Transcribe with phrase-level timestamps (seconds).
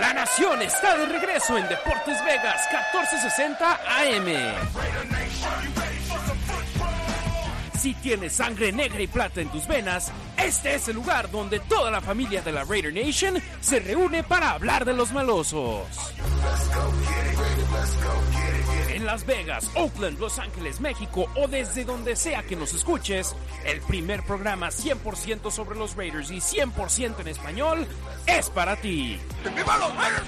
[0.00, 4.26] La Nación está de regreso en Deportes Vegas 1460 AM.
[7.78, 11.90] Si tienes sangre negra y plata en tus venas, este es el lugar donde toda
[11.90, 15.86] la familia de la Raider Nation se reúne para hablar de los malosos.
[18.96, 23.36] En Las Vegas, Oakland, Los Ángeles, México o desde donde sea que nos escuches,
[23.66, 27.86] el primer programa 100% sobre los Raiders y 100% en español
[28.26, 29.18] es para ti.
[29.54, 30.26] ¡Viva los Raiders!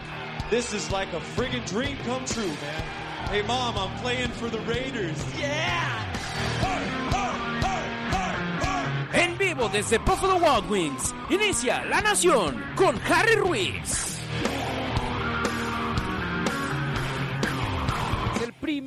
[0.50, 3.30] This is like a friggin' dream come true, man.
[3.30, 5.16] Hey, mom, I'm playing for the Raiders.
[5.38, 6.04] Yeah!
[9.14, 14.18] En vivo desde Buffalo Wild Wings, inicia La Nación con Harry Ruiz.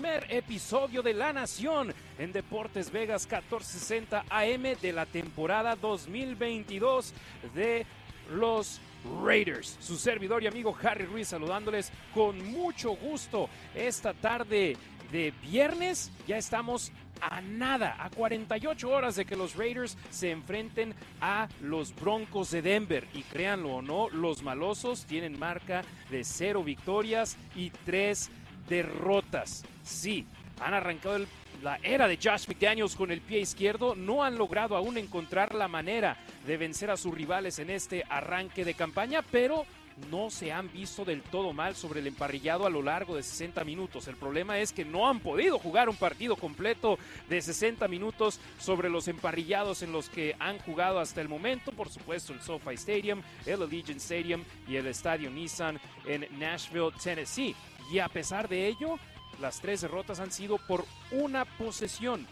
[0.01, 7.13] Primer episodio de La Nación en Deportes Vegas 1460 AM de la temporada 2022
[7.53, 7.85] de
[8.31, 8.81] los
[9.23, 9.77] Raiders.
[9.79, 14.75] Su servidor y amigo Harry Ruiz saludándoles con mucho gusto esta tarde
[15.11, 16.11] de viernes.
[16.25, 21.93] Ya estamos a nada, a 48 horas de que los Raiders se enfrenten a los
[21.93, 23.07] Broncos de Denver.
[23.13, 28.31] Y créanlo o no, los malosos tienen marca de cero victorias y tres
[28.67, 29.63] derrotas.
[29.91, 30.25] Sí,
[30.59, 31.25] han arrancado
[31.61, 35.67] la era de Josh McDaniels con el pie izquierdo, no han logrado aún encontrar la
[35.67, 36.17] manera
[36.47, 39.65] de vencer a sus rivales en este arranque de campaña, pero
[40.09, 43.63] no se han visto del todo mal sobre el emparrillado a lo largo de 60
[43.65, 44.07] minutos.
[44.07, 46.97] El problema es que no han podido jugar un partido completo
[47.29, 51.71] de 60 minutos sobre los emparrillados en los que han jugado hasta el momento.
[51.73, 57.55] Por supuesto, el SoFi Stadium, el Allegiant Stadium y el Estadio Nissan en Nashville, Tennessee.
[57.91, 58.97] Y a pesar de ello,
[59.41, 62.27] las tres derrotas han sido por una posesión.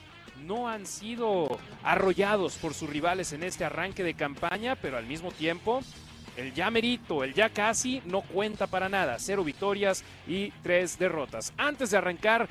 [0.46, 5.32] No han sido arrollados por sus rivales en este arranque de campaña, pero al mismo
[5.32, 5.82] tiempo
[6.38, 9.18] el ya merito, el ya casi, no cuenta para nada.
[9.20, 11.52] Cero victorias y tres derrotas.
[11.58, 12.48] Antes de arrancar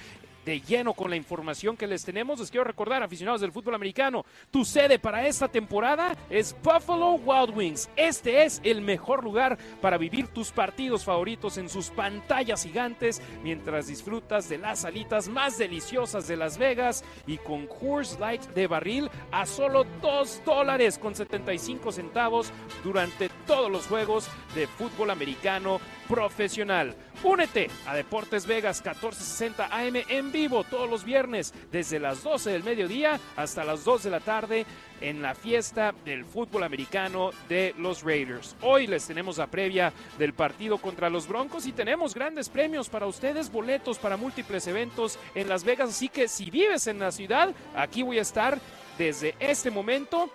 [0.48, 4.24] de lleno con la información que les tenemos, les quiero recordar, aficionados del fútbol americano,
[4.50, 7.90] tu sede para esta temporada es Buffalo Wild Wings.
[7.96, 13.88] Este es el mejor lugar para vivir tus partidos favoritos en sus pantallas gigantes mientras
[13.88, 19.10] disfrutas de las salitas más deliciosas de Las Vegas y con Coors Light de barril
[19.30, 22.50] a solo 2 dólares con 75 centavos
[22.82, 26.94] durante todos los juegos de fútbol americano profesional.
[27.22, 32.62] Únete a Deportes Vegas 1460 AM en vivo todos los viernes desde las 12 del
[32.62, 34.66] mediodía hasta las 2 de la tarde
[35.00, 38.56] en la fiesta del fútbol americano de los Raiders.
[38.62, 43.06] Hoy les tenemos la previa del partido contra los Broncos y tenemos grandes premios para
[43.06, 47.52] ustedes, boletos para múltiples eventos en Las Vegas, así que si vives en la ciudad,
[47.74, 48.58] aquí voy a estar
[48.96, 50.30] desde este momento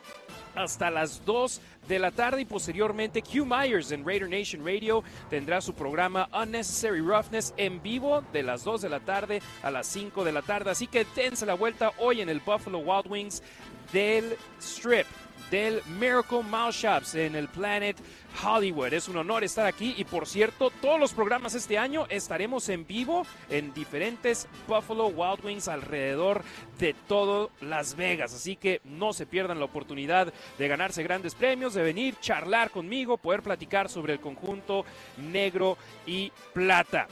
[0.56, 5.62] hasta las 2 de la tarde y posteriormente Q Myers en Raider Nation Radio tendrá
[5.62, 10.24] su programa Unnecessary Roughness en vivo de las 2 de la tarde a las 5
[10.24, 10.72] de la tarde.
[10.72, 13.44] Así que dense la vuelta hoy en el Buffalo Wild Wings
[13.92, 15.08] del Strip
[15.54, 17.96] del Miracle Mouse Shops en el Planet
[18.44, 18.92] Hollywood.
[18.92, 22.88] Es un honor estar aquí y por cierto, todos los programas este año estaremos en
[22.88, 26.42] vivo en diferentes Buffalo Wild Wings alrededor
[26.80, 28.34] de todo Las Vegas.
[28.34, 33.18] Así que no se pierdan la oportunidad de ganarse grandes premios, de venir, charlar conmigo,
[33.18, 34.86] poder platicar sobre el conjunto
[35.18, 35.78] negro
[36.08, 37.08] y plata.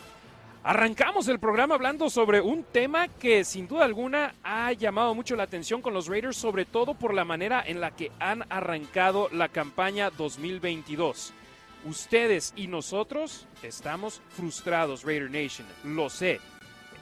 [0.63, 5.41] Arrancamos el programa hablando sobre un tema que sin duda alguna ha llamado mucho la
[5.41, 9.49] atención con los Raiders, sobre todo por la manera en la que han arrancado la
[9.49, 11.33] campaña 2022.
[11.85, 16.39] Ustedes y nosotros estamos frustrados, Raider Nation, lo sé.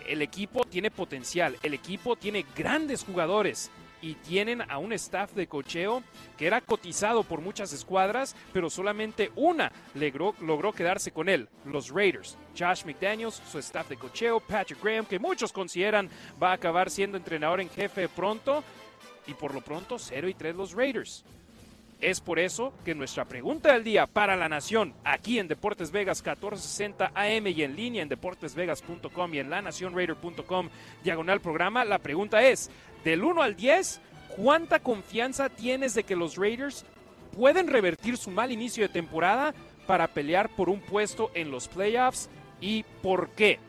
[0.07, 3.71] El equipo tiene potencial, el equipo tiene grandes jugadores
[4.01, 6.03] y tienen a un staff de cocheo
[6.37, 12.37] que era cotizado por muchas escuadras, pero solamente una logró, quedarse con él, los Raiders.
[12.57, 16.09] Josh McDaniels, su staff de cocheo, Patrick Graham, que muchos consideran
[16.41, 18.63] va a acabar siendo entrenador en jefe pronto,
[19.27, 21.23] y por lo pronto 0 y 3 los Raiders.
[22.01, 26.19] Es por eso que nuestra pregunta del día para la nación, aquí en Deportes Vegas
[26.19, 30.69] 1460 AM y en línea en deportesvegas.com y en lanacionraider.com,
[31.03, 32.71] diagonal programa, la pregunta es,
[33.03, 33.99] del 1 al 10,
[34.37, 36.85] ¿cuánta confianza tienes de que los Raiders
[37.35, 39.53] pueden revertir su mal inicio de temporada
[39.85, 42.29] para pelear por un puesto en los playoffs
[42.61, 43.59] y por qué?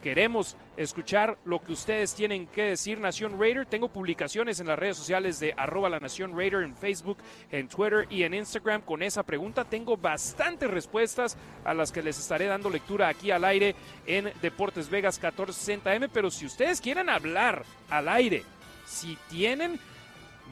[0.00, 3.66] Queremos escuchar lo que ustedes tienen que decir, Nación Raider.
[3.66, 7.18] Tengo publicaciones en las redes sociales de arroba la Nación Raider en Facebook,
[7.50, 9.64] en Twitter y en Instagram con esa pregunta.
[9.64, 13.74] Tengo bastantes respuestas a las que les estaré dando lectura aquí al aire
[14.06, 16.08] en Deportes Vegas 1460M.
[16.12, 18.42] Pero si ustedes quieren hablar al aire,
[18.86, 19.78] si tienen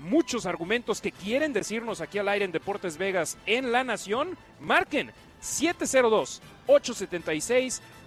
[0.03, 5.11] muchos argumentos que quieren decirnos aquí al aire en Deportes Vegas en La Nación, marquen
[5.41, 6.43] 702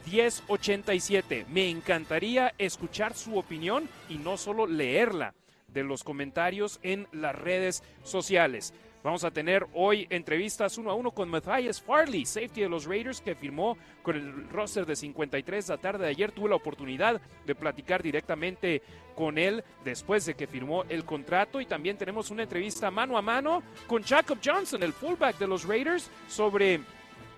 [0.06, 1.46] 876-1087.
[1.48, 5.34] Me encantaría escuchar su opinión y no solo leerla
[5.68, 8.74] de los comentarios en las redes sociales.
[9.04, 13.20] Vamos a tener hoy entrevistas uno a uno con Matthias Farley, safety de los Raiders,
[13.20, 16.32] que firmó con el roster de 53 la tarde de ayer.
[16.32, 18.84] Tuve la oportunidad de platicar directamente
[19.16, 21.60] con él después de que firmó el contrato.
[21.60, 25.66] Y también tenemos una entrevista mano a mano con Jacob Johnson, el fullback de los
[25.66, 26.82] Raiders, sobre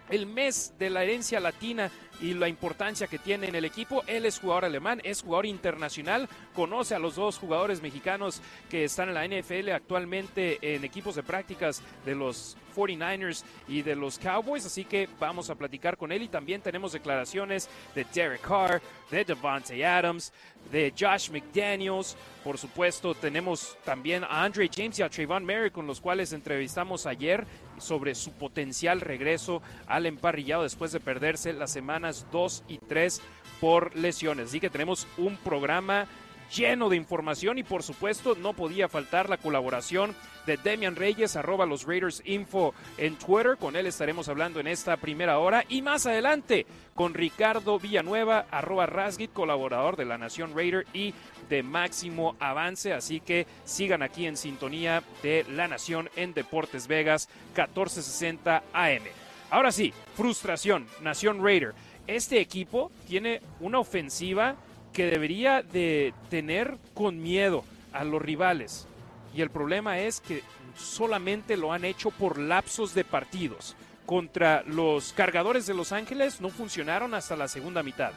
[0.09, 1.89] el mes de la herencia latina
[2.23, 4.01] y la importancia que tiene en el equipo.
[4.07, 9.09] Él es jugador alemán, es jugador internacional, conoce a los dos jugadores mexicanos que están
[9.09, 14.65] en la NFL actualmente en equipos de prácticas de los 49ers y de los Cowboys,
[14.65, 18.81] así que vamos a platicar con él y también tenemos declaraciones de Derek Carr,
[19.11, 20.33] de Devante Adams,
[20.71, 25.87] de Josh McDaniels, por supuesto tenemos también a Andre James y a Trayvon Merrick con
[25.87, 27.45] los cuales entrevistamos ayer
[27.77, 33.21] sobre su potencial regreso al emparrillado después de perderse las semanas 2 y 3
[33.60, 34.50] por lesiones.
[34.50, 36.07] Así que tenemos un programa
[36.54, 40.15] lleno de información y por supuesto no podía faltar la colaboración
[40.45, 43.57] de Demian Reyes, arroba los Raiders Info en Twitter.
[43.57, 46.65] Con él estaremos hablando en esta primera hora y más adelante
[46.95, 51.13] con Ricardo Villanueva, arroba Rasgit, colaborador de la Nación Raider y
[51.50, 52.94] de Máximo Avance.
[52.94, 59.04] Así que sigan aquí en sintonía de La Nación en Deportes Vegas 1460 AM.
[59.50, 61.74] Ahora sí, frustración, Nación Raider.
[62.07, 64.55] Este equipo tiene una ofensiva
[64.91, 67.63] que debería de tener con miedo
[67.94, 68.88] a los rivales.
[69.33, 70.44] Y el problema es que
[70.75, 73.75] solamente lo han hecho por lapsos de partidos.
[74.05, 78.11] Contra los cargadores de Los Ángeles no funcionaron hasta la segunda mitad.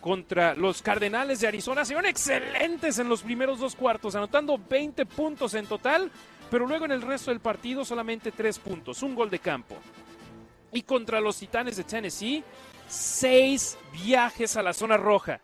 [0.00, 5.54] Contra los Cardenales de Arizona se excelentes en los primeros dos cuartos, anotando 20 puntos
[5.54, 6.10] en total,
[6.50, 9.76] pero luego en el resto del partido solamente 3 puntos, un gol de campo.
[10.72, 12.42] Y contra los Titanes de Tennessee,
[12.92, 15.40] seis viajes a la zona roja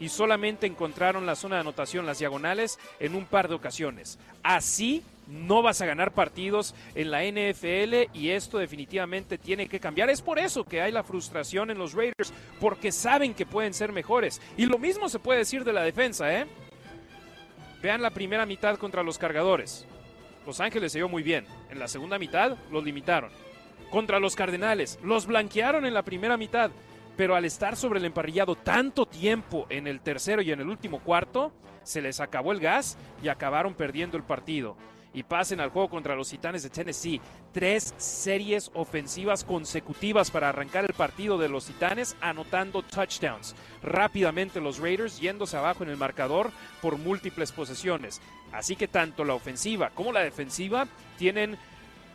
[0.00, 4.18] y solamente encontraron la zona de anotación, las diagonales, en un par de ocasiones.
[4.42, 10.10] Así no vas a ganar partidos en la NFL y esto definitivamente tiene que cambiar.
[10.10, 13.92] Es por eso que hay la frustración en los Raiders, porque saben que pueden ser
[13.92, 14.42] mejores.
[14.56, 16.46] Y lo mismo se puede decir de la defensa, ¿eh?
[17.80, 19.86] Vean la primera mitad contra los cargadores.
[20.44, 21.46] Los Ángeles se vio muy bien.
[21.70, 23.30] En la segunda mitad los limitaron.
[23.90, 26.70] Contra los Cardenales, los blanquearon en la primera mitad
[27.16, 31.00] pero al estar sobre el emparrillado tanto tiempo en el tercero y en el último
[31.00, 31.52] cuarto,
[31.82, 34.76] se les acabó el gas y acabaron perdiendo el partido.
[35.12, 37.20] Y pasen al juego contra los Titanes de Tennessee.
[37.52, 43.54] Tres series ofensivas consecutivas para arrancar el partido de los Titanes, anotando touchdowns.
[43.80, 46.50] Rápidamente los Raiders yéndose abajo en el marcador
[46.82, 48.20] por múltiples posesiones.
[48.50, 51.58] Así que tanto la ofensiva como la defensiva tienen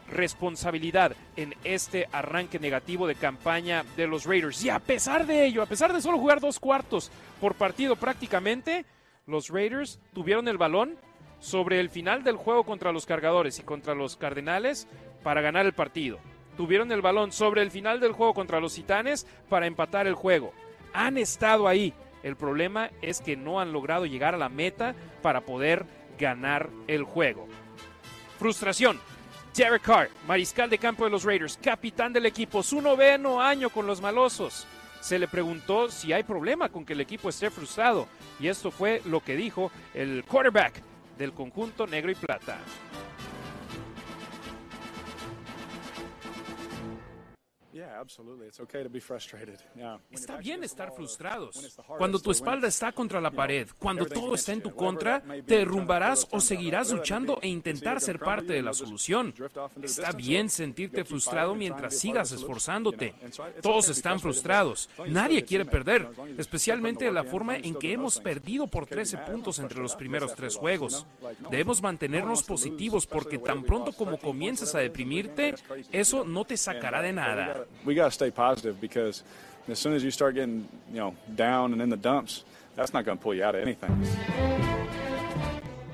[0.09, 4.63] responsabilidad en este arranque negativo de campaña de los Raiders.
[4.63, 8.85] Y a pesar de ello, a pesar de solo jugar dos cuartos por partido prácticamente,
[9.25, 10.97] los Raiders tuvieron el balón
[11.39, 14.87] sobre el final del juego contra los cargadores y contra los Cardenales
[15.23, 16.19] para ganar el partido.
[16.57, 20.53] Tuvieron el balón sobre el final del juego contra los Titanes para empatar el juego.
[20.93, 21.93] Han estado ahí.
[22.21, 25.85] El problema es que no han logrado llegar a la meta para poder
[26.17, 27.47] ganar el juego.
[28.37, 28.99] Frustración,
[29.59, 33.85] Derek Carr, mariscal de campo de los Raiders, capitán del equipo, su noveno año con
[33.85, 34.65] los malosos.
[35.01, 38.07] Se le preguntó si hay problema con que el equipo esté frustrado
[38.39, 40.81] y esto fue lo que dijo el quarterback
[41.17, 42.57] del conjunto negro y plata.
[50.11, 51.77] Está bien estar frustrados.
[51.97, 56.27] Cuando tu espalda está contra la pared, cuando todo está en tu contra, te derrumbarás
[56.31, 59.33] o seguirás luchando e intentar ser parte de la solución.
[59.81, 63.15] Está bien sentirte frustrado mientras sigas esforzándote.
[63.61, 64.89] Todos están frustrados.
[65.07, 69.95] Nadie quiere perder, especialmente la forma en que hemos perdido por 13 puntos entre los
[69.95, 71.05] primeros tres juegos.
[71.49, 75.55] Debemos mantenernos positivos porque tan pronto como comiences a deprimirte,
[75.91, 77.65] eso no te sacará de nada.
[77.89, 79.23] We got to stay positive because
[79.67, 82.43] as soon as you start getting, you know, down and in the dumps,
[82.75, 83.89] that's not going to pull you out of anything.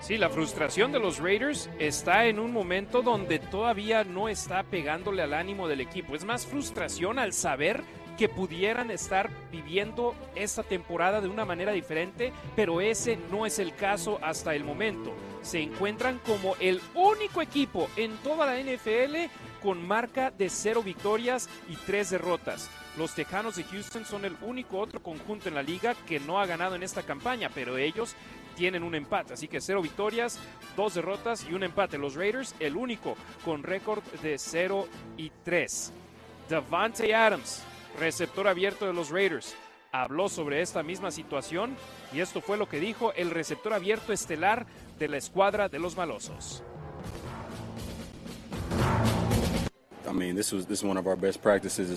[0.01, 5.23] Sí, la frustración de los Raiders está en un momento donde todavía no está pegándole
[5.23, 6.15] al ánimo del equipo.
[6.15, 7.81] Es más frustración al saber
[8.17, 13.73] que pudieran estar viviendo esta temporada de una manera diferente, pero ese no es el
[13.73, 15.13] caso hasta el momento.
[15.41, 19.15] Se encuentran como el único equipo en toda la NFL
[19.65, 22.69] con marca de cero victorias y tres derrotas.
[22.99, 26.45] Los Tejanos de Houston son el único otro conjunto en la liga que no ha
[26.45, 28.15] ganado en esta campaña, pero ellos
[28.55, 30.39] tienen un empate, así que cero victorias,
[30.77, 31.97] dos derrotas y un empate.
[31.97, 35.91] Los Raiders, el único con récord de cero y tres.
[36.47, 37.63] Davante Adams,
[37.99, 39.55] receptor abierto de los Raiders,
[39.91, 41.75] habló sobre esta misma situación
[42.13, 44.67] y esto fue lo que dijo el receptor abierto estelar
[44.99, 46.63] de la escuadra de los malosos.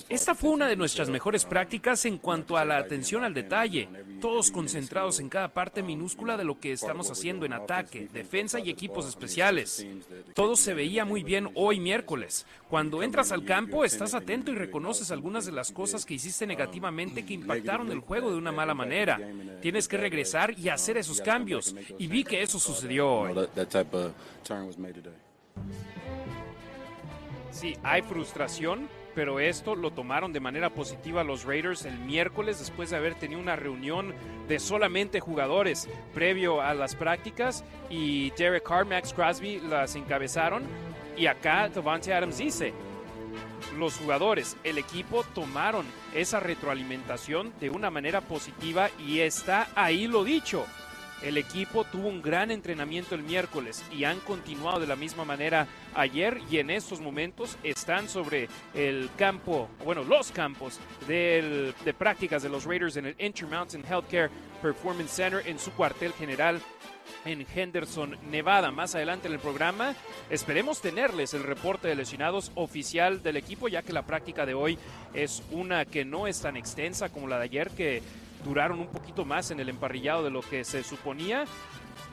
[0.08, 3.88] Esta fue una de nuestras mejores prácticas en cuanto a la atención al detalle,
[4.20, 8.70] todos concentrados en cada parte minúscula de lo que estamos haciendo en ataque, defensa y
[8.70, 9.86] equipos especiales.
[10.34, 12.46] Todo se veía muy bien hoy miércoles.
[12.68, 17.24] Cuando entras al campo, estás atento y reconoces algunas de las cosas que hiciste negativamente
[17.24, 19.20] que impactaron el juego de una mala manera.
[19.60, 21.74] Tienes que regresar y hacer esos cambios.
[21.98, 23.34] Y vi que eso sucedió hoy.
[27.50, 32.90] Sí, hay frustración, pero esto lo tomaron de manera positiva los Raiders el miércoles después
[32.90, 34.14] de haber tenido una reunión
[34.46, 40.62] de solamente jugadores previo a las prácticas y Derek Carr, Max Crosby las encabezaron
[41.16, 42.72] y acá Devante Adams dice,
[43.76, 50.24] los jugadores, el equipo tomaron esa retroalimentación de una manera positiva y está ahí lo
[50.24, 50.64] dicho.
[51.22, 55.66] El equipo tuvo un gran entrenamiento el miércoles y han continuado de la misma manera
[55.94, 62.48] ayer y en estos momentos están sobre el campo, bueno, los campos de prácticas de
[62.48, 64.30] los Raiders en el Intermountain Healthcare
[64.62, 66.60] Performance Center en su cuartel general
[67.24, 68.70] en Henderson, Nevada.
[68.70, 69.94] Más adelante en el programa
[70.30, 74.78] esperemos tenerles el reporte de lesionados oficial del equipo, ya que la práctica de hoy
[75.14, 78.02] es una que no es tan extensa como la de ayer, que
[78.44, 81.44] duraron un poquito más en el emparrillado de lo que se suponía.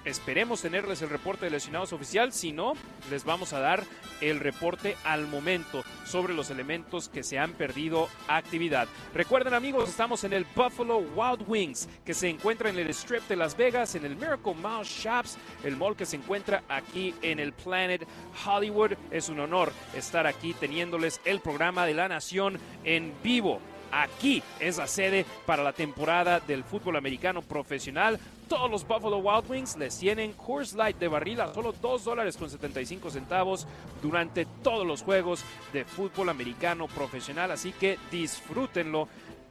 [0.06, 2.74] Esperemos tenerles el reporte de lesionados oficial, si no,
[3.10, 3.84] les vamos a dar
[4.22, 8.88] el reporte al momento sobre los elementos que se han perdido actividad.
[9.16, 13.36] Recuerden amigos, estamos en el Buffalo Wild Wings, que se encuentra en el Strip de
[13.36, 17.54] Las Vegas, en el Miracle Mall Shops, el mall que se encuentra aquí en el
[17.54, 18.08] Planet
[18.46, 18.94] Hollywood.
[19.10, 23.60] Es un honor estar aquí teniéndoles el programa de la Nación en vivo
[23.96, 28.20] Aquí es la sede para la temporada del fútbol americano profesional.
[28.50, 32.36] Todos los Buffalo Wild Wings les tienen Coors Light de barril a solo 2 dólares
[32.36, 33.66] con 75 centavos
[34.02, 37.52] durante todos los juegos de fútbol americano profesional.
[37.52, 39.08] Así que disfrútenlo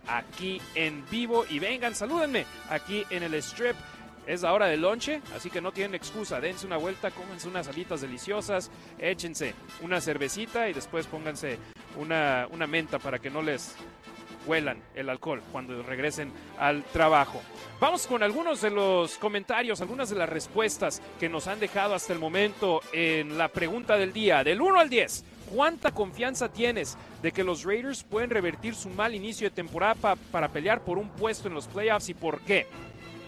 [0.06, 3.76] aquí en vivo y vengan, salúdenme aquí en el strip.
[4.26, 6.38] Es la hora del lonche, así que no tienen excusa.
[6.38, 11.58] Dense una vuelta, cómense unas alitas deliciosas, échense una cervecita y después pónganse
[11.96, 13.74] una, una menta para que no les
[14.46, 17.40] huelan el alcohol cuando regresen al trabajo.
[17.80, 22.12] Vamos con algunos de los comentarios, algunas de las respuestas que nos han dejado hasta
[22.12, 25.24] el momento en la pregunta del día, del 1 al 10.
[25.54, 30.48] ¿Cuánta confianza tienes de que los Raiders pueden revertir su mal inicio de temporada para
[30.48, 32.66] pelear por un puesto en los playoffs y por qué?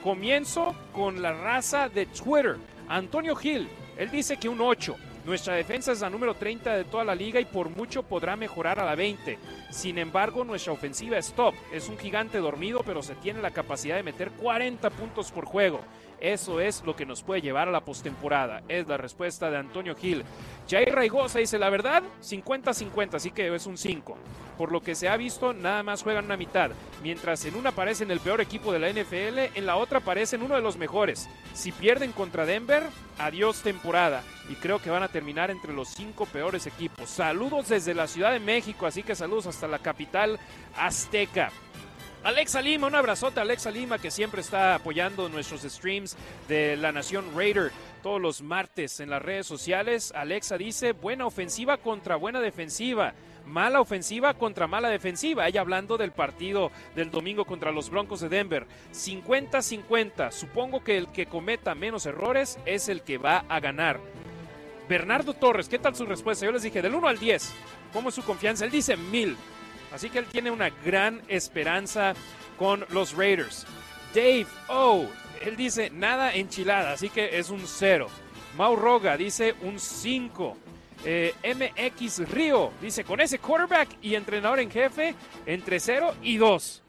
[0.02, 2.56] Comienzo con la raza de Twitter.
[2.88, 3.68] Antonio Hill,
[3.98, 4.96] él dice que un 8.
[5.26, 8.78] Nuestra defensa es la número 30 de toda la liga y por mucho podrá mejorar
[8.78, 9.36] a la 20.
[9.70, 11.52] Sin embargo, nuestra ofensiva es top.
[11.72, 15.80] Es un gigante dormido, pero se tiene la capacidad de meter 40 puntos por juego.
[16.20, 18.62] Eso es lo que nos puede llevar a la postemporada.
[18.68, 20.24] Es la respuesta de Antonio Gil.
[20.68, 24.16] Jair Raigosa dice la verdad, 50-50, así que es un 5.
[24.56, 26.70] Por lo que se ha visto, nada más juegan una mitad.
[27.02, 30.54] Mientras en una en el peor equipo de la NFL, en la otra en uno
[30.54, 31.28] de los mejores.
[31.52, 32.82] Si pierden contra Denver,
[33.18, 34.22] adiós temporada.
[34.48, 37.10] Y creo que van a terminar entre los cinco peores equipos.
[37.10, 40.38] Saludos desde la Ciudad de México, así que saludos hasta la capital
[40.76, 41.50] azteca.
[42.26, 46.16] Alexa Lima, un abrazote a Alexa Lima que siempre está apoyando nuestros streams
[46.48, 47.70] de la Nación Raider
[48.02, 50.12] todos los martes en las redes sociales.
[50.12, 53.14] Alexa dice, buena ofensiva contra buena defensiva
[53.46, 55.46] mala ofensiva contra mala defensiva.
[55.46, 58.66] Ella hablando del partido del domingo contra los Broncos de Denver.
[58.92, 60.32] 50-50.
[60.32, 64.00] Supongo que el que cometa menos errores es el que va a ganar.
[64.88, 66.44] Bernardo Torres, ¿qué tal su respuesta?
[66.44, 67.52] Yo les dije del 1 al 10.
[67.92, 68.64] ¿Cómo es su confianza?
[68.64, 69.36] Él dice mil.
[69.92, 72.14] Así que él tiene una gran esperanza
[72.58, 73.66] con los Raiders.
[74.14, 75.06] Dave Oh,
[75.40, 78.08] él dice nada enchilada, así que es un 0.
[78.56, 80.56] Mau Roga dice un 5.
[81.04, 85.14] Eh, MX Río dice, con ese quarterback y entrenador en jefe,
[85.44, 86.82] entre 0 y 2.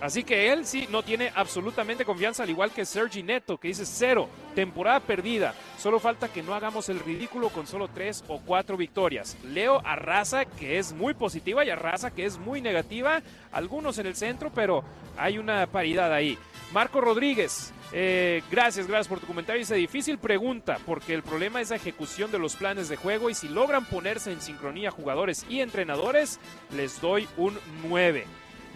[0.00, 3.84] Así que él sí no tiene absolutamente confianza, al igual que Sergi Neto, que dice
[3.84, 5.54] cero, temporada perdida.
[5.76, 9.36] Solo falta que no hagamos el ridículo con solo tres o cuatro victorias.
[9.44, 13.22] Leo a Raza, que es muy positiva, y a Raza, que es muy negativa.
[13.50, 14.84] Algunos en el centro, pero
[15.16, 16.38] hay una paridad ahí.
[16.72, 19.58] Marco Rodríguez, eh, gracias, gracias por tu comentario.
[19.58, 23.34] Dice, difícil pregunta, porque el problema es la ejecución de los planes de juego y
[23.34, 26.38] si logran ponerse en sincronía jugadores y entrenadores,
[26.70, 28.26] les doy un 9.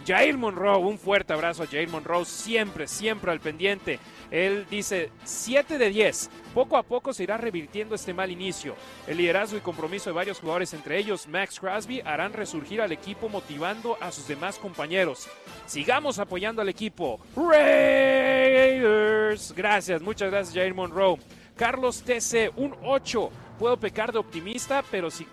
[0.06, 4.00] Jair Monroe, un fuerte abrazo a Jair Monroe, siempre, siempre al pendiente.
[4.30, 6.30] Él dice 7 de 10.
[6.54, 8.74] Poco a poco se irá revirtiendo este mal inicio.
[9.06, 13.28] El liderazgo y compromiso de varios jugadores, entre ellos Max Crosby, harán resurgir al equipo
[13.28, 15.28] motivando a sus demás compañeros.
[15.66, 17.20] Sigamos apoyando al equipo.
[17.36, 18.72] Raiders.
[19.54, 21.18] Gracias, muchas gracias Jair Monroe.
[21.56, 23.30] Carlos TC, un 8.
[23.62, 25.24] Puedo pecar de optimista, pero sí,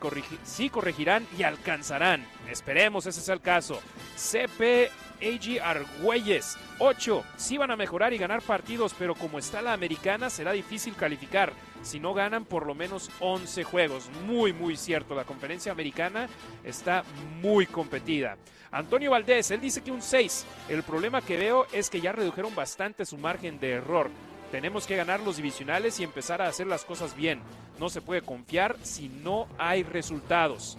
[0.70, 2.28] corregirán y alcanzarán.
[2.48, 3.82] Esperemos ese sea el caso.
[4.16, 7.24] CP AG Argüelles, 8.
[7.38, 11.54] Sí van a mejorar y ganar partidos, pero como está la americana, será difícil calificar.
[11.82, 14.12] Si no ganan por lo menos 11 juegos.
[14.28, 15.16] Muy, muy cierto.
[15.16, 16.30] La conferencia americana
[16.64, 17.04] está
[17.42, 18.38] muy competida.
[18.70, 20.46] Antonio Valdés, él dice que un 6.
[20.70, 24.12] El problema que veo es que ya redujeron bastante su margen de error.
[24.52, 27.40] Tenemos que ganar los divisionales y empezar a hacer las cosas bien.
[27.80, 30.78] No se puede confiar si no hay resultados.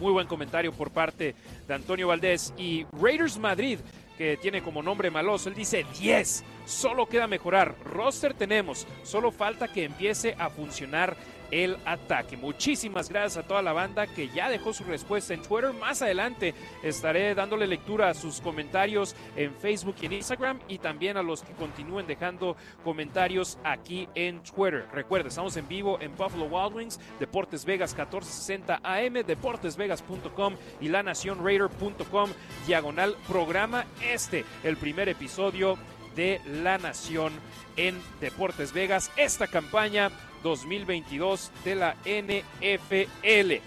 [0.00, 1.34] Muy buen comentario por parte
[1.68, 2.52] de Antonio Valdés.
[2.56, 3.78] Y Raiders Madrid,
[4.18, 6.42] que tiene como nombre maloso, él dice 10.
[6.66, 7.76] Solo queda mejorar.
[7.84, 8.86] Roster tenemos.
[9.04, 11.16] Solo falta que empiece a funcionar
[11.50, 12.36] el ataque.
[12.36, 15.72] Muchísimas gracias a toda la banda que ya dejó su respuesta en Twitter.
[15.72, 21.16] Más adelante estaré dándole lectura a sus comentarios en Facebook y en Instagram y también
[21.16, 24.86] a los que continúen dejando comentarios aquí en Twitter.
[24.92, 32.30] Recuerda, estamos en vivo en Buffalo Wild Wings, Deportes Vegas 1460 AM, deportesvegas.com y lanacionraider.com,
[32.66, 35.78] diagonal programa este, el primer episodio
[36.16, 37.32] de La Nación
[37.76, 39.10] en Deportes Vegas.
[39.16, 40.10] Esta campaña
[40.42, 43.62] 2022 de la NFL.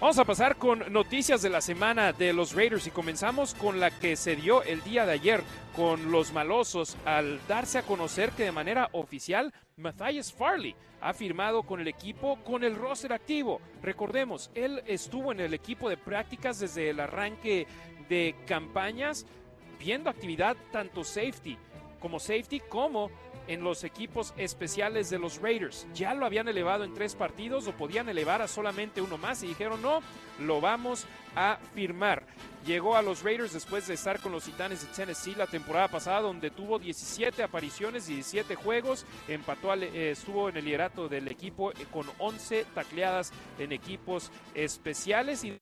[0.00, 3.90] Vamos a pasar con noticias de la semana de los Raiders y comenzamos con la
[3.90, 5.42] que se dio el día de ayer
[5.74, 11.64] con los malosos al darse a conocer que de manera oficial Matthias Farley ha firmado
[11.64, 13.60] con el equipo con el roster activo.
[13.82, 17.66] Recordemos, él estuvo en el equipo de prácticas desde el arranque
[18.08, 19.26] de campañas
[19.80, 21.58] viendo actividad tanto safety
[21.98, 23.10] como safety como
[23.48, 25.86] en los equipos especiales de los Raiders.
[25.94, 29.48] Ya lo habían elevado en tres partidos o podían elevar a solamente uno más y
[29.48, 30.00] dijeron no,
[30.38, 32.24] lo vamos a firmar.
[32.64, 36.20] Llegó a los Raiders después de estar con los Titanes de Tennessee la temporada pasada
[36.20, 41.72] donde tuvo 17 apariciones y 17 juegos, empató eh, estuvo en el liderato del equipo
[41.72, 45.58] eh, con 11 tacleadas en equipos especiales y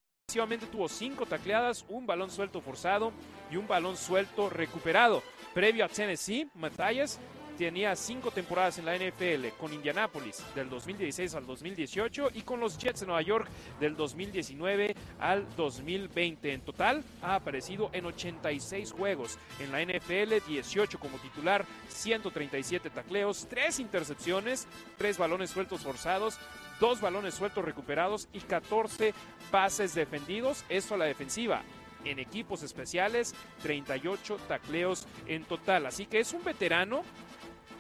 [0.73, 3.13] tuvo 5 tacleadas, un balón suelto forzado
[3.49, 5.23] y un balón suelto recuperado.
[5.55, 7.21] Previo a Tennessee, Matthias
[7.57, 12.79] tenía cinco temporadas en la NFL con Indianapolis del 2016 al 2018 y con los
[12.79, 13.49] Jets de Nueva York
[13.81, 16.53] del 2019 al 2020.
[16.53, 23.47] En total ha aparecido en 86 juegos en la NFL, 18 como titular, 137 tacleos,
[23.49, 24.67] 3 intercepciones,
[24.99, 26.39] 3 balones sueltos forzados,
[26.81, 29.15] 2 balones sueltos recuperados y 14
[29.51, 30.65] pases defendidos.
[30.69, 31.63] Esto a la defensiva
[32.07, 35.87] en equipos especiales, 38 tacleos en total.
[35.87, 37.03] Así que es un veterano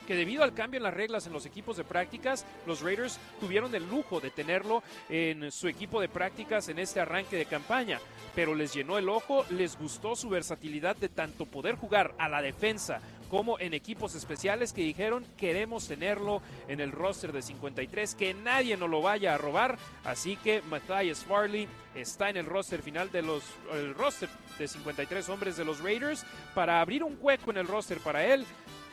[0.06, 3.74] que debido al cambio en las reglas en los equipos de prácticas, los Raiders tuvieron
[3.74, 8.00] el lujo de tenerlo en su equipo de prácticas en este arranque de campaña,
[8.34, 12.40] pero les llenó el ojo, les gustó su versatilidad de tanto poder jugar a la
[12.40, 18.34] defensa como en equipos especiales que dijeron queremos tenerlo en el roster de 53, que
[18.34, 23.10] nadie nos lo vaya a robar, así que Matthias Farley está en el roster final
[23.10, 23.42] de los
[23.72, 27.98] el roster de 53 hombres de los Raiders para abrir un hueco en el roster
[27.98, 28.46] para él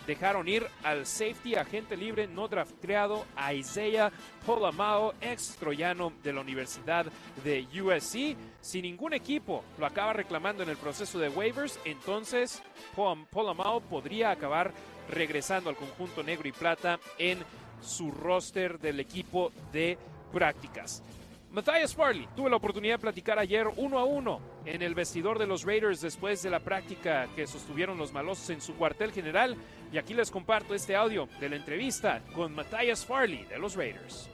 [0.05, 4.11] dejaron ir al safety agente libre no drafteado a Isaiah
[4.45, 7.05] Polamao, ex troyano de la Universidad
[7.43, 8.37] de USC.
[8.61, 12.61] Si ningún equipo lo acaba reclamando en el proceso de waivers, entonces
[12.95, 14.73] Polamao podría acabar
[15.09, 17.39] regresando al conjunto negro y plata en
[17.81, 19.97] su roster del equipo de
[20.31, 21.03] prácticas.
[21.53, 25.45] Matthias Farley, tuve la oportunidad de platicar ayer uno a uno en el vestidor de
[25.45, 29.55] los Raiders después de la práctica que sostuvieron los malosos en su cuartel general.
[29.93, 34.27] Y aquí les comparto este audio de la entrevista con Matthias Farley de los Raiders.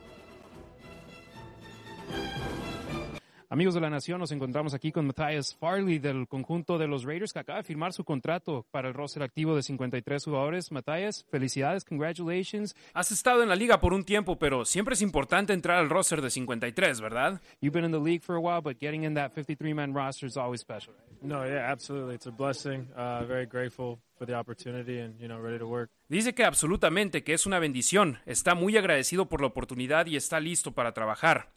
[3.50, 7.34] Amigos de la Nación, nos encontramos aquí con Matthias Farley del conjunto de los Raiders
[7.34, 10.72] que acaba de firmar su contrato para el roster activo de 53 jugadores.
[10.72, 12.74] Matthias, felicidades, congratulations.
[12.94, 16.22] Has estado en la liga por un tiempo, pero siempre es importante entrar al roster
[16.22, 17.42] de 53, ¿verdad?
[17.60, 20.38] You've been in the league for a while, but getting in that 53-man roster is
[20.38, 20.94] always special.
[21.22, 22.16] No, yeah, absolutely.
[22.16, 22.88] It's a blessing.
[22.96, 25.90] Uh, very grateful for the opportunity and, you know, ready to work.
[26.10, 28.20] Dice que absolutamente que es una bendición.
[28.26, 31.50] Está muy agradecido por la oportunidad y está listo para trabajar.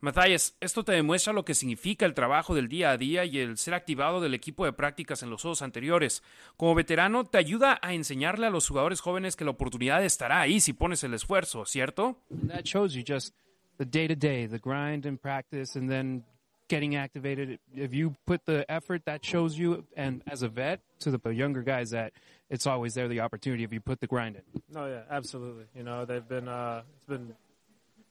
[0.00, 3.58] Matthias, esto te demuestra lo que significa el trabajo del día a día y el
[3.58, 6.22] ser activado del equipo de prácticas en los juegos anteriores.
[6.56, 10.60] Como veterano, te ayuda a enseñarle a los jugadores jóvenes que la oportunidad estará ahí
[10.60, 12.20] si pones el esfuerzo, ¿cierto?
[12.46, 13.34] That shows you just
[13.78, 16.24] the day to day, the grind and practice, and then
[16.68, 17.58] getting activated.
[17.74, 21.62] If you put the effort, that shows you, and as a vet, to the younger
[21.62, 22.12] guys, that
[22.50, 24.62] it's always there the opportunity if you put the grind in.
[24.72, 25.64] No, yeah, absolutely.
[25.74, 27.34] You know, they've been uh, it's been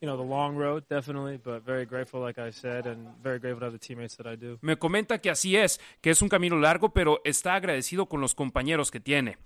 [0.02, 3.62] you know the long road definitely, but very grateful, like I said, and very grateful
[3.62, 4.58] to have the teammates that I do.
[4.62, 8.36] Me comenta que así es, que es un camino largo, pero está agradecido con los
[8.36, 9.38] compañeros que tiene.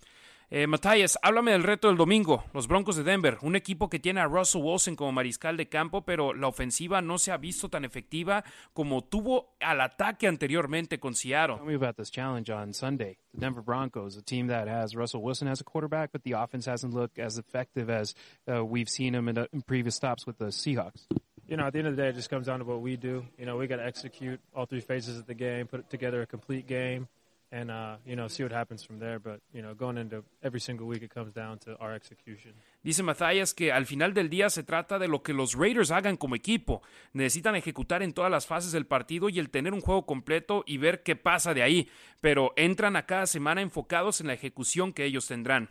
[0.53, 4.19] Eh, Matthias, háblame del reto del domingo, los Broncos de Denver, un equipo que tiene
[4.19, 7.85] a Russell Wilson como mariscal de campo, pero la ofensiva no se ha visto tan
[7.85, 11.55] efectiva como tuvo al ataque anteriormente con Seattle.
[11.55, 13.17] Tell me about this challenge on Sunday.
[13.31, 16.69] The Denver Broncos, a team that has Russell Wilson as a quarterback, but the offense
[16.69, 18.13] hasn't looked as effective as
[18.45, 21.07] uh, we've seen him in, uh, in previous stops with the Seahawks.
[21.47, 22.97] You know, at the end of the day, it just comes down to what we
[22.97, 23.23] do.
[23.37, 26.25] You know, we got to execute all three phases of the game, put together a
[26.25, 27.07] complete game.
[27.51, 29.19] And uh, you know see what happens from there.
[29.19, 32.53] But you know, going into every single week, it comes down to our execution.
[32.83, 36.17] Dice Matthias que al final del día se trata de lo que los Raiders hagan
[36.17, 36.81] como equipo.
[37.13, 40.77] Necesitan ejecutar en todas las fases del partido y el tener un juego completo y
[40.77, 41.89] ver qué pasa de ahí.
[42.21, 45.69] Pero entran a cada semana enfocados en la ejecución que ellos tendrán.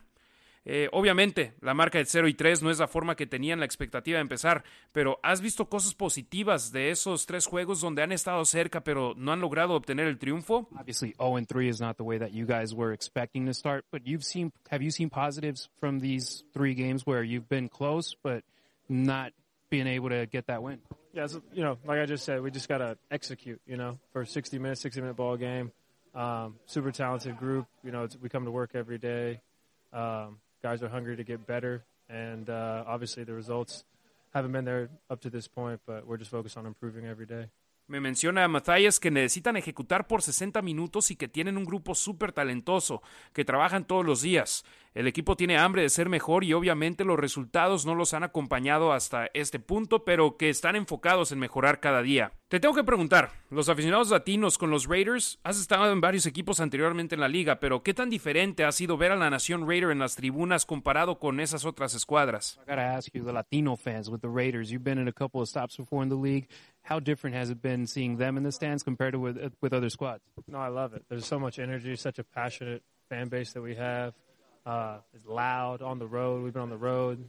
[0.67, 3.65] Eh, obviamente, la marca de 0 y 3 no es la forma que tenían la
[3.65, 8.45] expectativa de empezar, pero ¿has visto cosas positivas de esos tres juegos donde han estado
[8.45, 10.69] cerca pero no han logrado obtener el triunfo?
[10.79, 13.87] Obviously, 0 and 3 is not the way that you guys were expecting to start,
[13.91, 18.15] but you've seen have you seen positives from these three games where you've been close
[18.23, 18.45] but
[18.89, 19.33] not
[19.71, 20.81] being able to get that win?
[21.15, 23.99] Yeah, so, you know, like I just said, we just got to execute, you know,
[24.13, 25.73] for a 60 minute, 60 minute ball game.
[26.15, 29.41] Um, super talented group, you know, we come to work every day.
[29.93, 33.85] Um, guys are hungry to get better, and uh, obviously the results
[34.35, 37.51] haven't been there up to this point, but we're just focused on improving every day.
[37.91, 42.31] Me menciona Matthias que necesitan ejecutar por 60 minutos y que tienen un grupo súper
[42.31, 44.65] talentoso, que trabajan todos los días.
[44.93, 48.93] El equipo tiene hambre de ser mejor y obviamente los resultados no los han acompañado
[48.93, 52.33] hasta este punto, pero que están enfocados en mejorar cada día.
[52.49, 56.59] Te tengo que preguntar, los aficionados latinos con los Raiders, has estado en varios equipos
[56.59, 59.93] anteriormente en la liga, pero ¿qué tan diferente ha sido ver a la nación Raider
[59.93, 62.59] en las tribunas comparado con esas otras escuadras?
[62.67, 65.41] I gotta ask you, the Latino fans with the Raiders, you've been in a couple
[65.41, 66.49] of stops before in the league.
[66.83, 69.89] How different has it been seeing them in the stands compared to with, with other
[69.89, 70.25] squads?
[70.49, 71.05] No, I love it.
[71.09, 74.15] There's so much energy, such a passionate fan base that we have.
[74.67, 76.43] Uh, it's loud on the road.
[76.43, 77.29] We've been on the road.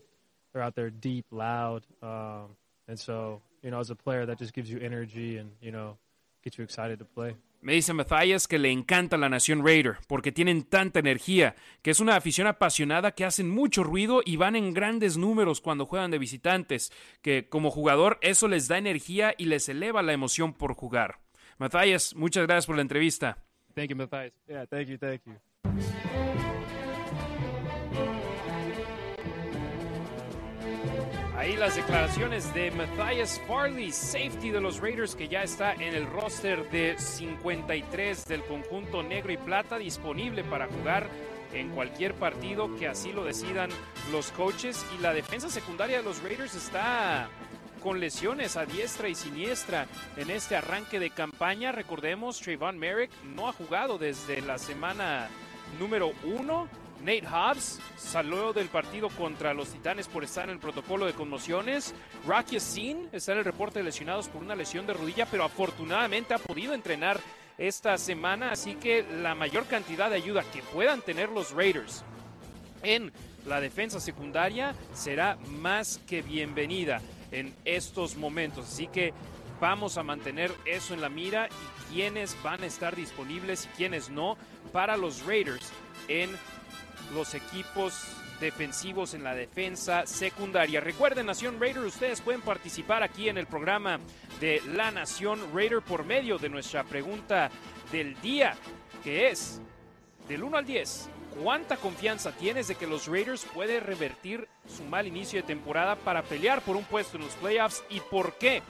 [0.54, 4.54] They're out there deep, loud, um, and so you know, as a player, that just
[4.54, 5.98] gives you energy and, you know,
[6.44, 7.36] gets you excited to play.
[7.64, 12.00] Me dice Matthias que le encanta la nación Raider porque tienen tanta energía, que es
[12.00, 16.18] una afición apasionada que hacen mucho ruido y van en grandes números cuando juegan de
[16.18, 16.92] visitantes,
[17.22, 21.20] que como jugador eso les da energía y les eleva la emoción por jugar.
[21.60, 23.38] Matthias, muchas gracias por la entrevista.
[23.76, 24.34] Thank you, Matthias.
[24.48, 26.61] Yeah, thank you, thank you.
[31.42, 36.06] Ahí las declaraciones de Matthias Farley, safety de los Raiders, que ya está en el
[36.06, 41.10] roster de 53 del conjunto negro y plata, disponible para jugar
[41.52, 43.72] en cualquier partido que así lo decidan
[44.12, 44.86] los coaches.
[44.96, 47.28] Y la defensa secundaria de los Raiders está
[47.82, 51.72] con lesiones a diestra y siniestra en este arranque de campaña.
[51.72, 55.28] Recordemos, Trayvon Merrick no ha jugado desde la semana
[55.80, 56.68] número uno
[57.02, 61.96] Nate Hobbs salió del partido contra los Titanes por estar en el protocolo de conmociones.
[62.28, 66.34] Rocky Sin está en el reporte de lesionados por una lesión de rodilla, pero afortunadamente
[66.34, 67.20] ha podido entrenar
[67.58, 72.04] esta semana, así que la mayor cantidad de ayuda que puedan tener los Raiders
[72.84, 73.12] en
[73.46, 78.68] la defensa secundaria será más que bienvenida en estos momentos.
[78.68, 79.14] Así que
[79.60, 84.10] vamos a mantener eso en la mira y quiénes van a estar disponibles y quiénes
[84.10, 84.38] no
[84.72, 85.72] para los Raiders
[86.08, 86.30] en
[87.14, 87.94] los equipos
[88.40, 90.82] defensivos en la defensa secundaria.
[90.82, 94.00] Recuerden, Nación Raider, ustedes pueden participar aquí en el programa
[94.40, 97.50] de La Nación Raider por medio de nuestra pregunta
[97.92, 98.56] del día,
[99.04, 99.62] que es
[100.28, 101.10] del 1 al 10.
[101.42, 106.24] ¿Cuánta confianza tienes de que los Raiders pueden revertir su mal inicio de temporada para
[106.24, 108.62] pelear por un puesto en los playoffs y por qué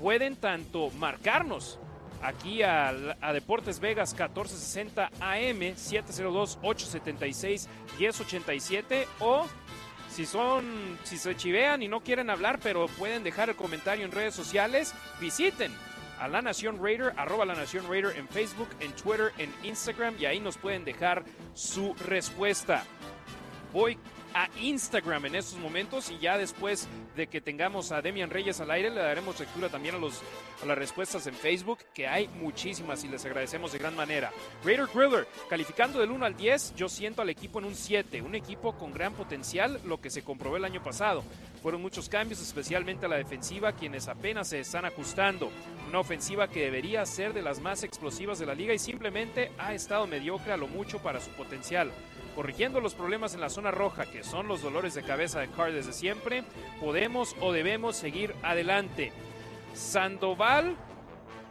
[0.00, 1.78] pueden tanto marcarnos
[2.22, 2.92] aquí a,
[3.32, 9.46] Deportes Vegas 1460 AM 702-876 1087 o
[10.08, 14.12] si son, si se chivean y no quieren hablar, pero pueden dejar el comentario en
[14.12, 15.72] redes sociales, visiten
[16.20, 20.26] a La Nación Raider, arroba La Nación Raider en Facebook, en Twitter, en Instagram y
[20.26, 22.84] ahí nos pueden dejar su respuesta.
[23.72, 23.98] Voy
[24.34, 28.70] a Instagram en estos momentos y ya después de que tengamos a Demian Reyes al
[28.70, 30.20] aire le daremos lectura también a, los,
[30.62, 34.30] a las respuestas en Facebook, que hay muchísimas y les agradecemos de gran manera.
[34.64, 38.34] Raider Griller, calificando del 1 al 10, yo siento al equipo en un 7, un
[38.34, 41.22] equipo con gran potencial, lo que se comprobó el año pasado.
[41.62, 45.50] Fueron muchos cambios, especialmente a la defensiva, quienes apenas se están ajustando.
[45.88, 49.72] Una ofensiva que debería ser de las más explosivas de la liga y simplemente ha
[49.72, 51.92] estado mediocre a lo mucho para su potencial.
[52.34, 55.72] Corrigiendo los problemas en la zona roja, que son los dolores de cabeza de Carr
[55.72, 56.44] desde siempre,
[56.80, 59.12] podemos o debemos seguir adelante.
[59.74, 60.76] Sandoval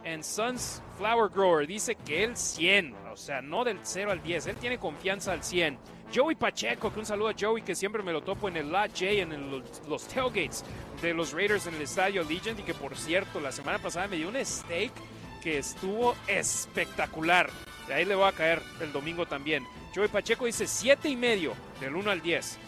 [0.04, 4.46] en Sons Flower Grower dice que él 100, o sea, no del 0 al 10,
[4.48, 5.78] él tiene confianza al 100.
[6.14, 8.90] Joey Pacheco, que un saludo a Joey, que siempre me lo topo en el Lot
[8.90, 9.50] J, en
[9.88, 10.64] los, tailgates
[11.00, 14.16] de los Raiders en el estadio Legend, y que por cierto, la semana pasada me
[14.16, 14.92] dio un steak
[15.42, 17.48] que estuvo espectacular.
[17.88, 19.66] De ahí le voy a caer el domingo también.
[19.94, 22.58] Joey Pacheco dice 7 y medio, del 1 al 10.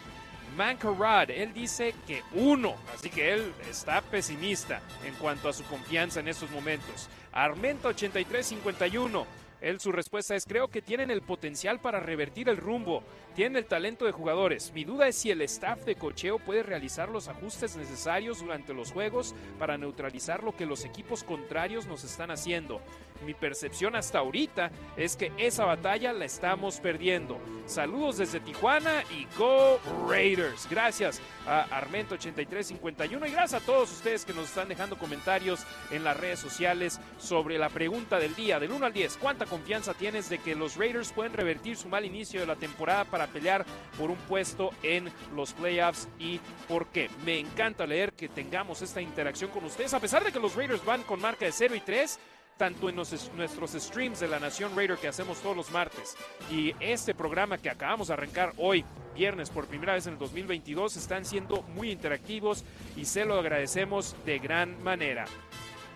[0.57, 6.21] Mancarad, él dice que 1, así que él está pesimista en cuanto a su confianza
[6.21, 7.09] en estos momentos.
[7.33, 9.25] Armenta 83-51.
[9.63, 13.03] Él su respuesta es creo que tienen el potencial para revertir el rumbo,
[13.35, 14.73] tienen el talento de jugadores.
[14.75, 18.93] Mi duda es si el staff de cocheo puede realizar los ajustes necesarios durante los
[18.93, 22.83] juegos para neutralizar lo que los equipos contrarios nos están haciendo.
[23.25, 27.39] Mi percepción hasta ahorita es que esa batalla la estamos perdiendo.
[27.67, 30.69] Saludos desde Tijuana y Go Raiders.
[30.69, 36.17] Gracias a Armento8351 y gracias a todos ustedes que nos están dejando comentarios en las
[36.19, 39.17] redes sociales sobre la pregunta del día, del 1 al 10.
[39.17, 43.07] ¿Cuánta confianza tienes de que los Raiders pueden revertir su mal inicio de la temporada
[43.07, 43.65] para pelear
[43.99, 47.09] por un puesto en los playoffs y por qué?
[47.25, 50.85] Me encanta leer que tengamos esta interacción con ustedes, a pesar de que los Raiders
[50.85, 52.19] van con marca de 0 y 3
[52.57, 56.17] tanto en nuestros streams de la Nación Raider que hacemos todos los martes
[56.51, 60.97] y este programa que acabamos de arrancar hoy, viernes, por primera vez en el 2022,
[60.97, 62.65] están siendo muy interactivos
[62.97, 65.25] y se lo agradecemos de gran manera.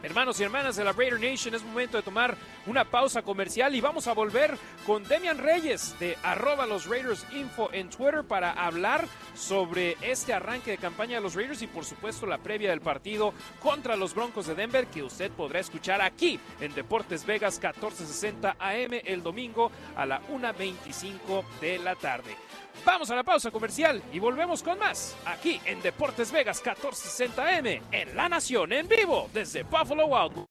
[0.00, 3.80] Hermanos y hermanas de la Raider Nation, es momento de tomar una pausa comercial y
[3.80, 4.56] vamos a volver
[4.87, 10.70] con Demian Reyes de arroba los Raiders Info en Twitter para hablar sobre este arranque
[10.70, 14.46] de campaña de los Raiders y por supuesto la previa del partido contra los Broncos
[14.46, 20.06] de Denver que usted podrá escuchar aquí en Deportes Vegas 1460 AM el domingo a
[20.06, 22.37] la 1.25 de la tarde.
[22.84, 28.16] Vamos a la pausa comercial y volvemos con más aquí en Deportes Vegas 1460M en
[28.16, 30.44] La Nación en vivo desde Buffalo Wild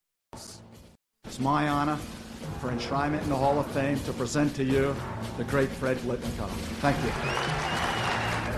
[1.25, 1.97] It's my honor
[2.61, 4.95] for enshrinement in the Hall of Fame to present to you
[5.37, 6.49] the great Fred Blitnikoff.
[6.79, 7.11] Thank you.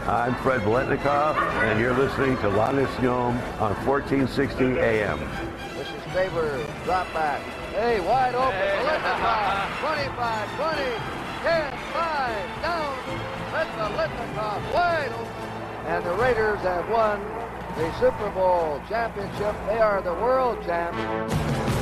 [0.08, 5.20] I'm Fred Blitnikoff, and you're listening to La Nación on 1460 AM.
[5.78, 7.42] This is Faber, drop back.
[7.74, 8.54] Hey, wide open.
[8.54, 10.84] Blitnikoff, 25, 20,
[11.44, 13.09] 10, 5, down.
[15.88, 17.20] And the Raiders have won
[17.76, 19.56] the Super Bowl championship.
[19.68, 21.79] They are the world champions.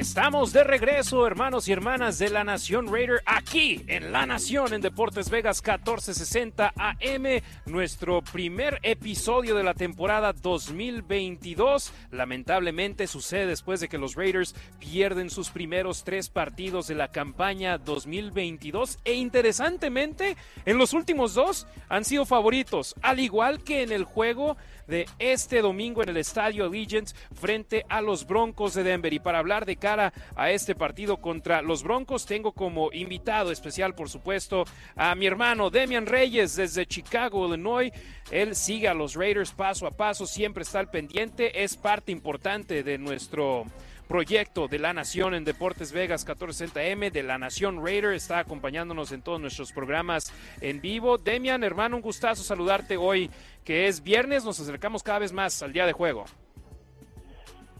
[0.00, 4.80] Estamos de regreso, hermanos y hermanas de la Nación Raider, aquí en La Nación, en
[4.80, 11.92] Deportes Vegas 1460 AM, nuestro primer episodio de la temporada 2022.
[12.12, 17.76] Lamentablemente sucede después de que los Raiders pierden sus primeros tres partidos de la campaña
[17.76, 24.04] 2022 e interesantemente, en los últimos dos han sido favoritos, al igual que en el
[24.04, 24.56] juego
[24.90, 29.12] de este domingo en el Estadio Allegiant frente a los Broncos de Denver.
[29.12, 33.94] Y para hablar de cara a este partido contra los Broncos, tengo como invitado especial,
[33.94, 34.64] por supuesto,
[34.96, 37.92] a mi hermano Demian Reyes desde Chicago, Illinois.
[38.30, 42.82] Él sigue a los Raiders paso a paso, siempre está al pendiente, es parte importante
[42.82, 43.64] de nuestro
[44.10, 49.22] proyecto de La Nación en Deportes Vegas 1460M, de La Nación Raider, está acompañándonos en
[49.22, 51.16] todos nuestros programas en vivo.
[51.16, 53.30] Demian, hermano, un gustazo saludarte hoy,
[53.64, 56.24] que es viernes, nos acercamos cada vez más al día de juego.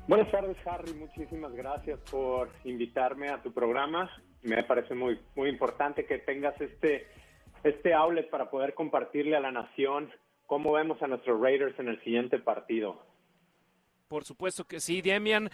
[0.07, 0.95] Buenas tardes, Harry.
[0.95, 4.09] Muchísimas gracias por invitarme a tu programa.
[4.43, 7.09] Me parece muy, muy importante que tengas este,
[7.64, 10.12] este outlet para poder compartirle a la nación
[10.47, 13.03] cómo vemos a nuestros Raiders en el siguiente partido.
[14.07, 15.51] Por supuesto que sí, Demian.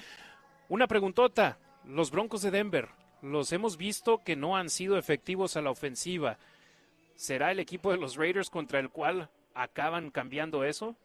[0.69, 2.89] Una preguntota, los Broncos de Denver,
[3.23, 6.39] los hemos visto que no han sido efectivos a la ofensiva.
[7.15, 10.97] ¿Será el equipo de los Raiders contra el cual acaban cambiando eso?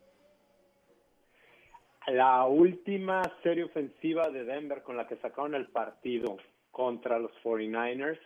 [2.07, 6.37] La última serie ofensiva de Denver con la que sacaron el partido
[6.71, 8.19] contra los 49ers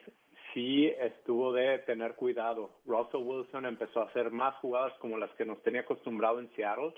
[0.54, 2.72] sí estuvo de tener cuidado.
[2.86, 6.94] Russell Wilson empezó a hacer más jugadas como las que nos tenía acostumbrado en Seattle,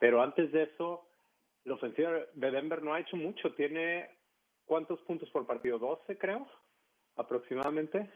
[0.00, 1.05] pero antes de eso
[1.66, 3.52] la ofensiva de Denver no ha hecho mucho.
[3.54, 4.08] Tiene
[4.64, 5.78] cuántos puntos por partido?
[5.78, 6.46] 12, creo,
[7.16, 8.08] aproximadamente.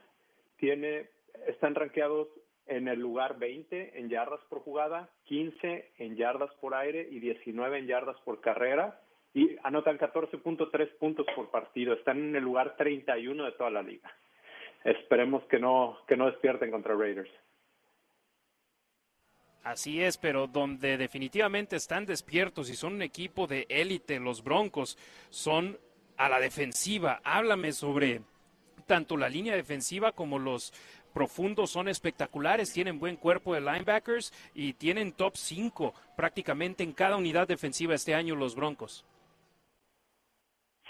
[0.56, 1.10] Tiene,
[1.46, 2.28] están rankeados
[2.66, 7.78] en el lugar 20 en yardas por jugada, 15 en yardas por aire y 19
[7.78, 9.00] en yardas por carrera
[9.34, 11.94] y anotan 14.3 puntos por partido.
[11.94, 14.10] Están en el lugar 31 de toda la liga.
[14.84, 17.30] Esperemos que no que no despierten contra Raiders.
[19.62, 24.96] Así es, pero donde definitivamente están despiertos y son un equipo de élite, los Broncos,
[25.28, 25.78] son
[26.16, 27.20] a la defensiva.
[27.24, 28.22] Háblame sobre
[28.86, 30.72] tanto la línea defensiva como los
[31.12, 37.16] profundos son espectaculares, tienen buen cuerpo de linebackers y tienen top 5 prácticamente en cada
[37.16, 39.04] unidad defensiva este año los Broncos.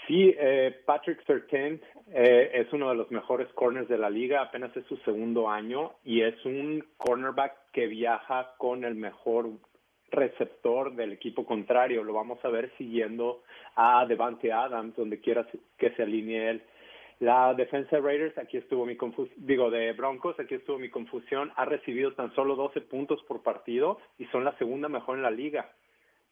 [0.07, 1.79] Sí, eh, Patrick Sertain
[2.11, 5.93] eh, es uno de los mejores corners de la liga, apenas es su segundo año
[6.03, 9.49] y es un cornerback que viaja con el mejor
[10.09, 12.03] receptor del equipo contrario.
[12.03, 13.43] Lo vamos a ver siguiendo
[13.75, 16.63] a Devante Adams, donde quiera que se alinee él.
[17.19, 21.51] La defensa de Raiders, aquí estuvo mi confusión, digo, de Broncos, aquí estuvo mi confusión,
[21.55, 25.29] ha recibido tan solo 12 puntos por partido y son la segunda mejor en la
[25.29, 25.71] liga.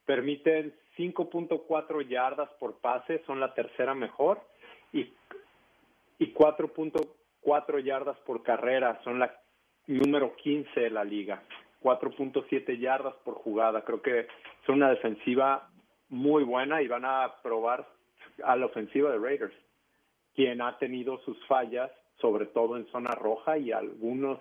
[0.06, 4.42] Permiten 5.4 yardas por pase, son la tercera mejor,
[4.92, 5.14] y,
[6.20, 9.34] y 4.4 yardas por carrera, son la
[9.88, 11.42] número 15 de la liga.
[11.82, 13.86] 4.7 yardas por jugada.
[13.86, 14.28] Creo que
[14.66, 15.70] son una defensiva
[16.10, 17.88] muy buena y van a probar
[18.44, 19.54] a la ofensiva de Raiders
[20.36, 24.40] quien ha tenido sus fallas, sobre todo en zona roja y algunos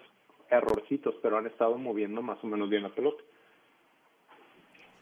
[0.50, 3.22] errorcitos, pero han estado moviendo más o menos bien la pelota.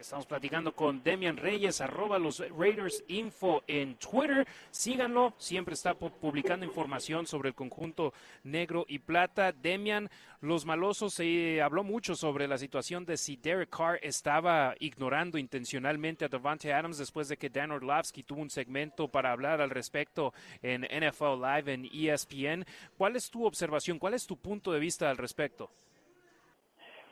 [0.07, 4.47] Estamos platicando con Demian Reyes, arroba los Raiders Info en Twitter.
[4.71, 8.13] Síganlo, siempre está publicando información sobre el conjunto
[8.45, 9.51] negro y plata.
[9.51, 10.09] Demian,
[10.43, 16.25] los malosos, se habló mucho sobre la situación de si Derek Carr estaba ignorando intencionalmente
[16.25, 20.33] a Devante Adams después de que Dan Orlovsky tuvo un segmento para hablar al respecto
[20.63, 22.65] en NFL Live en ESPN.
[22.97, 23.99] ¿Cuál es tu observación?
[23.99, 25.69] ¿Cuál es tu punto de vista al respecto?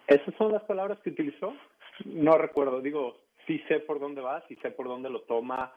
[0.06, 1.54] Esas son las palabras que utilizó.
[2.04, 5.72] No recuerdo, digo, sí sé por dónde va, sí sé por dónde lo toma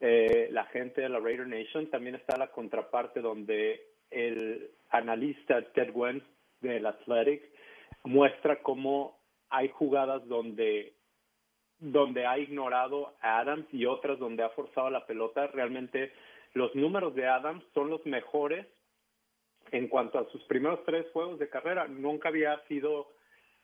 [0.00, 1.90] eh, la gente de la Raider Nation.
[1.90, 6.22] También está la contraparte donde el analista Ted Wen
[6.60, 7.42] del Athletic
[8.04, 9.18] muestra cómo
[9.50, 10.94] hay jugadas donde
[11.80, 15.48] donde ha ignorado a Adams y otras donde ha forzado la pelota.
[15.48, 16.12] Realmente
[16.54, 18.66] los números de Adams son los mejores
[19.70, 21.86] en cuanto a sus primeros tres juegos de carrera.
[21.88, 23.08] Nunca había sido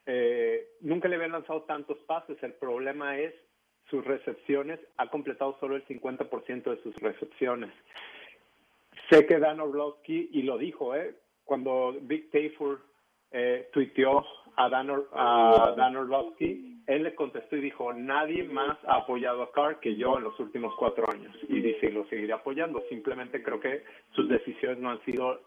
[0.06, 2.42] eh, nunca le habían lanzado tantos pases.
[2.42, 3.34] El problema es
[3.88, 4.80] sus recepciones.
[4.96, 7.70] Ha completado solo el 50% de sus recepciones.
[9.10, 11.14] Sé que Dan Orlovsky, y lo dijo, ¿eh?
[11.44, 12.80] cuando Vic Tafur
[13.32, 14.24] eh, tuiteó
[14.56, 19.52] a Dan, a Dan Orlovsky, él le contestó y dijo, nadie más ha apoyado a
[19.52, 21.36] Carr que yo en los últimos cuatro años.
[21.48, 22.82] Y dice, lo seguiré apoyando.
[22.88, 25.40] Simplemente creo que sus decisiones no han sido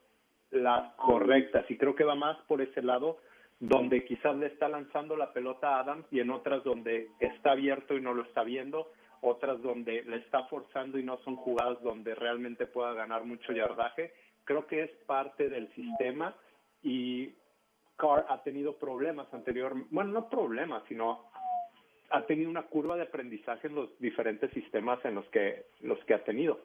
[0.51, 1.65] las correctas.
[1.69, 3.17] Y creo que va más por ese lado
[3.63, 7.95] donde quizás le está lanzando la pelota a Adams y en otras donde está abierto
[7.95, 12.13] y no lo está viendo, otras donde le está forzando y no son jugadas donde
[12.13, 14.11] realmente pueda ganar mucho yardaje.
[14.43, 16.35] Creo que es parte del sistema
[16.81, 17.29] y
[17.95, 21.29] Carr ha tenido problemas anteriormente, bueno, no problemas, sino
[22.09, 26.15] ha tenido una curva de aprendizaje en los diferentes sistemas en los que los que
[26.15, 26.59] ha tenido.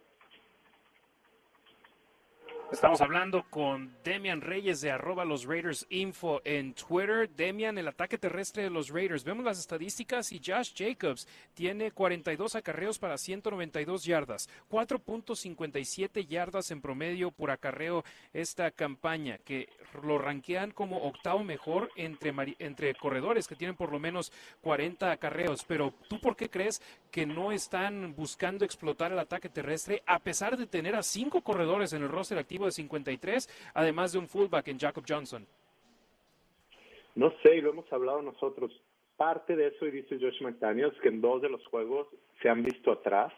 [2.70, 7.30] Estamos hablando con Demian Reyes de arroba los Raiders Info en Twitter.
[7.30, 9.24] Demian, el ataque terrestre de los Raiders.
[9.24, 16.82] Vemos las estadísticas y Josh Jacobs tiene 42 acarreos para 192 yardas, 4.57 yardas en
[16.82, 18.04] promedio por acarreo
[18.34, 19.70] esta campaña, que
[20.02, 25.64] lo ranquean como octavo mejor entre, entre corredores que tienen por lo menos 40 acarreos.
[25.64, 30.56] Pero ¿tú por qué crees que no están buscando explotar el ataque terrestre a pesar
[30.56, 32.58] de tener a cinco corredores en el roster activo?
[32.66, 35.46] de 53, además de un fullback en Jacob Johnson?
[37.14, 38.70] No sé, y lo hemos hablado nosotros.
[39.16, 42.06] Parte de eso, y dice Josh McDaniels, que en dos de los juegos
[42.40, 43.32] se han visto atrás,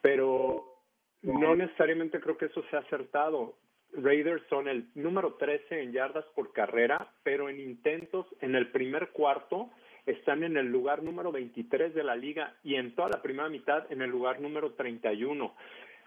[0.00, 0.76] pero
[1.22, 3.56] no necesariamente creo que eso sea acertado.
[3.92, 9.10] Raiders son el número 13 en yardas por carrera, pero en intentos en el primer
[9.10, 9.70] cuarto
[10.10, 13.90] están en el lugar número 23 de la liga y en toda la primera mitad
[13.92, 15.54] en el lugar número 31.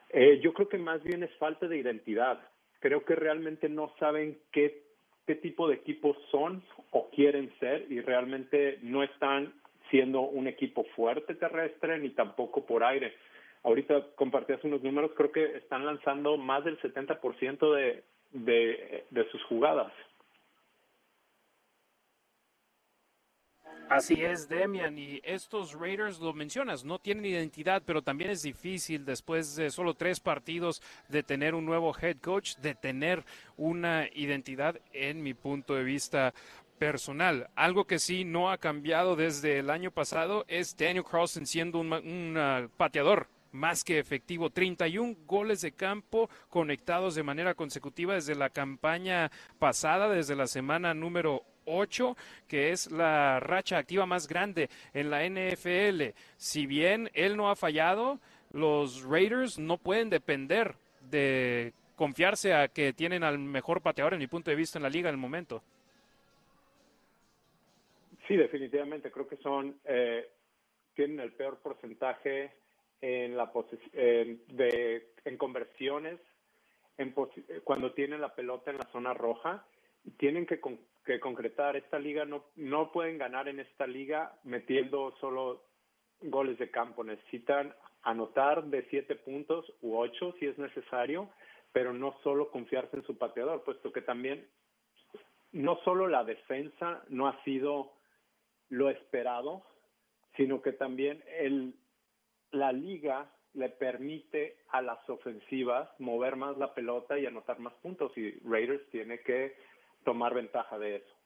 [0.10, 2.40] Eh, yo creo que más bien es falta de identidad.
[2.80, 4.84] Creo que realmente no saben qué,
[5.26, 9.54] qué tipo de equipos son o quieren ser y realmente no están
[9.90, 13.14] siendo un equipo fuerte terrestre ni tampoco por aire.
[13.64, 19.44] Ahorita compartías unos números, creo que están lanzando más del 70% de, de, de sus
[19.44, 19.94] jugadas.
[23.92, 29.04] Así es, Demian, y estos Raiders, lo mencionas, no tienen identidad, pero también es difícil
[29.04, 33.26] después de solo tres partidos de tener un nuevo head coach, de tener
[33.58, 36.34] una identidad en mi punto de vista
[36.80, 37.50] personal.
[37.54, 41.92] Algo que sí no ha cambiado desde el año pasado es Daniel Carlson siendo un,
[41.92, 44.52] un pateador más que efectivo.
[44.52, 49.30] 31 goles de campo conectados de manera consecutiva desde la campaña
[49.60, 52.16] pasada, desde la semana número 8,
[52.48, 56.16] que es la racha activa más grande en la NFL.
[56.38, 58.20] Si bien él no ha fallado,
[58.52, 60.76] los Raiders no pueden depender
[61.10, 64.90] de confiarse a que tienen al mejor pateador en mi punto de vista en la
[64.90, 65.62] liga en el momento.
[68.28, 69.12] Sí, definitivamente.
[69.12, 70.30] Creo que son eh,
[70.96, 72.54] tienen el peor porcentaje
[73.02, 73.52] en la
[73.94, 76.20] de en conversiones
[76.98, 77.16] en
[77.64, 79.66] cuando tienen la pelota en la zona roja
[80.18, 80.60] tienen que,
[81.06, 81.76] que concretar.
[81.76, 85.64] Esta liga no, no pueden ganar en esta liga metiendo solo
[86.22, 87.04] goles de campo.
[87.04, 87.74] Necesitan
[88.04, 91.30] anotar de siete puntos u ocho si es necesario,
[91.72, 94.48] pero no solo confiarse en su pateador, puesto que también
[95.52, 97.94] no solo la defensa no ha sido
[98.70, 99.64] lo esperado,
[100.38, 101.76] sino que también el,
[102.52, 108.18] la liga le permite a las ofensivas mover más la pelota y anotar más puntos
[108.18, 109.56] y Raiders tiene que
[110.04, 111.22] tomar ventaja de eso.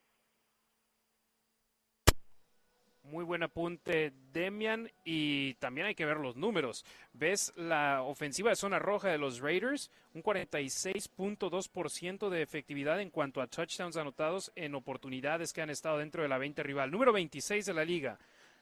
[3.12, 4.90] Muy buen apunte, Demian.
[5.04, 6.84] Y también hay que ver los números.
[7.14, 9.92] ¿Ves la ofensiva de zona roja de los Raiders?
[10.16, 16.24] Un 46.2% de efectividad en cuanto a touchdowns anotados en oportunidades que han estado dentro
[16.24, 16.90] de la 20 rival.
[16.90, 18.18] Número 26 de la liga.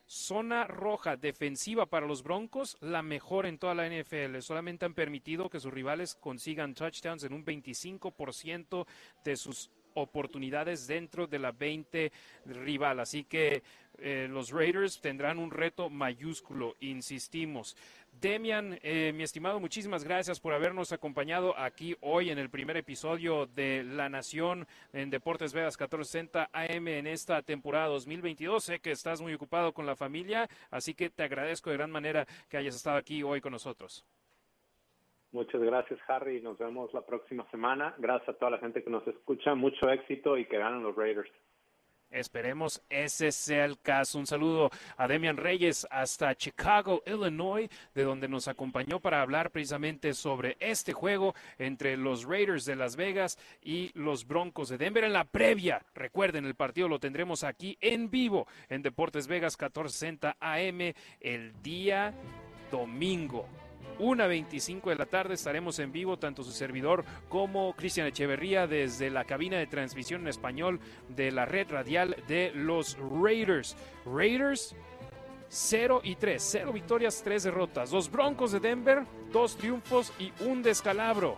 [0.06, 4.40] Zona roja defensiva para los Broncos, la mejor en toda la NFL.
[4.40, 8.86] Solamente han permitido que sus rivales consigan touchdowns en un 25%
[9.24, 12.12] de sus oportunidades dentro de la 20
[12.46, 13.00] rival.
[13.00, 13.64] Así que
[14.00, 17.76] eh, los Raiders tendrán un reto mayúsculo, insistimos.
[18.20, 23.48] Demian, eh, mi estimado, muchísimas gracias por habernos acompañado aquí hoy en el primer episodio
[23.48, 28.64] de La Nación en Deportes Vegas 1460 AM en esta temporada 2022.
[28.64, 32.28] Sé que estás muy ocupado con la familia, así que te agradezco de gran manera
[32.50, 34.06] que hayas estado aquí hoy con nosotros.
[35.34, 36.42] Muchas gracias, Harry.
[36.42, 37.96] Nos vemos la próxima semana.
[37.98, 39.56] Gracias a toda la gente que nos escucha.
[39.56, 41.30] Mucho éxito y que ganen los Raiders.
[42.12, 44.20] Esperemos ese sea el caso.
[44.20, 50.14] Un saludo a Demian Reyes hasta Chicago, Illinois, de donde nos acompañó para hablar precisamente
[50.14, 55.14] sobre este juego entre los Raiders de Las Vegas y los Broncos de Denver en
[55.14, 55.84] la previa.
[55.96, 62.14] Recuerden, el partido lo tendremos aquí en vivo en Deportes Vegas 1460 AM el día
[62.70, 63.48] domingo.
[64.00, 69.26] 1.25 de la tarde estaremos en vivo, tanto su servidor como Cristian Echeverría, desde la
[69.26, 70.80] cabina de transmisión en español
[71.10, 73.76] de la red radial de los Raiders.
[74.06, 74.76] Raiders
[75.50, 77.92] 0 y 3, 0 victorias, 3 derrotas.
[77.92, 81.38] Los Broncos de Denver, 2 triunfos y un descalabro.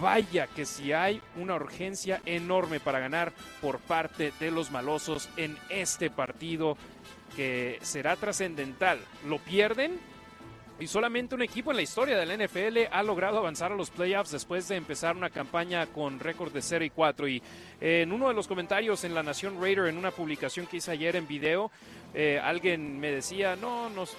[0.00, 5.56] Vaya que si hay una urgencia enorme para ganar por parte de los malosos en
[5.70, 6.76] este partido
[7.34, 9.00] que será trascendental.
[9.26, 9.98] ¿Lo pierden?
[10.80, 14.30] Y solamente un equipo en la historia del NFL ha logrado avanzar a los playoffs
[14.30, 17.28] después de empezar una campaña con récord de 0 y 4.
[17.28, 17.42] Y
[17.80, 20.92] eh, en uno de los comentarios en La Nación Raider, en una publicación que hice
[20.92, 21.72] ayer en video,
[22.14, 24.16] eh, alguien me decía, no, nos,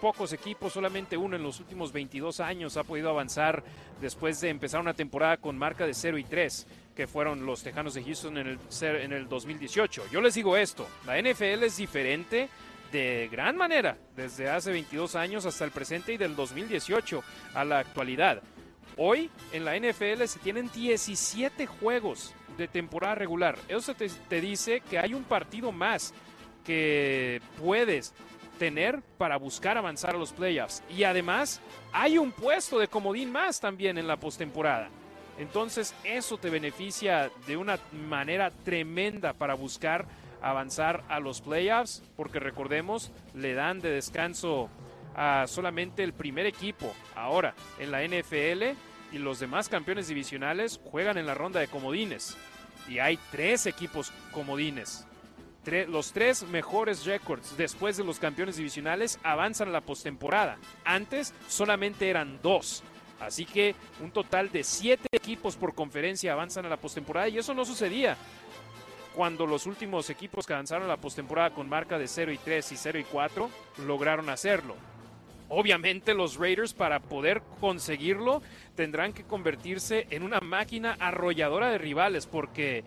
[0.00, 3.64] pocos equipos, solamente uno en los últimos 22 años ha podido avanzar
[4.00, 7.94] después de empezar una temporada con marca de 0 y 3 que fueron los Tejanos
[7.94, 10.04] de Houston en el, en el 2018.
[10.10, 12.48] Yo les digo esto, la NFL es diferente
[12.92, 17.22] de gran manera desde hace 22 años hasta el presente y del 2018
[17.54, 18.42] a la actualidad.
[18.96, 23.58] Hoy en la NFL se tienen 17 juegos de temporada regular.
[23.68, 26.14] Eso te, te dice que hay un partido más
[26.64, 28.14] que puedes
[28.58, 30.82] tener para buscar avanzar a los playoffs.
[30.88, 31.60] Y además
[31.92, 34.88] hay un puesto de comodín más también en la postemporada.
[35.38, 37.78] Entonces eso te beneficia de una
[38.08, 40.06] manera tremenda para buscar
[40.42, 44.68] avanzar a los playoffs, porque recordemos, le dan de descanso
[45.14, 46.94] a solamente el primer equipo.
[47.14, 48.76] Ahora, en la NFL
[49.12, 52.36] y los demás campeones divisionales juegan en la ronda de comodines.
[52.88, 55.06] Y hay tres equipos comodines.
[55.88, 60.58] los tres mejores récords después de los campeones divisionales avanzan a la postemporada.
[60.84, 62.84] Antes solamente eran dos.
[63.18, 67.54] Así que un total de siete equipos por conferencia avanzan a la postemporada y eso
[67.54, 68.16] no sucedía
[69.16, 72.70] cuando los últimos equipos que avanzaron a la postemporada con marca de 0 y 3
[72.70, 73.50] y 0 y 4
[73.86, 74.76] lograron hacerlo.
[75.48, 78.42] Obviamente los Raiders para poder conseguirlo
[78.74, 82.84] tendrán que convertirse en una máquina arrolladora de rivales porque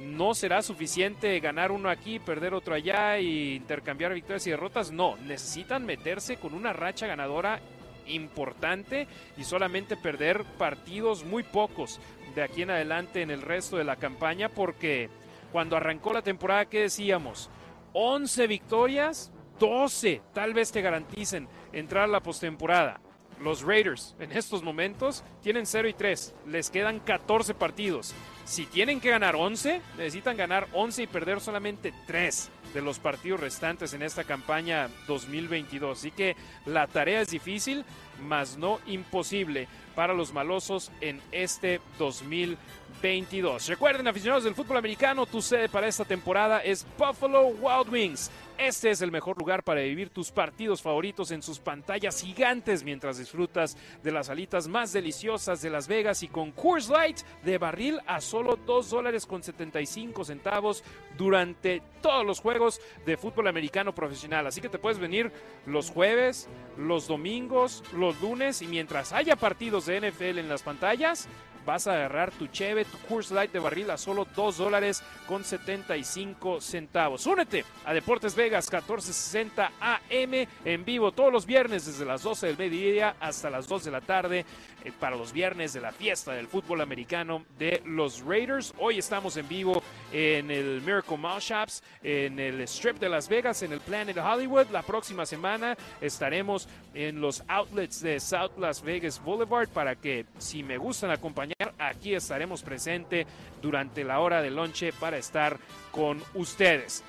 [0.00, 4.92] no será suficiente ganar uno aquí, perder otro allá y intercambiar victorias y derrotas.
[4.92, 7.60] No, necesitan meterse con una racha ganadora
[8.06, 9.06] importante
[9.38, 12.00] y solamente perder partidos muy pocos
[12.34, 15.08] de aquí en adelante en el resto de la campaña porque
[15.54, 17.48] cuando arrancó la temporada, ¿qué decíamos?
[17.92, 19.30] 11 victorias,
[19.60, 23.00] 12 tal vez te garanticen entrar a la postemporada.
[23.40, 28.16] Los Raiders en estos momentos tienen 0 y 3, les quedan 14 partidos.
[28.44, 33.38] Si tienen que ganar 11, necesitan ganar 11 y perder solamente 3 de los partidos
[33.38, 35.96] restantes en esta campaña 2022.
[35.96, 36.34] Así que
[36.66, 37.84] la tarea es difícil,
[38.20, 42.58] mas no imposible para los malosos en este 2022.
[43.04, 48.30] Recuerden, aficionados del fútbol americano, tu sede para esta temporada es Buffalo Wild Wings.
[48.56, 53.18] Este es el mejor lugar para vivir tus partidos favoritos en sus pantallas gigantes mientras
[53.18, 58.00] disfrutas de las alitas más deliciosas de Las Vegas y con Coors Light de barril
[58.06, 60.82] a solo 2 dólares con 75 centavos
[61.18, 64.46] durante todos los juegos de fútbol americano profesional.
[64.46, 65.30] Así que te puedes venir
[65.66, 66.48] los jueves,
[66.78, 71.28] los domingos, los lunes y mientras haya partidos de NFL en las pantallas,
[71.64, 75.44] vas a agarrar tu cheve, tu Coors Light de barril a solo 2 dólares con
[75.44, 77.26] 75 centavos.
[77.26, 82.58] Únete a Deportes Vegas 1460 AM en vivo todos los viernes desde las 12 del
[82.58, 84.44] mediodía hasta las 2 de la tarde
[84.84, 88.74] eh, para los viernes de la fiesta del fútbol americano de los Raiders.
[88.78, 93.62] Hoy estamos en vivo en el Miracle Mall Shops, en el Strip de Las Vegas,
[93.62, 94.66] en el Planet Hollywood.
[94.70, 100.62] La próxima semana estaremos en los outlets de South Las Vegas Boulevard para que si
[100.62, 103.26] me gustan acompañar, aquí estaremos presente
[103.62, 105.58] durante la hora de lonche para estar
[105.90, 107.02] con ustedes.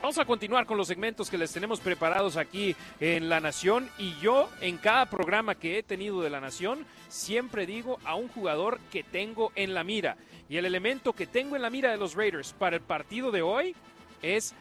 [0.00, 4.14] Vamos a continuar con los segmentos que les tenemos preparados aquí en La Nación y
[4.20, 8.80] yo en cada programa que he tenido de La Nación siempre digo a un jugador
[8.90, 10.16] que tengo en la mira
[10.48, 13.42] y el elemento que tengo en la mira de los Raiders para el partido de
[13.42, 13.76] hoy
[14.22, 14.54] es,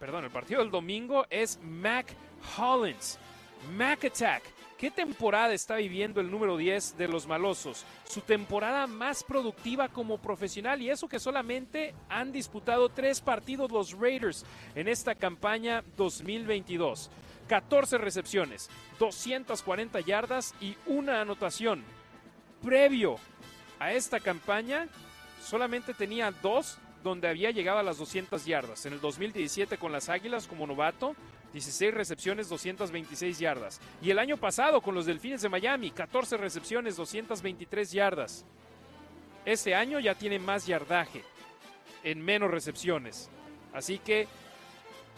[0.00, 2.06] perdón, el partido del domingo es Mac
[2.58, 3.18] Hollins.
[3.76, 4.42] Mac Attack.
[4.82, 7.84] ¿Qué temporada está viviendo el número 10 de los malosos?
[8.04, 13.92] Su temporada más productiva como profesional y eso que solamente han disputado tres partidos los
[13.92, 17.12] Raiders en esta campaña 2022.
[17.46, 21.84] 14 recepciones, 240 yardas y una anotación.
[22.60, 23.18] Previo
[23.78, 24.88] a esta campaña,
[25.40, 28.84] solamente tenía dos donde había llegado a las 200 yardas.
[28.84, 31.14] En el 2017 con las Águilas como novato
[31.52, 33.80] 16 recepciones, 226 yardas.
[34.00, 38.44] Y el año pasado con los Delfines de Miami, 14 recepciones, 223 yardas.
[39.44, 41.24] Este año ya tiene más yardaje
[42.04, 43.30] en menos recepciones.
[43.72, 44.28] Así que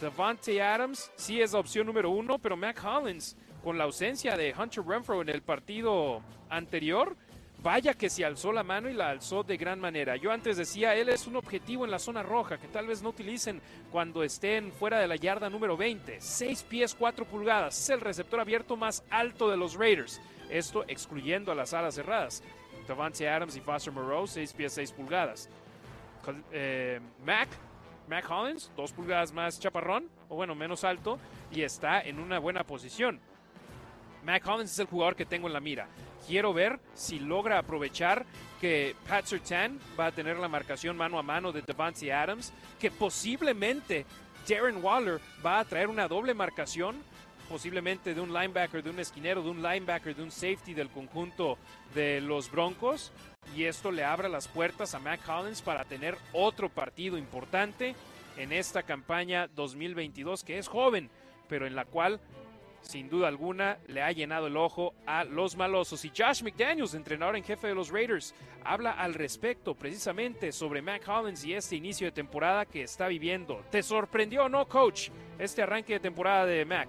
[0.00, 4.54] Devante Adams sí es la opción número uno, pero Mac Hollins, con la ausencia de
[4.58, 6.20] Hunter Renfro en el partido
[6.50, 7.16] anterior,
[7.64, 10.16] Vaya que se alzó la mano y la alzó de gran manera.
[10.16, 13.08] Yo antes decía, él es un objetivo en la zona roja que tal vez no
[13.08, 16.20] utilicen cuando estén fuera de la yarda número 20.
[16.20, 17.78] 6 pies 4 pulgadas.
[17.78, 20.20] Es el receptor abierto más alto de los Raiders.
[20.50, 22.42] Esto excluyendo a las alas cerradas.
[22.86, 25.48] Davante Adams y Foster Moreau, 6 pies 6 pulgadas.
[26.52, 27.48] Eh, Mac,
[28.10, 31.18] Mac Hollins, 2 pulgadas más chaparrón, o bueno, menos alto,
[31.50, 33.20] y está en una buena posición.
[34.22, 35.88] Mac Hollins es el jugador que tengo en la mira
[36.26, 38.24] quiero ver si logra aprovechar
[38.60, 42.90] que Pat Sertan va a tener la marcación mano a mano de Devante Adams, que
[42.90, 44.06] posiblemente
[44.48, 46.96] Darren Waller va a traer una doble marcación,
[47.48, 51.58] posiblemente de un linebacker, de un esquinero, de un linebacker, de un safety del conjunto
[51.94, 53.12] de los Broncos.
[53.54, 57.94] Y esto le abra las puertas a Mac Collins para tener otro partido importante
[58.36, 61.10] en esta campaña 2022, que es joven,
[61.48, 62.20] pero en la cual
[62.84, 66.04] sin duda alguna le ha llenado el ojo a los malosos.
[66.04, 71.06] Y Josh McDaniels, entrenador en jefe de los Raiders, habla al respecto precisamente sobre Mac
[71.08, 73.64] Hollins y este inicio de temporada que está viviendo.
[73.70, 76.88] ¿Te sorprendió o no, coach, este arranque de temporada de Mac?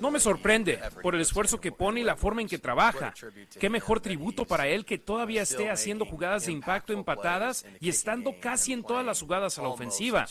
[0.00, 3.14] No me sorprende por el esfuerzo que pone y la forma en que trabaja.
[3.58, 8.34] Qué mejor tributo para él que todavía esté haciendo jugadas de impacto empatadas y estando
[8.40, 10.26] casi en todas las jugadas a la ofensiva.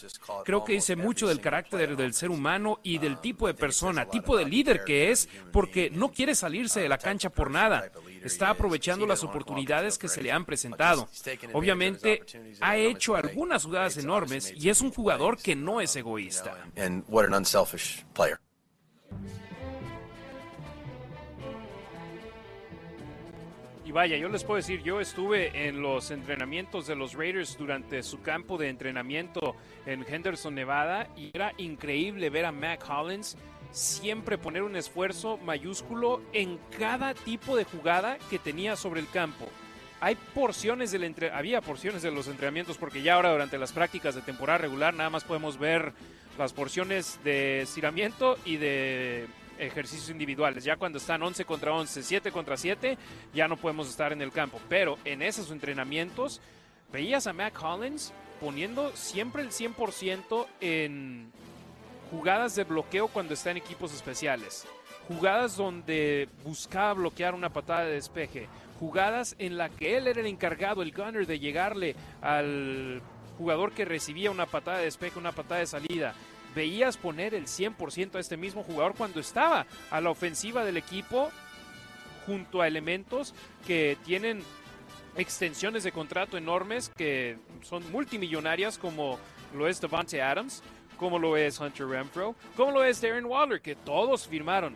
[0.45, 4.37] Creo que dice mucho del carácter del ser humano y del tipo de persona, tipo
[4.37, 7.91] de líder que es, porque no quiere salirse de la cancha por nada
[8.27, 11.09] está aprovechando las oportunidades que se le han presentado.
[11.53, 12.23] Obviamente
[12.61, 16.55] ha hecho algunas jugadas enormes y es un jugador que no es egoísta.
[23.87, 28.03] Y vaya, yo les puedo decir, yo estuve en los entrenamientos de los Raiders durante
[28.03, 33.37] su campo de entrenamiento en Henderson, Nevada, y era increíble ver a Mac Hollins
[33.71, 39.47] siempre poner un esfuerzo mayúsculo en cada tipo de jugada que tenía sobre el campo.
[40.01, 41.31] hay porciones del entre...
[41.31, 45.09] había porciones de los entrenamientos porque ya ahora durante las prácticas de temporada regular nada
[45.09, 45.93] más podemos ver
[46.37, 49.27] las porciones de estiramiento y de
[49.57, 50.63] ejercicios individuales.
[50.63, 52.97] Ya cuando están 11 contra 11, 7 contra 7,
[53.33, 54.59] ya no podemos estar en el campo.
[54.69, 56.41] Pero en esos entrenamientos
[56.91, 61.31] veías a Matt Collins poniendo siempre el 100% en
[62.11, 64.65] jugadas de bloqueo cuando está en equipos especiales.
[65.07, 68.47] Jugadas donde buscaba bloquear una patada de despeje
[68.79, 73.01] jugadas en la que él era el encargado, el gunner, de llegarle al
[73.37, 76.15] jugador que recibía una patada de despeje, una patada de salida.
[76.57, 81.29] Veías poner el 100% a este mismo jugador cuando estaba a la ofensiva del equipo
[82.25, 83.35] junto a elementos
[83.67, 84.41] que tienen
[85.17, 89.19] extensiones de contrato enormes que son multimillonarias como
[89.53, 90.63] lo es Devante Adams,
[90.97, 94.75] como lo es Hunter Renfro, como lo es Darren Waller, que todos firmaron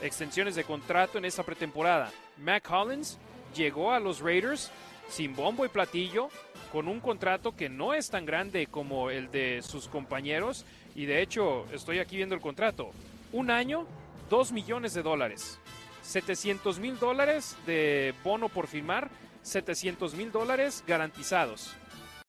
[0.00, 2.10] extensiones de contrato en esta pretemporada.
[2.38, 3.18] Mac Collins
[3.54, 4.70] llegó a los Raiders
[5.10, 6.30] sin bombo y platillo,
[6.72, 10.64] con un contrato que no es tan grande como el de sus compañeros.
[10.94, 12.90] Y de hecho, estoy aquí viendo el contrato.
[13.32, 13.86] Un año,
[14.28, 15.60] dos millones de dólares.
[16.02, 19.10] 700 mil dólares de bono por firmar,
[19.42, 21.76] 700 mil dólares garantizados.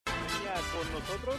[0.04, 1.36] Con nosotros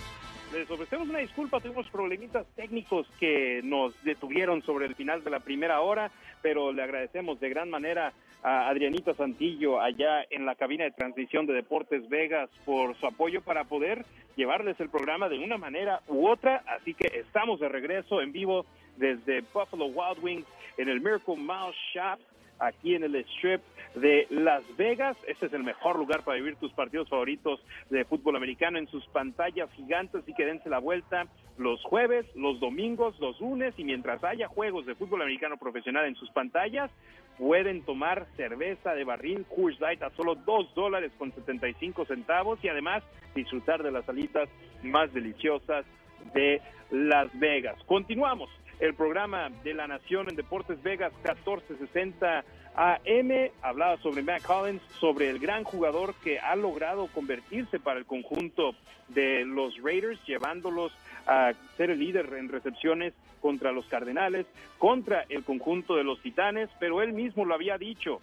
[0.54, 5.40] les ofrecemos una disculpa, tuvimos problemitas técnicos que nos detuvieron sobre el final de la
[5.40, 6.12] primera hora,
[6.42, 8.14] pero le agradecemos de gran manera
[8.44, 13.42] a Adrianita Santillo allá en la cabina de transmisión de Deportes Vegas por su apoyo
[13.42, 16.64] para poder llevarles el programa de una manera u otra.
[16.68, 18.66] Así que estamos de regreso en vivo
[18.98, 22.20] desde Buffalo Wild Wings en el Miracle Mouse Shop
[22.60, 23.62] aquí en el Strip
[23.96, 25.18] de Las Vegas.
[25.28, 29.06] Este es el mejor lugar para vivir tus partidos favoritos de fútbol americano en sus
[29.08, 30.22] pantallas gigantes.
[30.22, 31.28] Así que dense la vuelta
[31.58, 36.16] los jueves, los domingos, los lunes y mientras haya juegos de fútbol americano profesional en
[36.16, 36.90] sus pantallas,
[37.38, 42.70] pueden tomar cerveza de barril Coors Light a solo dos dólares con 75 centavos y
[42.70, 43.04] además
[43.36, 44.50] disfrutar de las salitas
[44.84, 45.86] más deliciosas
[46.34, 46.62] de
[46.92, 47.78] Las Vegas.
[47.86, 52.44] Continuamos el programa de la Nación en Deportes Vegas 1460
[52.76, 53.52] AM.
[53.62, 58.76] Hablaba sobre Matt Collins, sobre el gran jugador que ha logrado convertirse para el conjunto
[59.10, 60.92] de los Raiders, llevándolos
[61.28, 64.46] a ser el líder en recepciones contra los Cardenales,
[64.78, 68.20] contra el conjunto de los Titanes, pero él mismo lo había dicho,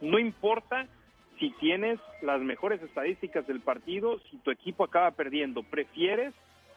[0.00, 0.86] no importa
[1.38, 6.34] si tienes las mejores estadísticas del partido, si tu equipo acaba perdiendo, prefieres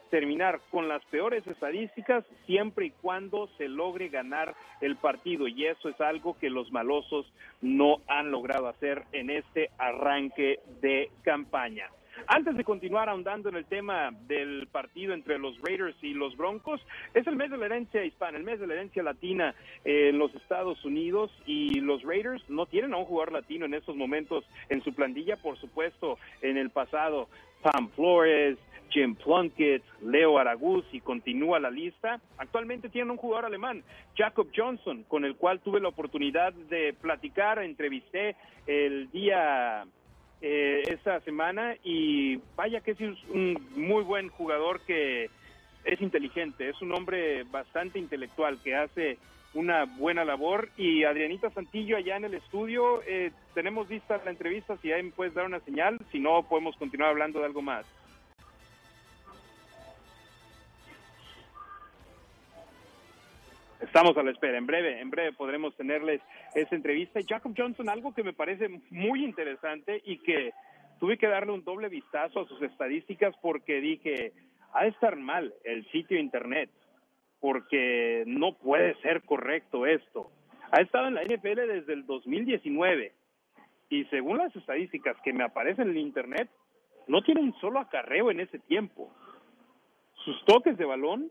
[0.09, 5.89] terminar con las peores estadísticas siempre y cuando se logre ganar el partido y eso
[5.89, 7.25] es algo que los malosos
[7.61, 11.89] no han logrado hacer en este arranque de campaña.
[12.27, 16.81] Antes de continuar ahondando en el tema del partido entre los Raiders y los Broncos,
[17.13, 20.33] es el mes de la herencia hispana, el mes de la herencia latina en los
[20.35, 24.83] Estados Unidos y los Raiders no tienen a un jugador latino en estos momentos en
[24.83, 27.27] su plantilla, por supuesto, en el pasado.
[27.61, 28.57] Pam Flores,
[28.89, 32.21] Jim Plunkett, Leo Araguz y continúa la lista.
[32.37, 33.83] Actualmente tienen un jugador alemán,
[34.15, 38.35] Jacob Johnson, con el cual tuve la oportunidad de platicar, entrevisté
[38.67, 39.85] el día
[40.41, 45.29] eh, esta semana y vaya que es un muy buen jugador que
[45.85, 49.17] es inteligente, es un hombre bastante intelectual que hace
[49.53, 54.77] una buena labor y Adrianita Santillo allá en el estudio, eh, tenemos vista la entrevista,
[54.77, 57.85] si ahí me puedes dar una señal, si no podemos continuar hablando de algo más.
[63.83, 64.57] Estamos a la espera.
[64.57, 66.21] En breve, en breve podremos tenerles
[66.55, 67.19] esa entrevista.
[67.27, 70.53] Jacob Johnson, algo que me parece muy interesante y que
[71.01, 74.31] tuve que darle un doble vistazo a sus estadísticas porque dije,
[74.71, 76.69] ha de estar mal el sitio internet,
[77.41, 80.31] porque no puede ser correcto esto.
[80.71, 83.11] Ha estado en la NFL desde el 2019
[83.89, 86.49] y según las estadísticas que me aparecen en el internet,
[87.07, 89.13] no tiene un solo acarreo en ese tiempo.
[90.23, 91.29] Sus toques de balón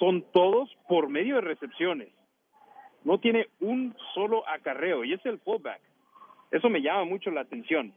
[0.00, 2.08] son todos por medio de recepciones.
[3.04, 5.80] No tiene un solo acarreo y es el fullback.
[6.50, 7.94] Eso me llama mucho la atención.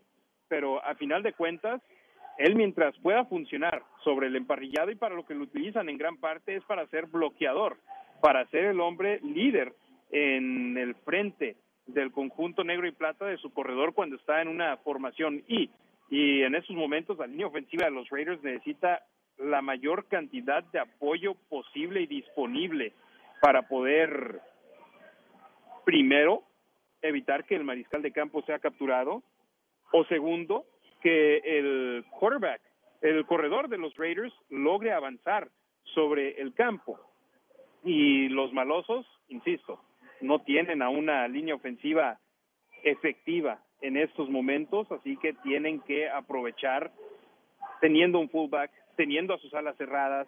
[0.47, 1.81] Pero a final de cuentas,
[2.37, 6.17] él mientras pueda funcionar sobre el emparrillado y para lo que lo utilizan en gran
[6.17, 7.77] parte es para ser bloqueador,
[8.21, 9.73] para ser el hombre líder
[10.11, 11.55] en el frente
[11.87, 15.69] del conjunto negro y plata de su corredor cuando está en una formación y
[16.09, 19.01] y en esos momentos la línea ofensiva de los Raiders necesita
[19.37, 22.93] la mayor cantidad de apoyo posible y disponible
[23.41, 24.41] para poder,
[25.85, 26.43] primero,
[27.01, 29.23] evitar que el mariscal de campo sea capturado,
[29.91, 30.65] o segundo,
[31.01, 32.61] que el quarterback,
[33.01, 35.49] el corredor de los Raiders, logre avanzar
[35.93, 36.99] sobre el campo.
[37.83, 39.81] Y los malosos, insisto,
[40.21, 42.19] no tienen a una línea ofensiva
[42.83, 46.91] efectiva en estos momentos, así que tienen que aprovechar
[47.81, 50.27] teniendo un fullback, teniendo a sus alas cerradas,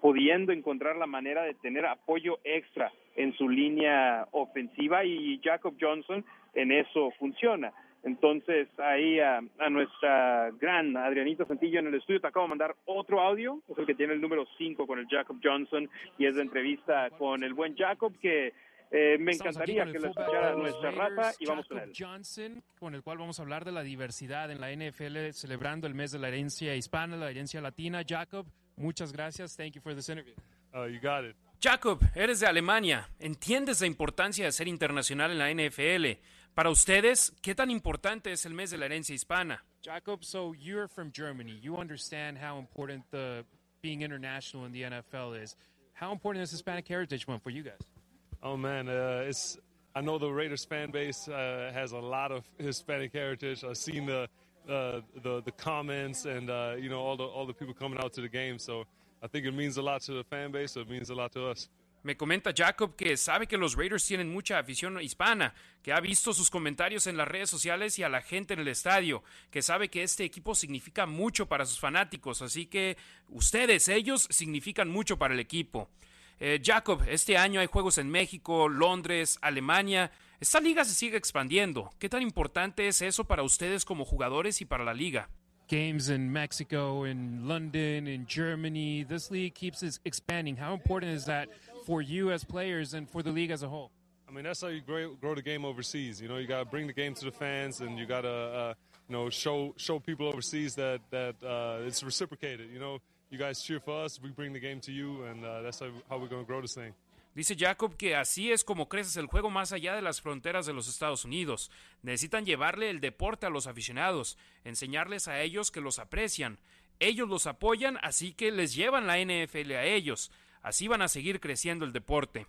[0.00, 6.24] pudiendo encontrar la manera de tener apoyo extra en su línea ofensiva y Jacob Johnson
[6.54, 7.72] en eso funciona.
[8.06, 13.20] Entonces, ahí a, nuestra gran Adrianita Santillo en el estudio te acabo de mandar otro
[13.20, 16.42] audio, es el que tiene el número 5 con el Jacob Johnson y es de
[16.42, 18.52] entrevista con el buen Jacob que
[18.90, 21.92] eh, me encantaría que lo escuchara nuestra Rafa y vamos con él.
[21.96, 25.94] Johnson, con el cual vamos a hablar de la diversidad en la NFL, celebrando el
[25.94, 28.02] mes de la herencia hispana, la herencia latina.
[28.06, 29.56] Jacob, muchas gracias.
[29.56, 30.34] Thank you for this interview.
[30.72, 31.36] Oh, you got it.
[31.60, 33.08] Jacob, eres de Alemania.
[33.18, 36.20] ¿Entiendes la importancia de ser internacional en la NFL?
[36.54, 39.64] Para ustedes, ¿qué tan importante es el mes de la herencia hispana?
[39.82, 41.58] Jacob, so you're from Germany.
[41.60, 43.44] You understand how important the
[43.82, 45.56] being international in the NFL is.
[45.94, 47.95] How important is Hispanic Heritage Month for you guys?
[48.42, 49.58] Oh man, uh, it's.
[49.94, 53.64] I know the Raiders fan base uh, has a lot of Hispanic heritage.
[53.64, 54.28] I've seen the
[54.68, 58.12] uh, the the comments and uh, you know all the all the people coming out
[58.14, 58.58] to the game.
[58.58, 58.84] So
[59.22, 60.72] I think it means a lot to the fan base.
[60.72, 61.68] So it means a lot to us.
[62.06, 66.32] Me comenta Jacob que sabe que los Raiders tienen mucha afición hispana, que ha visto
[66.32, 69.88] sus comentarios en las redes sociales y a la gente en el estadio, que sabe
[69.88, 72.96] que este equipo significa mucho para sus fanáticos, así que
[73.28, 75.90] ustedes, ellos, significan mucho para el equipo.
[76.38, 80.10] Eh, Jacob, este año hay juegos en México, Londres, Alemania.
[80.40, 81.90] Esta liga se sigue expandiendo.
[81.98, 85.30] ¿Qué tan importante es eso para ustedes como jugadores y para la liga?
[85.68, 89.04] games in Mexico, in London, in Germany.
[89.04, 90.56] This league keeps expanding.
[90.56, 91.48] How important is that
[91.84, 93.90] for you as players and for the league as a whole?
[94.28, 96.20] I mean, that's how you grow, grow the game overseas.
[96.20, 98.28] You know, you got to bring the game to the fans, and you got to,
[98.28, 98.74] uh,
[99.08, 102.70] you know, show show people overseas that that uh, it's reciprocated.
[102.72, 102.98] You know,
[103.36, 105.88] you guys cheer for us, we bring the game to you, and uh, that's how,
[106.08, 106.94] how we're going to grow this thing.
[107.34, 110.72] Dice Jacob que así es como creces el juego más allá de las fronteras de
[110.72, 111.70] los Estados Unidos.
[112.02, 116.58] Necesitan llevarle el deporte a los aficionados, enseñarles a ellos que los aprecian.
[116.98, 120.30] Ellos los apoyan, así que les llevan la NFL a ellos.
[120.62, 122.46] Así van a seguir creciendo el deporte.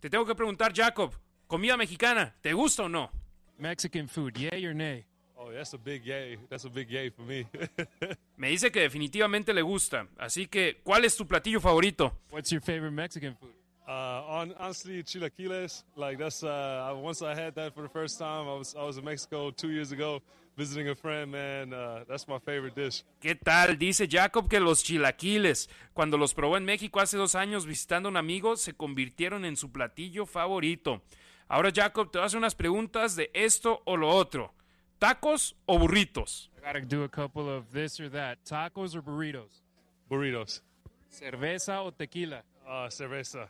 [0.00, 1.14] Te tengo que preguntar, Jacob,
[1.46, 3.12] comida mexicana, ¿te gusta o no?
[3.58, 5.06] Mexican food, yay or nay?
[5.46, 6.38] Oh, that's a big yay.
[6.50, 7.46] That's a big yay for me.
[8.36, 10.08] Me dice que definitivamente le gusta.
[10.18, 12.12] Así que, ¿cuál es tu platillo favorito?
[12.32, 13.54] What's your favorite Mexican food?
[13.86, 15.84] Uh, on, honestly, chilaquiles.
[15.94, 18.48] Like that's uh, once I had that for the first time.
[18.48, 20.20] I was I was in Mexico two years ago
[20.56, 21.30] visiting a friend.
[21.30, 23.04] Man, uh, that's my favorite dish.
[23.20, 23.78] ¿Qué tal?
[23.78, 28.10] Dice Jacob que los chilaquiles, cuando los probó en México hace dos años visitando a
[28.10, 31.02] un amigo, se convirtieron en su platillo favorito.
[31.46, 34.55] Ahora Jacob te va a hacer unas preguntas de esto o lo otro.
[34.98, 36.50] ¿Tacos o burritos?
[36.58, 38.38] I gotta do a couple of this or that.
[38.44, 39.62] ¿Tacos or burritos?
[40.10, 40.62] Burritos.
[41.10, 42.44] ¿Cerveza o tequila?
[42.66, 43.48] Uh, cerveza.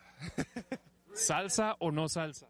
[1.15, 2.47] ¿Salsa o no salsa?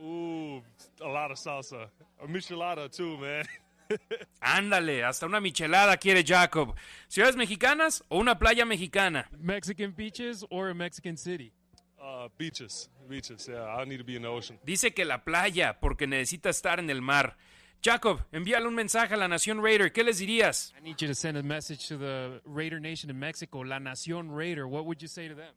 [0.00, 0.62] Ooh,
[1.00, 1.90] a lot of salsa.
[2.22, 3.44] A michelada too, man.
[4.40, 6.74] Ándale, hasta una michelada quiere Jacob.
[7.08, 9.28] ¿Ciudades mexicanas o una playa mexicana?
[9.38, 11.52] Mexican beaches or a Mexican city?
[12.00, 13.48] Uh, beaches, beaches.
[13.48, 14.58] Yeah, I need to be in the ocean.
[14.64, 17.36] Dice que la playa porque necesita estar en el mar.
[17.80, 19.92] Jacob, envíale un mensaje a la Nación Raider.
[19.92, 20.74] ¿Qué les dirías?
[20.76, 24.34] I need you to send a message to the Raider Nation in Mexico, La Nación
[24.36, 24.66] Raider.
[24.66, 25.54] What would you say to them?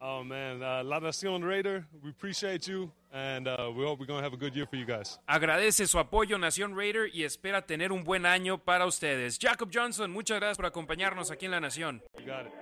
[0.00, 4.20] Oh man, uh, La Nación Raider, we appreciate you and uh, we hope we're going
[4.20, 5.18] to have a good year for you guys.
[5.26, 9.38] Agradece su apoyo Nación Raider y espera tener un buen año para ustedes.
[9.40, 12.02] Jacob Johnson, muchas gracias por acompañarnos aquí en La Nación.
[12.18, 12.52] You got it.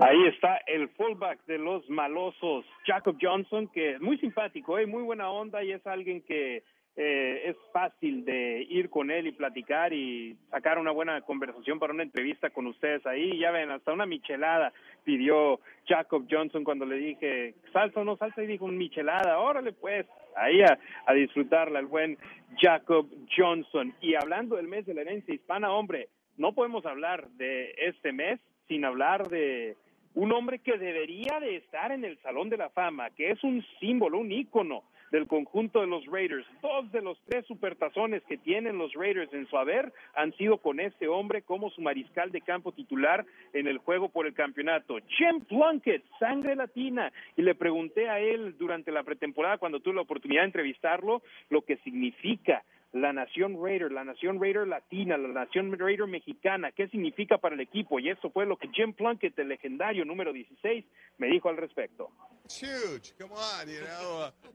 [0.00, 4.86] Ahí está el fullback de los malosos, Jacob Johnson, que es muy simpático, ¿eh?
[4.86, 6.62] muy buena onda y es alguien que
[6.94, 11.92] eh, es fácil de ir con él y platicar y sacar una buena conversación para
[11.92, 13.40] una entrevista con ustedes ahí.
[13.40, 14.72] Ya ven, hasta una michelada
[15.02, 19.72] pidió Jacob Johnson cuando le dije, salsa o no salsa, y dijo, un michelada, órale
[19.72, 22.18] pues, ahí a, a disfrutarla el buen
[22.56, 23.92] Jacob Johnson.
[24.00, 28.38] Y hablando del mes de la herencia hispana, hombre, no podemos hablar de este mes
[28.68, 29.76] sin hablar de
[30.18, 33.64] un hombre que debería de estar en el Salón de la Fama, que es un
[33.78, 36.44] símbolo, un ícono del conjunto de los Raiders.
[36.60, 40.80] Dos de los tres supertazones que tienen los Raiders en su haber han sido con
[40.80, 44.98] este hombre como su mariscal de campo titular en el juego por el campeonato.
[45.06, 47.12] Jim Plunkett, sangre latina.
[47.36, 51.62] Y le pregunté a él durante la pretemporada, cuando tuve la oportunidad de entrevistarlo, lo
[51.62, 57.38] que significa la nación Raider, la nación Raider latina, la nación Raider mexicana, qué significa
[57.38, 57.98] para el equipo.
[58.00, 60.84] Y eso fue lo que Jim Plunkett, el legendario número 16,
[61.18, 62.10] me dijo al respecto.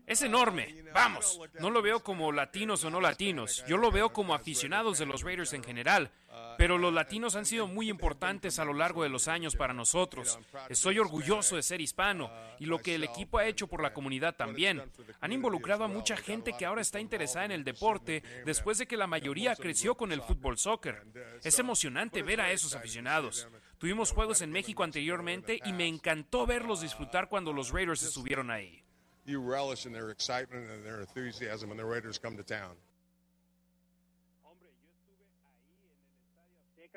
[0.08, 4.34] Es enorme, vamos, no lo veo como latinos o no latinos, yo lo veo como
[4.34, 6.10] aficionados de los Raiders en general.
[6.58, 10.40] Pero los latinos han sido muy importantes a lo largo de los años para nosotros.
[10.70, 14.36] Estoy orgulloso de ser hispano y lo que el equipo ha hecho por la comunidad
[14.36, 14.82] también.
[15.22, 18.98] Han involucrado a mucha gente que ahora está interesada en el deporte después de que
[18.98, 21.04] la mayoría creció con el fútbol soccer.
[21.44, 23.48] Es emocionante ver a esos aficionados.
[23.78, 28.84] Tuvimos juegos en México anteriormente y me encantó verlos disfrutar cuando los Raiders estuvieron ahí.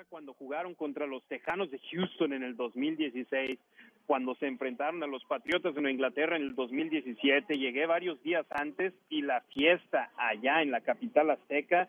[0.08, 3.58] Cuando jugaron contra los Tejanos de Houston en el 2016,
[4.06, 7.58] cuando se enfrentaron a los Patriotas de Inglaterra en el 2017.
[7.58, 11.88] Llegué varios días antes y la fiesta allá en la capital azteca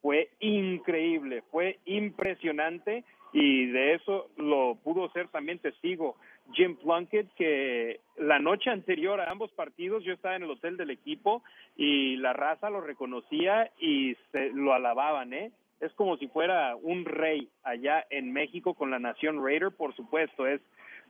[0.00, 6.16] fue increíble, fue impresionante y de eso lo pudo ser también testigo
[6.52, 10.90] Jim Plunkett, que la noche anterior a ambos partidos yo estaba en el hotel del
[10.90, 11.42] equipo
[11.76, 15.50] y la raza lo reconocía y se, lo alababan, ¿eh?
[15.80, 20.46] Es como si fuera un rey allá en México con la nación Raider, por supuesto,
[20.46, 20.60] es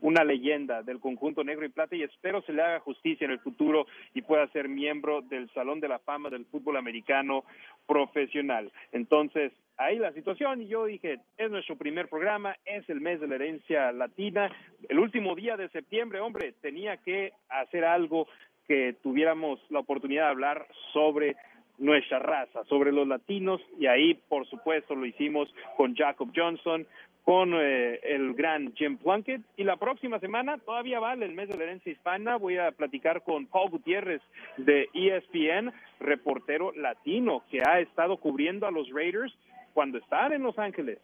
[0.01, 3.41] una leyenda del conjunto negro y plata y espero se le haga justicia en el
[3.41, 7.45] futuro y pueda ser miembro del Salón de la Fama del fútbol americano
[7.87, 8.71] profesional.
[8.93, 13.29] Entonces, ahí la situación y yo dije, es nuestro primer programa, es el mes de
[13.29, 14.51] la herencia latina,
[14.89, 18.29] el último día de septiembre, hombre, tenía que hacer algo
[18.67, 21.37] que tuviéramos la oportunidad de hablar sobre
[21.79, 26.87] nuestra raza, sobre los latinos, y ahí, por supuesto, lo hicimos con Jacob Johnson,
[27.27, 29.43] con eh, el gran Jim Plunkett.
[29.57, 33.22] Y la próxima semana, todavía vale el mes de la herencia hispana, voy a platicar
[33.24, 34.22] con Paul Gutiérrez
[34.59, 39.37] de ESPN, reportero latino que ha estado cubriendo a los Raiders
[39.74, 41.01] cuando estaban en Los Ángeles,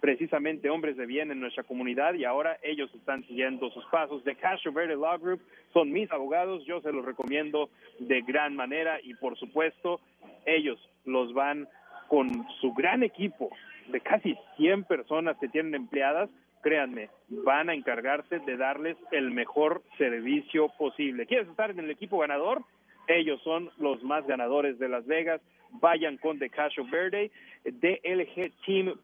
[0.00, 4.24] precisamente hombres de bien en nuestra comunidad y ahora ellos están siguiendo sus pasos.
[4.24, 5.42] De Castro Verde Law Group
[5.72, 10.00] son mis abogados, yo se los recomiendo de gran manera y por supuesto
[10.46, 11.68] ellos los van
[12.08, 13.50] con su gran equipo
[13.88, 16.30] de casi 100 personas que tienen empleadas,
[16.62, 21.26] créanme, van a encargarse de darles el mejor servicio posible.
[21.26, 22.62] ¿Quieres estar en el equipo ganador?
[23.06, 25.40] Ellos son los más ganadores de Las Vegas
[25.72, 27.30] vayan con The Cash Verde,
[27.64, 29.02] dlgteam.com,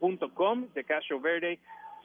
[0.75, 1.59] The Cash Verde,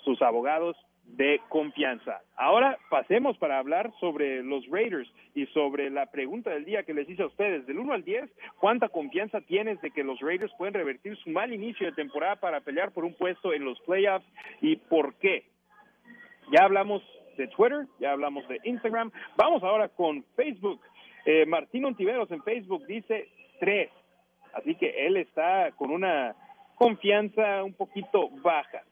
[0.04, 2.22] sus abogados de confianza.
[2.38, 7.10] Ahora pasemos para hablar sobre los Raiders y sobre la pregunta del día que les
[7.10, 7.66] hice a ustedes.
[7.66, 11.54] Del 1 al 10, ¿cuánta confianza tienes de que los Raiders pueden revertir su mal
[11.54, 14.26] inicio de temporada para pelear por un puesto en los playoffs
[14.62, 15.46] y por qué?
[16.52, 17.04] Ya hablamos
[17.38, 19.12] de Twitter, ya hablamos de Instagram.
[19.36, 20.82] Vamos ahora con Facebook.
[21.26, 23.90] Eh, Martín Ontiveros en Facebook dice 3.
[24.54, 26.36] Así que él está con una
[26.76, 28.84] confianza un poquito baja.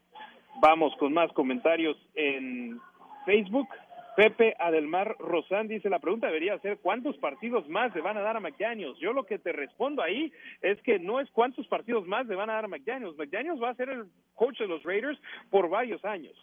[0.62, 2.80] Vamos con más comentarios en
[3.26, 3.68] Facebook.
[4.16, 8.36] Pepe Adelmar Rosán dice, la pregunta debería ser, ¿cuántos partidos más le van a dar
[8.36, 9.00] a McDaniels?
[9.00, 12.50] Yo lo que te respondo ahí es que no es cuántos partidos más le van
[12.50, 13.18] a dar a McDaniels.
[13.18, 15.18] McDaniels va a ser el coach de los Raiders
[15.50, 16.36] por varios años.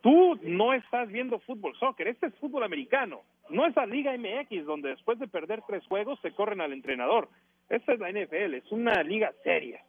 [0.00, 3.22] Tú no estás viendo fútbol soccer, este es fútbol americano.
[3.50, 7.28] No es la Liga MX donde después de perder tres juegos se corren al entrenador.
[7.68, 9.80] Esta es la NFL, es una liga seria.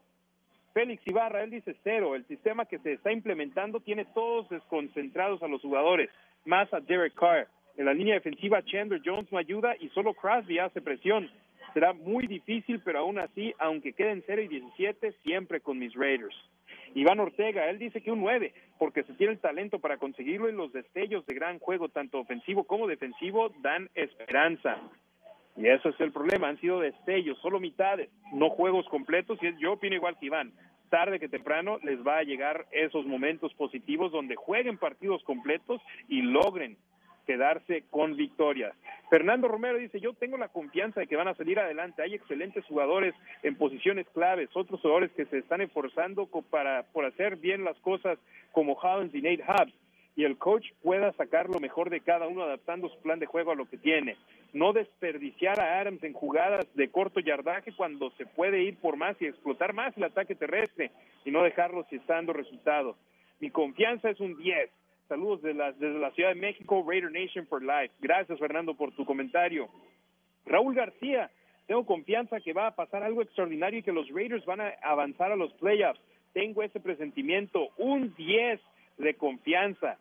[0.73, 2.15] Félix Ibarra, él dice cero.
[2.15, 6.09] El sistema que se está implementando tiene todos desconcentrados a los jugadores,
[6.45, 7.47] más a Derek Carr.
[7.77, 11.29] En la línea defensiva, Chandler Jones no ayuda y solo Crosby hace presión.
[11.73, 16.35] Será muy difícil, pero aún así, aunque queden 0 y 17, siempre con mis Raiders.
[16.95, 20.53] Iván Ortega, él dice que un 9, porque se tiene el talento para conseguirlo y
[20.53, 24.77] los destellos de gran juego, tanto ofensivo como defensivo, dan esperanza.
[25.59, 29.73] Y eso es el problema, han sido destellos, solo mitades, no juegos completos, y yo
[29.73, 30.53] opino igual que Iván.
[30.89, 36.21] Tarde que temprano les va a llegar esos momentos positivos donde jueguen partidos completos y
[36.21, 36.77] logren
[37.27, 38.73] quedarse con victorias.
[39.09, 42.01] Fernando Romero dice, yo tengo la confianza de que van a salir adelante.
[42.01, 47.35] Hay excelentes jugadores en posiciones claves, otros jugadores que se están esforzando para, por hacer
[47.35, 48.17] bien las cosas
[48.53, 49.73] como Hollins y Nate Hubbs.
[50.19, 53.53] Y el coach pueda sacar lo mejor de cada uno adaptando su plan de juego
[53.53, 54.17] a lo que tiene.
[54.51, 59.15] No desperdiciar a Adams en jugadas de corto yardaje cuando se puede ir por más
[59.21, 60.91] y explotar más el ataque terrestre
[61.23, 62.97] y no dejarlo si está dando resultados.
[63.39, 64.69] Mi confianza es un 10
[65.07, 67.93] Saludos de desde la Ciudad de México, Raider Nation for Life.
[68.01, 69.69] Gracias, Fernando, por tu comentario.
[70.45, 71.31] Raúl García,
[71.65, 75.31] tengo confianza que va a pasar algo extraordinario y que los Raiders van a avanzar
[75.31, 76.01] a los playoffs.
[76.33, 78.59] Tengo ese presentimiento, un 10
[78.97, 79.97] de confianza.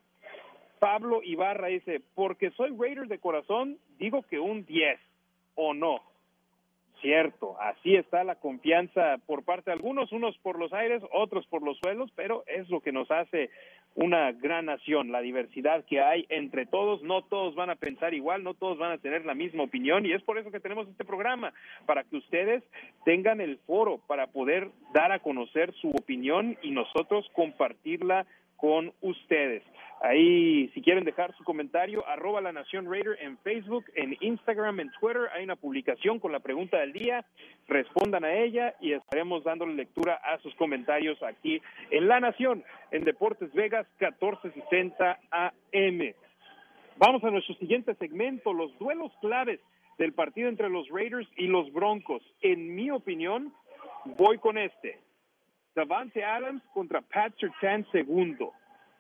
[0.79, 4.99] Pablo Ibarra dice, porque soy Raider de corazón, digo que un 10,
[5.59, 6.01] o no.
[7.01, 11.63] Cierto, así está la confianza por parte de algunos, unos por los aires, otros por
[11.63, 13.51] los suelos, pero es lo que nos hace
[13.95, 18.43] una gran nación, la diversidad que hay entre todos, no todos van a pensar igual,
[18.43, 21.05] no todos van a tener la misma opinión y es por eso que tenemos este
[21.05, 21.53] programa,
[21.87, 22.65] para que ustedes
[23.05, 28.27] tengan el foro para poder dar a conocer su opinión y nosotros compartirla
[28.59, 29.63] con ustedes.
[30.01, 34.91] Ahí, si quieren dejar su comentario, arroba la Nación Raider en Facebook, en Instagram, en
[34.93, 37.25] Twitter, hay una publicación con la pregunta del día,
[37.67, 43.05] respondan a ella y estaremos dándole lectura a sus comentarios aquí en La Nación, en
[43.05, 46.15] Deportes Vegas 1460 AM.
[46.97, 49.61] Vamos a nuestro siguiente segmento, los duelos claves
[49.99, 52.23] del partido entre los Raiders y los Broncos.
[52.41, 53.53] En mi opinión,
[54.17, 54.99] voy con este.
[55.79, 58.53] Davante Adams contra Pat Surtain segundo.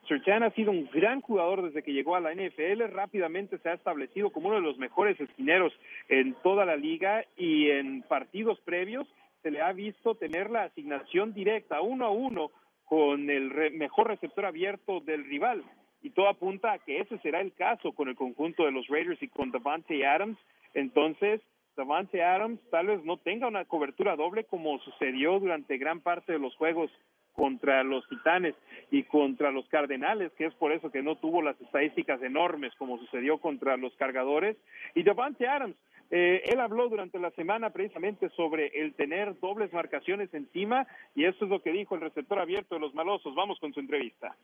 [0.07, 3.75] Surtain ha sido un gran jugador desde que llegó a la NFL, rápidamente se ha
[3.75, 5.73] establecido como uno de los mejores esquineros
[6.09, 9.09] en toda la liga y en partidos previos
[9.43, 12.53] se le ha visto tener la asignación directa uno a uno
[12.85, 15.65] con el mejor receptor abierto del rival.
[16.01, 19.21] Y todo apunta a que ese será el caso con el conjunto de los Raiders
[19.21, 20.39] y con Davante Adams.
[20.75, 21.41] Entonces,
[21.79, 26.41] Davante Adams tal vez no tenga una cobertura doble como sucedió durante gran parte de
[26.41, 26.91] los juegos
[27.35, 28.57] contra los Titanes
[28.91, 32.99] y contra los Cardenales, que es por eso que no tuvo las estadísticas enormes como
[32.99, 34.57] sucedió contra los Cargadores.
[34.97, 35.77] Y Davante Adams,
[36.11, 41.45] eh, él habló durante la semana precisamente sobre el tener dobles marcaciones encima y eso
[41.45, 43.37] es lo que dijo el receptor abierto de los Malosos.
[43.37, 44.35] Vamos con su entrevista.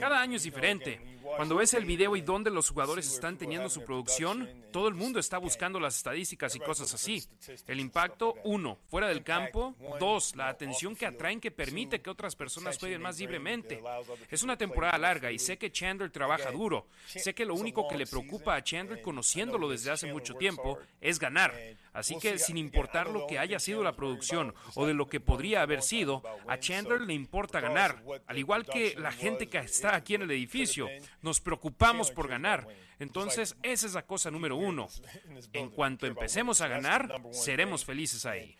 [0.00, 1.00] Cada año es diferente.
[1.36, 5.18] Cuando ves el video y dónde los jugadores están teniendo su producción, todo el mundo
[5.18, 7.22] está buscando las estadísticas y cosas así.
[7.66, 9.74] El impacto, uno, fuera del campo.
[9.98, 13.82] Dos, la atención que atraen que permite que otras personas jueguen más libremente.
[14.30, 16.86] Es una temporada larga y sé que Chandler trabaja duro.
[17.06, 21.18] Sé que lo único que le preocupa a Chandler, conociéndolo desde hace mucho tiempo, es
[21.18, 21.54] ganar.
[21.94, 25.62] Así que sin importar lo que haya sido la producción o de lo que podría
[25.62, 28.02] haber sido, a Chandler le importa ganar.
[28.26, 30.88] Al igual que la gente que está aquí en el edificio,
[31.22, 32.66] nos preocupamos por ganar.
[32.98, 34.88] Entonces, esa es la cosa número uno.
[35.52, 38.56] En cuanto empecemos a ganar, seremos felices ahí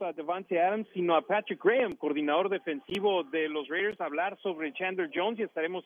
[0.00, 5.10] a Devante Adams, sino a Patrick Graham, coordinador defensivo de los Raiders, hablar sobre Chandler
[5.14, 5.84] Jones y estaremos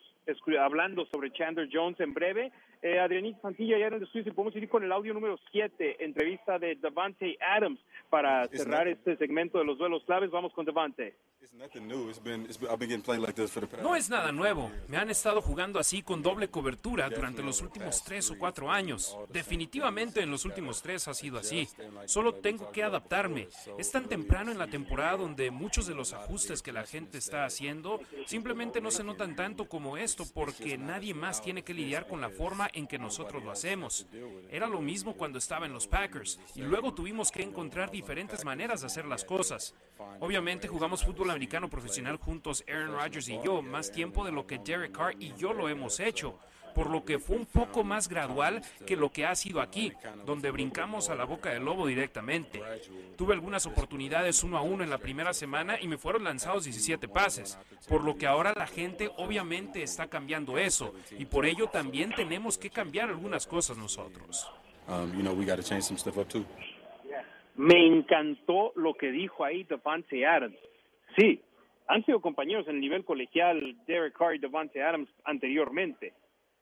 [0.61, 2.53] hablando sobre Chandler Jones en breve.
[2.83, 6.05] Eh, Adrianito Santilla, ya en el estudio, si podemos ir con el audio número 7,
[6.05, 10.31] entrevista de Devante Adams para cerrar este segmento de los duelos claves.
[10.31, 11.15] Vamos con Devante.
[13.83, 14.71] No es nada nuevo.
[14.89, 19.17] Me han estado jugando así con doble cobertura durante los últimos tres o cuatro años.
[19.29, 21.69] Definitivamente en los últimos tres ha sido así.
[22.07, 23.49] Solo tengo que adaptarme.
[23.79, 27.45] Es tan temprano en la temporada donde muchos de los ajustes que la gente está
[27.45, 32.21] haciendo simplemente no se notan tanto como esto porque nadie más tiene que lidiar con
[32.21, 34.07] la forma en que nosotros lo hacemos.
[34.51, 38.81] Era lo mismo cuando estaba en los Packers y luego tuvimos que encontrar diferentes maneras
[38.81, 39.75] de hacer las cosas.
[40.21, 44.59] Obviamente jugamos fútbol americano profesional juntos, Aaron Rodgers y yo, más tiempo de lo que
[44.59, 46.39] Derek Carr y yo lo hemos hecho
[46.75, 49.93] por lo que fue un poco más gradual que lo que ha sido aquí,
[50.25, 52.61] donde brincamos a la boca del lobo directamente.
[53.17, 57.09] Tuve algunas oportunidades uno a uno en la primera semana y me fueron lanzados 17
[57.09, 57.59] pases,
[57.89, 62.59] por lo que ahora la gente obviamente está cambiando eso y por ello también tenemos
[62.59, 64.51] que cambiar algunas cosas nosotros.
[64.89, 65.13] Um,
[67.57, 70.57] me encantó lo que dijo ahí Devante Adams.
[71.17, 71.41] Sí,
[71.89, 76.13] Han sido compañeros en el nivel colegial Derek Carr y Devante Adams anteriormente,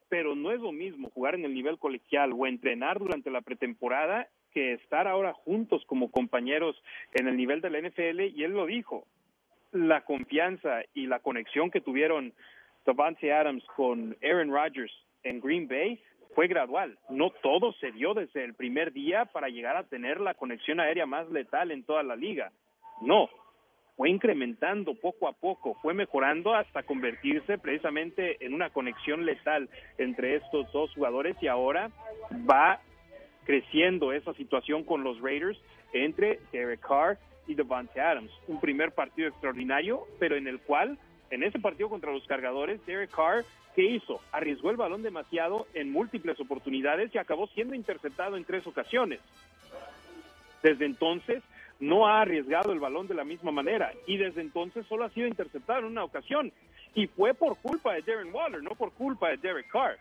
[0.09, 4.28] pero no es lo mismo jugar en el nivel colegial o entrenar durante la pretemporada
[4.52, 6.76] que estar ahora juntos como compañeros
[7.12, 9.06] en el nivel de la NFL y él lo dijo,
[9.72, 12.32] la confianza y la conexión que tuvieron
[12.86, 14.92] Devante Adams con Aaron Rodgers
[15.22, 16.00] en Green Bay
[16.34, 16.98] fue gradual.
[17.11, 21.04] No todo se dio desde el primer día para llegar a tener la conexión aérea
[21.04, 22.50] más letal en toda la liga.
[23.02, 23.28] No,
[23.99, 29.68] fue incrementando poco a poco, fue mejorando hasta convertirse precisamente en una conexión letal
[29.99, 31.90] entre estos dos jugadores y ahora
[32.49, 32.80] va
[33.44, 35.59] creciendo esa situación con los Raiders
[35.92, 37.18] entre Derek Carr
[37.49, 38.30] y Devante Adams.
[38.46, 40.96] Un primer partido extraordinario, pero en el cual,
[41.30, 43.44] en ese partido contra los cargadores, Derek Carr,
[43.74, 44.20] ¿qué hizo?
[44.30, 49.18] Arriesgó el balón demasiado en múltiples oportunidades y acabó siendo interceptado en tres ocasiones.
[50.62, 51.42] Desde entonces,
[51.81, 55.29] no ha arriesgado el balón de la misma manera y desde entonces solo ha sido
[55.29, 56.53] interceptado en una ocasión
[56.95, 59.99] y fue por culpa de Darren Waller, no por culpa de Derek Carr.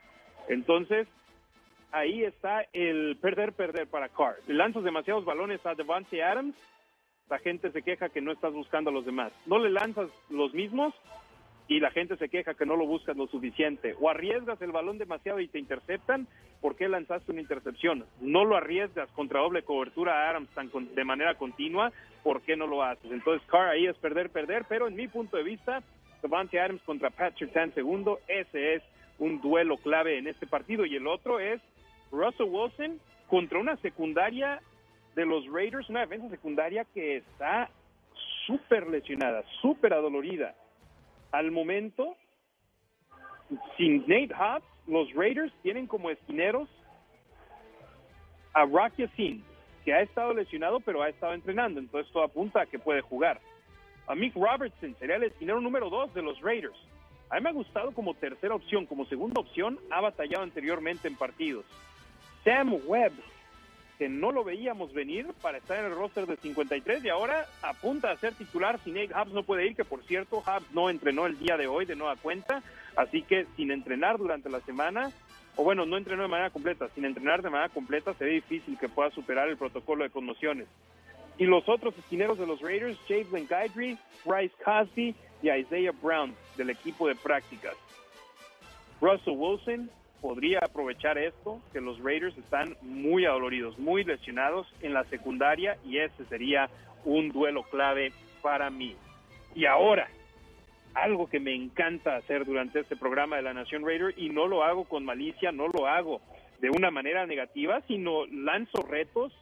[0.47, 1.07] Entonces,
[1.91, 4.37] ahí está el perder, perder para Carr.
[4.47, 6.55] Lanzas demasiados balones a Devante Adams,
[7.29, 9.31] la gente se queja que no estás buscando a los demás.
[9.45, 10.93] No le lanzas los mismos,
[11.67, 13.95] y la gente se queja que no lo buscas lo suficiente.
[13.99, 16.27] O arriesgas el balón demasiado y te interceptan,
[16.61, 18.05] ¿por qué lanzaste una intercepción?
[18.21, 20.49] No lo arriesgas contra doble cobertura a Adams
[20.95, 21.91] de manera continua,
[22.23, 23.11] ¿por qué no lo haces?
[23.11, 25.83] Entonces, Carr ahí es perder, perder, pero en mi punto de vista,
[26.21, 28.83] Devante Adams contra Patrick Tan segundo, ese es
[29.19, 30.85] un duelo clave en este partido.
[30.85, 31.59] Y el otro es
[32.11, 34.61] Russell Wilson contra una secundaria
[35.15, 37.69] de los Raiders, una defensa secundaria que está
[38.45, 40.55] súper lesionada, súper adolorida
[41.31, 42.15] al momento,
[43.77, 46.69] sin Nate Hobbs, los Raiders tienen como esquineros
[48.53, 49.43] a Rocky Sin,
[49.83, 53.39] que ha estado lesionado pero ha estado entrenando, entonces todo apunta a que puede jugar.
[54.07, 56.77] A Mick Robertson sería el esquinero número dos de los Raiders.
[57.29, 61.15] A mí me ha gustado como tercera opción, como segunda opción ha batallado anteriormente en
[61.15, 61.65] partidos.
[62.45, 63.11] Sam Webb
[63.97, 68.11] que no lo veíamos venir para estar en el roster de 53 y ahora apunta
[68.11, 71.25] a ser titular si Nate Hobbs no puede ir, que por cierto Hobbs no entrenó
[71.25, 72.61] el día de hoy de nueva cuenta,
[72.95, 75.11] así que sin entrenar durante la semana,
[75.55, 78.77] o bueno, no entrenó de manera completa, sin entrenar de manera completa se ve difícil
[78.77, 80.67] que pueda superar el protocolo de conmociones.
[81.39, 86.69] Y los otros esquineros de los Raiders, James Guidry, Bryce Cosby y Isaiah Brown del
[86.69, 87.75] equipo de prácticas.
[89.01, 89.89] Russell Wilson,
[90.21, 95.97] podría aprovechar esto, que los Raiders están muy adoloridos, muy lesionados en la secundaria y
[95.97, 96.69] ese sería
[97.05, 98.11] un duelo clave
[98.41, 98.95] para mí.
[99.55, 100.07] Y ahora,
[100.93, 104.63] algo que me encanta hacer durante este programa de la Nación Raider y no lo
[104.63, 106.21] hago con malicia, no lo hago
[106.59, 109.33] de una manera negativa, sino lanzo retos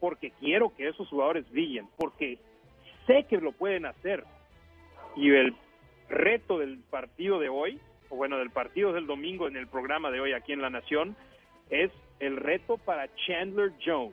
[0.00, 2.38] porque quiero que esos jugadores brillen, porque
[3.06, 4.24] sé que lo pueden hacer.
[5.14, 5.54] Y el
[6.08, 7.78] reto del partido de hoy
[8.12, 11.16] o bueno, del partido del domingo en el programa de hoy aquí en La Nación,
[11.70, 11.90] es
[12.20, 14.12] el reto para Chandler Jones.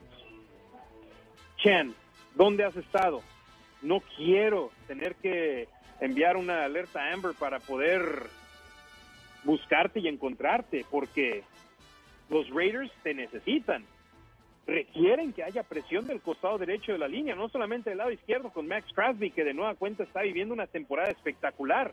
[1.57, 1.93] Chan,
[2.33, 3.21] ¿dónde has estado?
[3.81, 5.67] No quiero tener que
[5.99, 8.27] enviar una alerta Amber para poder
[9.43, 11.43] buscarte y encontrarte, porque
[12.29, 13.83] los Raiders te necesitan.
[14.65, 18.49] Requieren que haya presión del costado derecho de la línea, no solamente del lado izquierdo
[18.49, 21.91] con Max Crosby, que de nueva cuenta está viviendo una temporada espectacular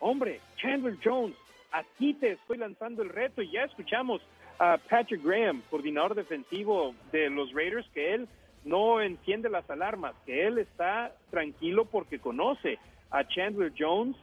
[0.00, 1.36] hombre, Chandler Jones,
[1.72, 4.22] aquí te estoy lanzando el reto y ya escuchamos
[4.58, 8.28] a Patrick Graham, coordinador defensivo de los Raiders, que él
[8.64, 12.78] no enciende las alarmas, que él está tranquilo porque conoce
[13.10, 14.16] a Chandler Jones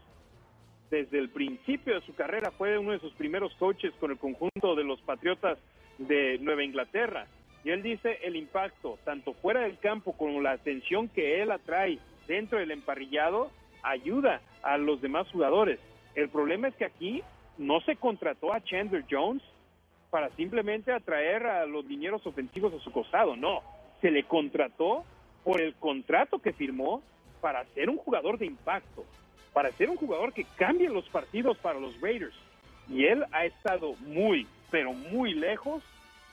[0.92, 4.76] desde el principio de su carrera, fue uno de sus primeros coaches con el conjunto
[4.76, 5.58] de los Patriotas
[5.98, 7.28] de Nueva Inglaterra.
[7.64, 11.98] Y él dice el impacto, tanto fuera del campo como la atención que él atrae
[12.28, 13.50] dentro del emparrillado,
[13.86, 15.80] ayuda a los demás jugadores.
[16.16, 17.24] El problema es que aquí
[17.58, 19.44] no se contrató a Chandler Jones
[20.10, 23.62] para simplemente atraer a los linieros ofensivos a su costado, no.
[24.02, 25.04] Se le contrató
[25.44, 27.02] por el contrato que firmó
[27.42, 29.06] para ser un jugador de impacto,
[29.54, 32.36] para ser un jugador que cambie los partidos para los Raiders.
[32.90, 35.84] Y él ha estado muy, pero muy lejos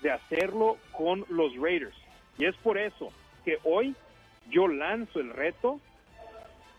[0.01, 1.97] de hacerlo con los Raiders.
[2.39, 3.13] Y es por eso
[3.45, 3.95] que hoy
[4.51, 5.81] yo lanzo el reto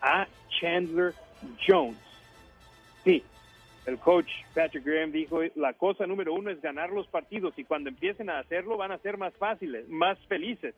[0.02, 0.28] a
[0.64, 1.14] Chandler
[1.68, 1.98] Jones.
[3.04, 3.22] Sí,
[3.86, 7.90] el coach Patrick Graham dijo, la cosa número uno es ganar los partidos y cuando
[7.90, 10.74] empiecen a hacerlo van a ser más fáciles, más felices.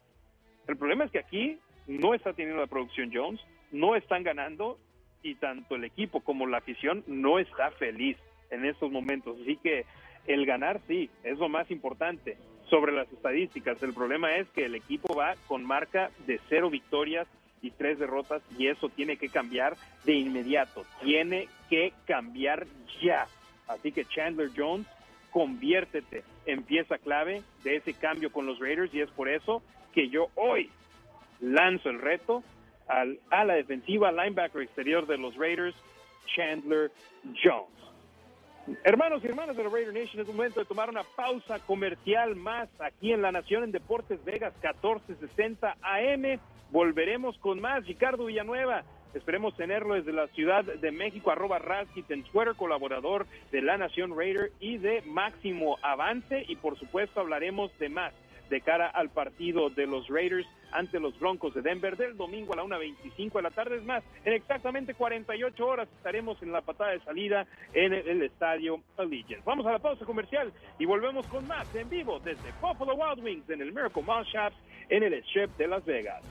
[0.68, 3.40] El problema es que aquí no está teniendo la producción Jones,
[3.72, 4.80] no están ganando
[5.22, 8.18] y tanto el equipo como la afición no está feliz
[8.49, 9.38] en estos momentos.
[9.40, 9.86] Así que
[10.26, 12.38] el ganar sí, es lo más importante.
[12.72, 17.28] Sobre las estadísticas, el problema es que el equipo va con marca de cero victorias
[17.66, 22.66] 23 derrotas y eso tiene que cambiar de inmediato, tiene que cambiar
[23.02, 23.28] ya.
[23.68, 24.88] Así que Chandler Jones,
[25.32, 29.64] conviértete en pieza clave de ese cambio con los Raiders y es por eso
[29.94, 30.70] que yo hoy
[31.42, 32.44] lanzo el reto
[32.88, 35.76] al, a la defensiva linebacker exterior de los Raiders,
[36.28, 36.92] Chandler
[37.44, 37.74] Jones.
[38.84, 42.68] Hermanos y hermanas de la Raider Nation, es momento de tomar una pausa comercial más
[42.80, 46.40] aquí en La Nación en Deportes Vegas 1460 AM.
[46.72, 47.86] Volveremos con más.
[47.86, 48.84] Ricardo Villanueva,
[49.14, 54.18] esperemos tenerlo desde la Ciudad de México, arroba Raskit en Twitter, colaborador de La Nación
[54.18, 56.44] Raider y de Máximo Avance.
[56.48, 58.14] Y por supuesto hablaremos de más
[58.50, 62.58] de cara al partido de los Raiders ante los Broncos de Denver del domingo a
[62.58, 63.78] la 1.25 de la tarde.
[63.78, 68.82] Es más, en exactamente 48 horas estaremos en la patada de salida en el, estadio
[68.98, 69.44] Allegiant.
[69.44, 73.50] Vamos a la pausa comercial y volvemos con más en vivo desde Buffalo Wild Wings
[73.50, 74.56] en el Miracle Mall Shops
[74.90, 76.24] en el Strip de Las Vegas.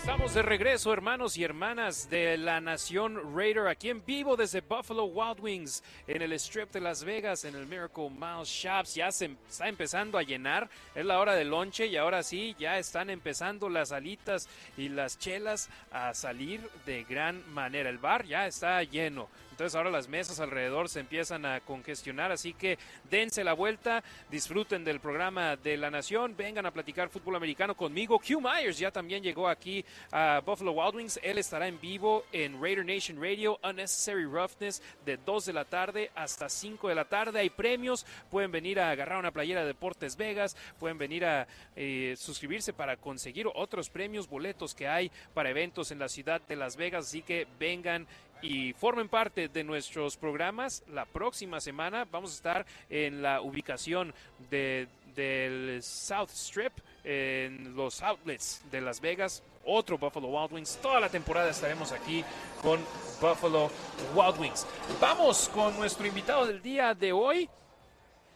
[0.00, 5.04] Estamos de regreso, hermanos y hermanas de la Nación Raider, aquí en vivo desde Buffalo
[5.04, 8.94] Wild Wings, en el Strip de Las Vegas, en el Miracle Mile Shops.
[8.94, 12.78] Ya se está empezando a llenar, es la hora del lonche y ahora sí, ya
[12.78, 14.48] están empezando las alitas
[14.78, 17.90] y las chelas a salir de gran manera.
[17.90, 19.28] El bar ya está lleno.
[19.60, 22.78] Entonces ahora las mesas alrededor se empiezan a congestionar, así que
[23.10, 28.18] dense la vuelta, disfruten del programa de la Nación, vengan a platicar fútbol americano conmigo.
[28.18, 32.58] Q Myers ya también llegó aquí a Buffalo Wild Wings, él estará en vivo en
[32.58, 37.40] Raider Nation Radio, Unnecessary Roughness, de 2 de la tarde hasta 5 de la tarde.
[37.40, 41.46] Hay premios, pueden venir a agarrar una playera de Deportes Vegas, pueden venir a
[41.76, 46.56] eh, suscribirse para conseguir otros premios, boletos que hay para eventos en la ciudad de
[46.56, 48.06] Las Vegas, así que vengan
[48.42, 50.82] y formen parte de nuestros programas.
[50.92, 54.14] La próxima semana vamos a estar en la ubicación
[54.50, 56.72] de, del South Strip,
[57.04, 59.42] en los outlets de Las Vegas.
[59.64, 60.78] Otro Buffalo Wild Wings.
[60.80, 62.24] Toda la temporada estaremos aquí
[62.62, 62.80] con
[63.20, 63.70] Buffalo
[64.14, 64.66] Wild Wings.
[65.00, 67.48] Vamos con nuestro invitado del día de hoy.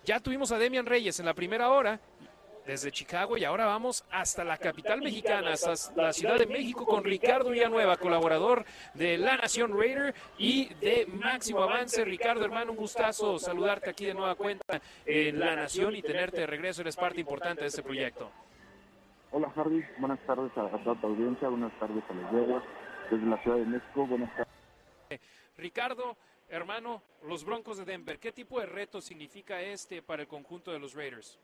[0.05, 1.99] Ya tuvimos a Demian Reyes en la primera hora
[2.66, 7.05] desde Chicago y ahora vamos hasta la capital mexicana, hasta la Ciudad de México con
[7.05, 8.65] Ricardo Villanueva, colaborador
[8.95, 12.05] de La Nación Raider y de Máximo Avance.
[12.05, 16.47] Ricardo, hermano, un gustazo saludarte aquí de nueva cuenta en La Nación y tenerte de
[16.47, 16.81] regreso.
[16.81, 18.31] Eres parte importante de este proyecto.
[19.31, 22.62] Hola Harry, buenas tardes a, toda tu audiencia, buenas tardes a los Vegas,
[23.11, 25.20] desde la Ciudad de México, buenas tardes.
[25.57, 26.16] Ricardo,
[26.49, 30.78] hermano, los Broncos de Denver, ¿qué tipo de reto significa este para el conjunto de
[30.78, 31.39] los Raiders?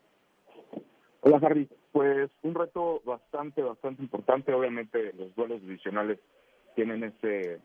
[1.23, 4.55] Hola Harry, pues un reto bastante, bastante importante.
[4.55, 6.19] Obviamente los duelos divisionales
[6.75, 7.61] tienen ese,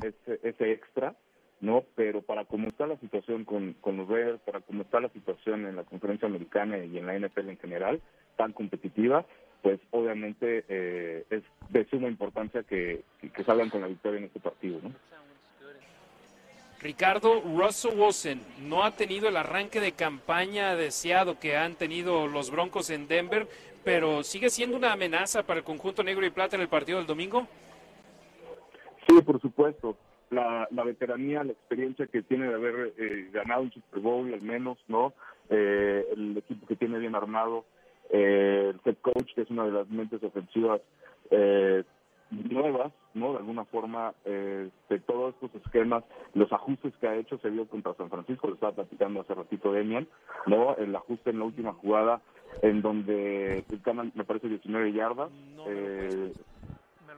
[0.00, 1.16] ese, ese extra,
[1.60, 1.84] ¿no?
[1.96, 5.66] Pero para cómo está la situación con, con los Raiders, para cómo está la situación
[5.66, 8.00] en la conferencia americana y en la NFL en general,
[8.36, 9.26] tan competitiva,
[9.62, 14.40] pues obviamente eh, es de suma importancia que, que salgan con la victoria en este
[14.40, 14.90] partido, ¿no?
[16.82, 22.50] Ricardo, Russell Wilson no ha tenido el arranque de campaña deseado que han tenido los
[22.50, 23.46] Broncos en Denver,
[23.84, 27.06] pero sigue siendo una amenaza para el conjunto negro y plata en el partido del
[27.06, 27.46] domingo.
[29.06, 29.96] Sí, por supuesto.
[30.30, 34.78] La, veteranía, la experiencia que tiene de haber eh, ganado un Super Bowl al menos,
[34.86, 35.12] ¿no?
[35.50, 37.64] Eh, el equipo que tiene bien armado,
[38.10, 40.80] eh, el head coach, que es una de las mentes ofensivas
[41.30, 41.82] eh,
[42.30, 43.32] nuevas, ¿no?
[43.32, 46.04] De alguna forma, eh, de todos estos esquemas,
[46.34, 49.72] los ajustes que ha hecho se vio contra San Francisco, lo estaba platicando hace ratito
[49.72, 50.06] Demian,
[50.46, 50.76] ¿no?
[50.76, 52.20] El ajuste en la última jugada,
[52.62, 55.30] en donde ganan, me parece, 19 yardas,
[55.66, 56.32] eh,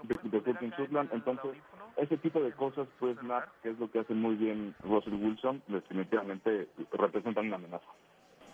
[0.02, 1.10] de, de Sutland.
[1.12, 1.52] Entonces,
[1.96, 3.16] ese tipo de cosas, pues,
[3.62, 7.86] que es lo que hace muy bien Russell Wilson, definitivamente representan una amenaza.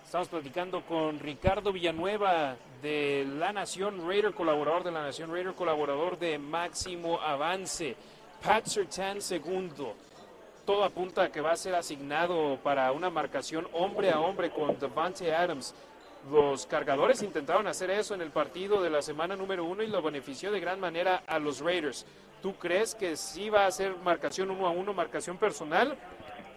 [0.08, 6.18] Estamos platicando con Ricardo Villanueva de La Nación Raider, colaborador de La Nación Raider, colaborador
[6.18, 7.94] de Máximo Avance.
[8.42, 9.94] Pat Sertan segundo.
[10.64, 14.78] Todo apunta a que va a ser asignado para una marcación hombre a hombre con
[14.78, 15.74] Devante Adams.
[16.30, 20.00] Los cargadores intentaron hacer eso en el partido de la semana número uno y lo
[20.00, 22.06] benefició de gran manera a los Raiders.
[22.40, 25.98] ¿Tú crees que sí va a ser marcación uno a uno, marcación personal?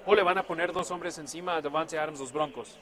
[0.05, 2.79] ¿O le van a poner dos hombres encima a Devante Adams los Broncos?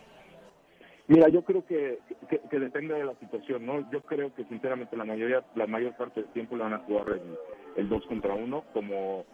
[1.09, 1.97] Mira, yo creo que,
[2.29, 3.89] que, depende de la situación, ¿no?
[3.89, 7.19] Yo creo que sinceramente la mayoría, la mayor parte del tiempo le van a jugar
[7.75, 9.25] el, dos contra uno, como,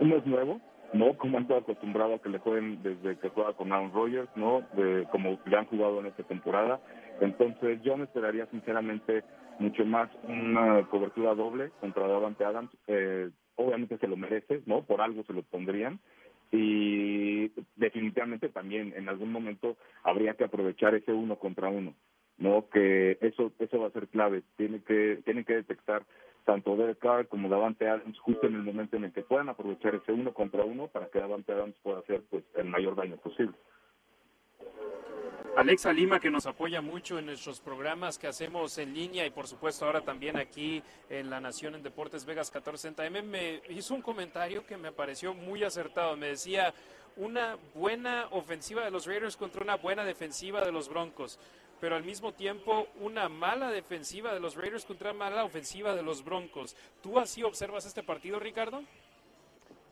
[0.00, 0.60] como es nuevo,
[0.92, 1.16] ¿no?
[1.16, 4.62] Como han estado acostumbrado a que le jueguen desde que juega con Aaron Rodgers, ¿no?
[4.72, 6.80] De, como ya han jugado en esta temporada.
[7.20, 9.22] Entonces yo me esperaría sinceramente
[9.60, 12.72] mucho más una cobertura doble contra Davante Adams.
[12.88, 14.82] Eh, obviamente se lo merece, ¿no?
[14.82, 16.00] Por algo se lo pondrían
[16.54, 21.94] y definitivamente también en algún momento habría que aprovechar ese uno contra uno.
[22.38, 22.68] ¿no?
[22.68, 24.42] Que eso eso va a ser clave.
[24.56, 26.04] Tiene que tienen que detectar
[26.44, 29.94] tanto Derek Carr como Davante Adams justo en el momento en el que puedan aprovechar
[29.94, 33.54] ese uno contra uno para que Davante Adams pueda hacer pues el mayor daño posible.
[35.56, 39.46] Alexa Lima, que nos apoya mucho en nuestros programas que hacemos en línea y por
[39.46, 44.66] supuesto ahora también aquí en La Nación en Deportes Vegas 1460M, me hizo un comentario
[44.66, 46.16] que me pareció muy acertado.
[46.16, 46.74] Me decía,
[47.16, 51.38] una buena ofensiva de los Raiders contra una buena defensiva de los Broncos,
[51.80, 56.02] pero al mismo tiempo una mala defensiva de los Raiders contra una mala ofensiva de
[56.02, 56.76] los Broncos.
[57.00, 58.82] ¿Tú así observas este partido, Ricardo?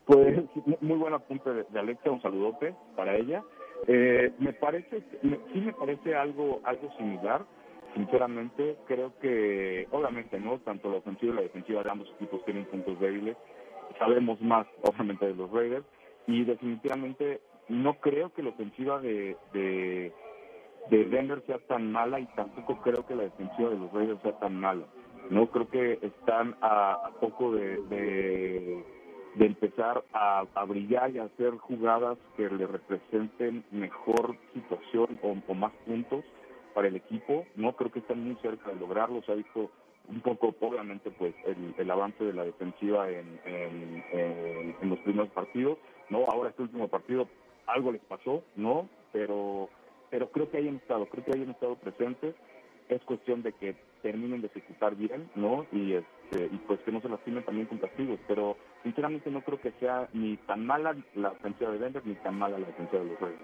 [0.05, 0.41] Pues
[0.81, 3.41] muy buen apunte de Alexa, un saludote para ella.
[3.87, 7.45] Eh, me parece, sí me parece algo, algo similar.
[7.95, 12.65] Sinceramente, creo que, obviamente, no, tanto la ofensiva y la defensiva de ambos equipos tienen
[12.65, 13.37] puntos débiles.
[13.99, 15.85] Sabemos más, obviamente, de los Raiders
[16.25, 20.11] y definitivamente no creo que la ofensiva de, de,
[20.89, 24.59] Denver sea tan mala y tampoco creo que la defensiva de los Raiders sea tan
[24.59, 24.85] mala.
[25.29, 28.83] No creo que están a, poco de de
[29.39, 36.23] empezar a, brillar y a hacer jugadas que le representen mejor situación o, más puntos
[36.73, 37.45] para el equipo.
[37.55, 39.21] No creo que están muy cerca de lograrlo.
[39.23, 39.71] Se ha visto
[40.07, 45.77] un poco, obviamente, pues el, avance de la defensiva en, en, los primeros partidos.
[46.09, 47.27] No, ahora este último partido
[47.65, 49.69] algo les pasó, no, pero
[50.09, 52.35] pero creo que hayan estado, creo que hayan estado presentes.
[52.89, 55.65] Es cuestión de que terminen de ejecutar bien, ¿no?
[55.71, 59.59] Y este y pues que no se lastimen también con castigos, pero sinceramente no creo
[59.59, 63.05] que sea ni tan mala la ofensiva de Denver ni tan mala la defensa de
[63.05, 63.41] los Reyes.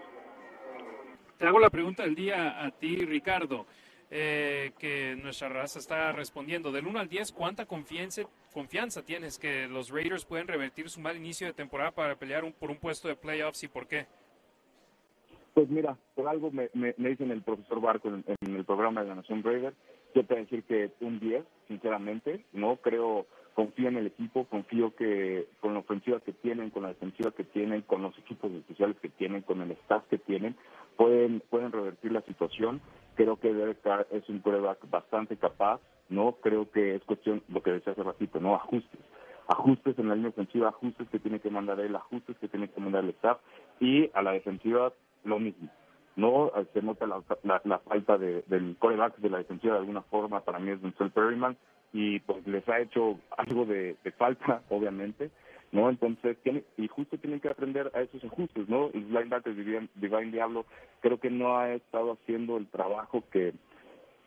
[1.37, 3.65] Te hago la pregunta del día a ti, Ricardo,
[4.11, 6.71] eh, que nuestra raza está respondiendo.
[6.71, 11.15] Del 1 al 10, ¿cuánta confianza, confianza tienes que los Raiders pueden revertir su mal
[11.15, 14.07] inicio de temporada para pelear por un puesto de playoffs y por qué?
[15.53, 19.09] Pues mira, por algo me, me, dicen el profesor Barco en, en, el programa de
[19.09, 19.73] la Nación Raider,
[20.13, 23.27] yo te voy a decir que un 10, sinceramente, no creo
[23.59, 27.43] confío en el equipo, confío que con la ofensiva que tienen, con la defensiva que
[27.43, 30.55] tienen, con los equipos especiales que tienen, con el staff que tienen,
[30.95, 32.79] pueden pueden revertir la situación.
[33.15, 33.79] Creo que Derek
[34.11, 36.37] es un prueba bastante capaz, ¿no?
[36.39, 38.55] Creo que es cuestión, lo que decía hace ratito, ¿no?
[38.55, 39.01] Ajustes.
[39.49, 42.79] Ajustes en la línea ofensiva, ajustes que tiene que mandar él, ajustes que tiene que
[42.79, 43.39] mandar el staff
[43.81, 44.93] y a la defensiva
[45.25, 45.69] lo mismo.
[46.15, 47.21] No se nota la,
[47.65, 51.11] la, falta de, del coreback de la defensiva de alguna forma, para mí es Denzel
[51.11, 51.57] Perryman,
[51.93, 55.31] y pues les ha hecho algo de, falta, obviamente,
[55.71, 55.89] ¿no?
[55.89, 58.89] Entonces, tiene, y justo tienen que aprender a esos ajustes, ¿no?
[58.93, 59.55] Y linebackers
[59.95, 60.65] Divine Diablo
[61.01, 63.53] creo que no ha estado haciendo el trabajo que,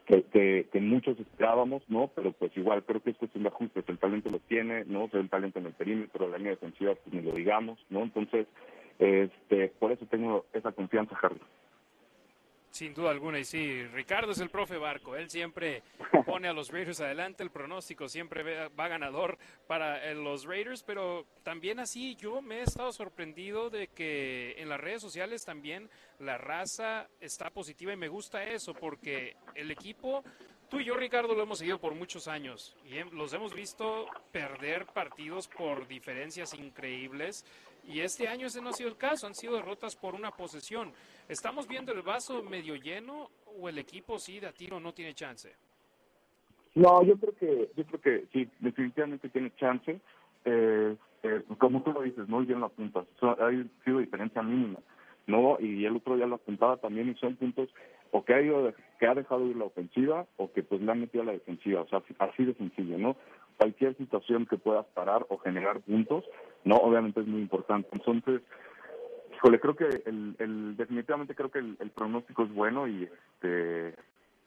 [0.07, 2.11] que, que, muchos esperábamos, ¿no?
[2.15, 5.09] Pero pues igual creo que es cuestión de ajustes, el talento lo tiene, ¿no?
[5.13, 8.03] el talento en el perímetro, la línea defensiva, pues ni lo digamos, ¿no?
[8.03, 8.47] Entonces,
[8.99, 11.41] este, por eso tengo esa confianza, Harry.
[12.73, 15.83] Sin duda alguna, y sí, Ricardo es el profe Barco, él siempre
[16.27, 19.37] pone a los Raiders adelante, el pronóstico siempre va ganador
[19.67, 24.71] para eh, los Raiders, pero también así yo me he estado sorprendido de que en
[24.71, 30.25] las redes sociales también la raza está positiva y me gusta eso, porque el equipo,
[30.71, 32.75] tú y yo Ricardo lo hemos seguido por muchos años.
[32.87, 37.45] Y los hemos visto perder partidos por diferencias increíbles
[37.85, 40.93] y este año ese no ha sido el caso, han sido derrotas por una posesión.
[41.29, 45.15] ¿Estamos viendo el vaso medio lleno o el equipo sí de a tiro no tiene
[45.15, 45.55] chance?
[46.75, 50.01] No, yo creo que yo creo que sí, definitivamente tiene chance.
[50.45, 53.07] Eh, eh, como tú lo dices, muy bien lo apuntas.
[53.21, 53.51] ha
[53.85, 54.79] sido diferencia mínima,
[55.27, 55.59] ¿no?
[55.61, 57.69] Y el otro día lo apuntaba también y son puntos
[58.11, 61.01] o que ha, ido, que ha dejado ir la ofensiva o que pues le han
[61.01, 61.83] metido a la defensiva.
[61.83, 63.17] O sea, así de sencillo, ¿no?
[63.59, 66.25] Cualquier situación que puedas parar o generar puntos,
[66.65, 67.89] no, obviamente es muy importante.
[67.93, 68.43] Entonces,
[69.35, 73.95] híjole, creo que el, definitivamente creo que el, pronóstico es bueno y este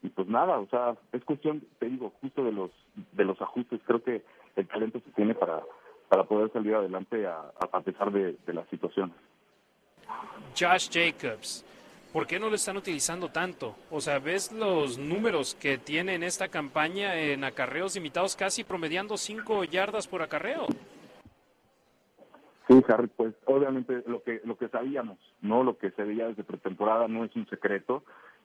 [0.02, 2.72] y pues nada, o sea, es cuestión, te digo, justo de los
[3.14, 3.82] de los ajustes.
[3.86, 4.24] Creo que
[4.56, 5.62] el talento se tiene para
[6.08, 9.12] para poder salir adelante a, a pesar de, de la situación.
[10.58, 11.66] Josh Jacobs,
[12.14, 13.76] ¿por qué no lo están utilizando tanto?
[13.90, 19.18] O sea, ves los números que tiene en esta campaña en acarreos limitados, casi promediando
[19.18, 20.68] 5 yardas por acarreo.
[22.68, 26.44] Sí, Harry, pues obviamente lo que lo que sabíamos, no lo que se veía desde
[26.44, 28.04] pretemporada no es un secreto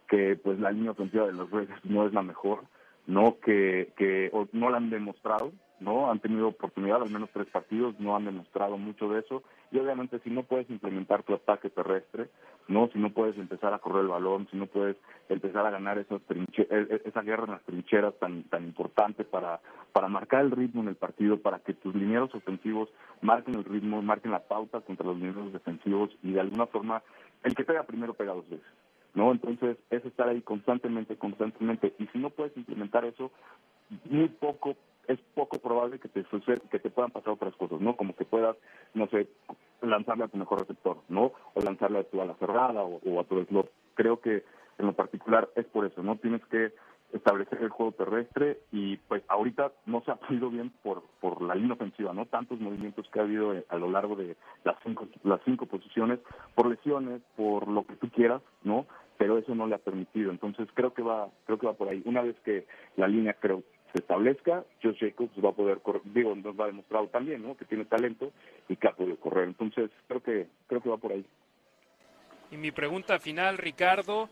[0.08, 2.64] que pues la línea ofensiva de los Reyes no es la mejor,
[3.06, 7.98] no que que no la han demostrado, no han tenido oportunidad al menos tres partidos,
[7.98, 9.42] no han demostrado mucho de eso
[9.72, 12.28] y obviamente si no puedes implementar tu ataque terrestre,
[12.68, 14.96] no si no puedes empezar a correr el balón, si no puedes
[15.28, 19.60] empezar a ganar esas e, e, esa guerra en las trincheras tan tan importante para
[19.92, 22.88] para marcar el ritmo en el partido, para que tus linieros ofensivos
[23.22, 27.02] marquen el ritmo, marquen la pauta contra los linieros defensivos y de alguna forma
[27.42, 28.66] el que pega primero pega dos veces.
[29.14, 29.32] ¿no?
[29.32, 31.94] Entonces es estar ahí constantemente, constantemente.
[31.98, 33.30] Y si no puedes implementar eso,
[34.08, 34.76] muy poco
[35.08, 36.24] es poco probable que te
[36.70, 37.96] que te puedan pasar otras cosas, ¿no?
[37.96, 38.56] Como que puedas,
[38.94, 39.28] no sé,
[39.82, 41.32] lanzarle a tu mejor receptor, ¿no?
[41.54, 43.70] O lanzarle a tu ala cerrada o, a tu slot.
[43.94, 44.44] Creo que
[44.78, 46.16] en lo particular es por eso, ¿no?
[46.16, 46.72] Tienes que
[47.12, 51.56] establecer el juego terrestre y pues ahorita no se ha podido bien por por la
[51.56, 52.26] línea ofensiva, ¿no?
[52.26, 56.20] Tantos movimientos que ha habido a lo largo de las cinco las cinco posiciones,
[56.54, 58.86] por lesiones, por lo que tú quieras, ¿no?
[59.18, 60.30] Pero eso no le ha permitido.
[60.30, 62.00] Entonces creo que va creo que va por ahí.
[62.04, 62.66] Una vez que
[62.96, 66.68] la línea creo se establezca, Josh Jacobs va a poder correr, digo, nos va a
[66.68, 67.56] demostrado también, ¿no?
[67.56, 68.32] Que tiene talento
[68.68, 69.44] y que ha podido correr.
[69.44, 71.24] Entonces, creo que creo que va por ahí.
[72.50, 74.28] Y mi pregunta final, Ricardo,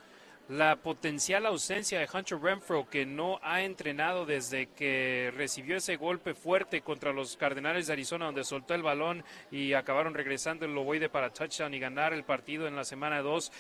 [0.49, 6.35] la potencial ausencia de Hunter Renfro, que no ha entrenado desde que recibió ese golpe
[6.35, 11.11] fuerte contra los Cardenales de Arizona, donde soltó el balón y acabaron regresando el Loboide
[11.11, 13.53] para touchdown y ganar el partido en la semana 2.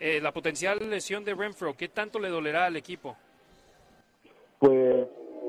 [0.00, 3.16] Eh, la potencial lesión de Renfro, ¿qué tanto le dolerá al equipo?
[4.58, 5.03] Pues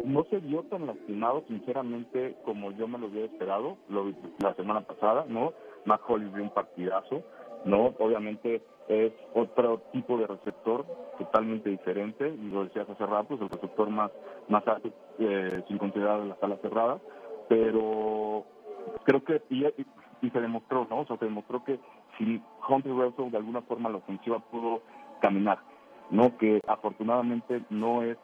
[0.05, 4.81] no se vio tan lastimado, sinceramente, como yo me lo había esperado lo, la semana
[4.81, 5.53] pasada, ¿no?
[5.85, 7.23] Matt Hollis dio un partidazo,
[7.65, 7.93] ¿no?
[7.99, 10.85] Obviamente es otro tipo de receptor
[11.17, 14.11] totalmente diferente, y lo decías hace rato, es el receptor más,
[14.47, 16.99] más alto eh, sin considerar la sala cerrada,
[17.49, 18.45] pero
[19.03, 21.01] creo que, y, y, se demostró, ¿no?
[21.01, 21.79] O sea, se demostró que
[22.17, 24.81] si Hunter Russell de alguna forma la ofensiva pudo
[25.21, 25.59] caminar,
[26.11, 26.37] ¿no?
[26.37, 28.17] Que afortunadamente no es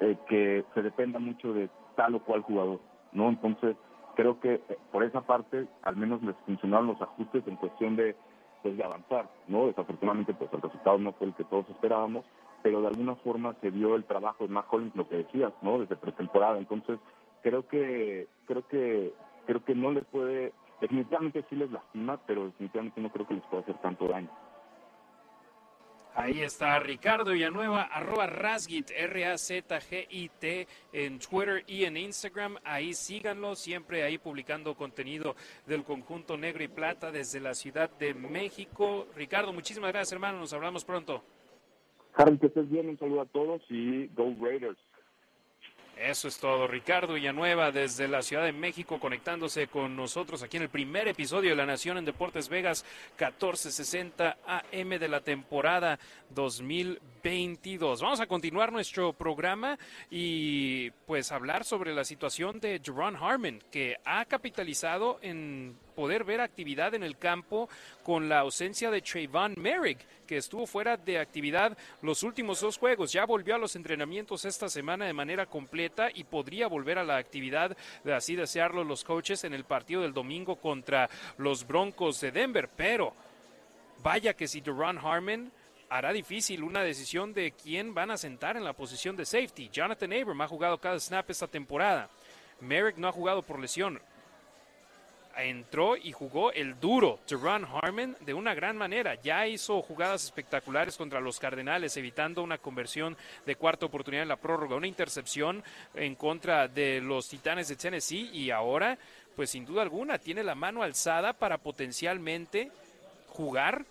[0.00, 2.80] eh, que se dependa mucho de tal o cual jugador,
[3.12, 3.28] ¿no?
[3.28, 3.76] Entonces,
[4.14, 8.16] creo que eh, por esa parte al menos les funcionaron los ajustes en cuestión de,
[8.62, 9.66] pues, de avanzar, ¿no?
[9.66, 12.24] Desafortunadamente, pues el resultado no fue el que todos esperábamos,
[12.62, 15.78] pero de alguna forma se vio el trabajo de Matt Collins, lo que decías, ¿no?
[15.78, 16.58] Desde pretemporada.
[16.58, 16.98] Entonces,
[17.42, 19.14] creo que, creo que,
[19.46, 23.44] creo que no les puede, definitivamente sí les lastima, pero definitivamente no creo que les
[23.44, 24.30] pueda hacer tanto daño.
[26.18, 32.56] Ahí está Ricardo Villanueva, arroba Razgit, R-A-Z-G-I-T, en Twitter y en Instagram.
[32.64, 35.36] Ahí síganlo, siempre ahí publicando contenido
[35.66, 39.08] del conjunto negro y plata desde la Ciudad de México.
[39.14, 40.38] Ricardo, muchísimas gracias, hermano.
[40.38, 41.22] Nos hablamos pronto.
[42.14, 42.88] Harry, que estés bien.
[42.88, 44.78] Un saludo a todos y Go Raiders.
[45.96, 46.66] Eso es todo.
[46.66, 51.50] Ricardo Villanueva desde la Ciudad de México conectándose con nosotros aquí en el primer episodio
[51.50, 52.84] de La Nación en Deportes Vegas
[53.18, 55.98] 1460 AM de la temporada
[56.30, 58.02] 2022.
[58.02, 59.78] Vamos a continuar nuestro programa
[60.10, 66.40] y pues hablar sobre la situación de Jerron Harmon que ha capitalizado en poder ver
[66.40, 67.68] actividad en el campo
[68.04, 73.12] con la ausencia de Trayvon Merrick, que estuvo fuera de actividad los últimos dos juegos.
[73.12, 77.16] Ya volvió a los entrenamientos esta semana de manera completa y podría volver a la
[77.16, 81.08] actividad, de así desearlo los coaches, en el partido del domingo contra
[81.38, 82.68] los Broncos de Denver.
[82.76, 83.14] Pero
[84.02, 85.50] vaya que si Duran Harmon
[85.88, 89.70] hará difícil una decisión de quién van a sentar en la posición de safety.
[89.72, 92.10] Jonathan Abram ha jugado cada snap esta temporada.
[92.60, 94.00] Merrick no ha jugado por lesión
[95.36, 99.14] entró y jugó el duro Teron Harmon de una gran manera.
[99.16, 104.36] Ya hizo jugadas espectaculares contra los Cardenales, evitando una conversión de cuarta oportunidad en la
[104.36, 105.62] prórroga, una intercepción
[105.94, 108.98] en contra de los Titanes de Tennessee y ahora,
[109.34, 112.70] pues sin duda alguna, tiene la mano alzada para potencialmente
[113.28, 113.84] jugar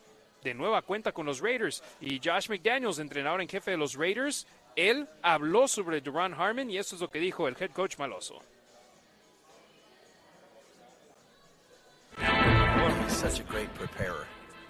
[0.43, 1.83] de nueva cuenta con los Raiders.
[2.01, 6.77] Y Josh McDaniels, entrenador en jefe de los Raiders, él habló sobre Duran Harmon y
[6.77, 8.41] esto es lo que dijo el head coach maloso.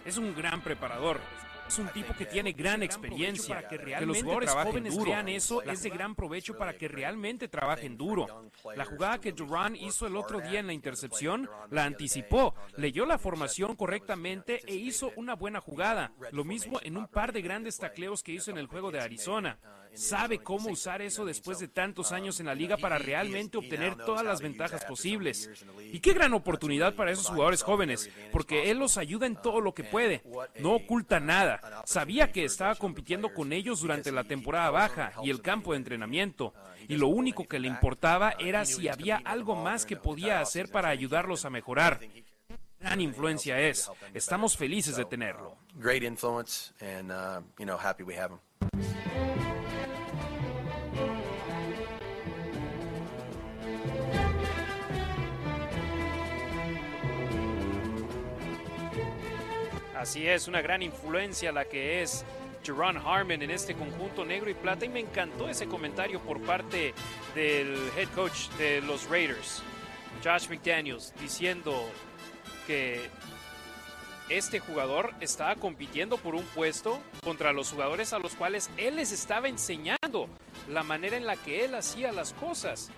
[0.04, 1.20] Es un gran preparador.
[1.68, 3.68] Es un tipo que tiene gran experiencia.
[3.68, 7.98] Que, que los jugadores jóvenes crean eso es de gran provecho para que realmente trabajen
[7.98, 8.50] duro.
[8.74, 13.18] La jugada que Duran hizo el otro día en la intercepción la anticipó, leyó la
[13.18, 16.12] formación correctamente e hizo una buena jugada.
[16.32, 19.58] Lo mismo en un par de grandes tacleos que hizo en el juego de Arizona
[19.96, 24.24] sabe cómo usar eso después de tantos años en la liga para realmente obtener todas
[24.24, 25.50] las ventajas posibles.
[25.92, 29.74] Y qué gran oportunidad para esos jugadores jóvenes, porque él los ayuda en todo lo
[29.74, 30.22] que puede,
[30.60, 31.82] no oculta nada.
[31.84, 36.54] Sabía que estaba compitiendo con ellos durante la temporada baja y el campo de entrenamiento,
[36.88, 40.90] y lo único que le importaba era si había algo más que podía hacer para
[40.90, 42.00] ayudarlos a mejorar
[42.86, 43.90] gran influencia es.
[44.14, 45.56] Estamos felices de tenerlo.
[45.74, 49.55] Great influence and uh, you know happy we have him.
[60.06, 62.24] Así es, una gran influencia la que es
[62.62, 66.94] Jerron Harmon en este conjunto negro y plata y me encantó ese comentario por parte
[67.34, 69.64] del head coach de los Raiders,
[70.22, 71.90] Josh McDaniels, diciendo
[72.68, 73.10] que
[74.28, 79.10] este jugador estaba compitiendo por un puesto contra los jugadores a los cuales él les
[79.10, 80.28] estaba enseñando
[80.68, 82.90] la manera en la que él hacía las cosas.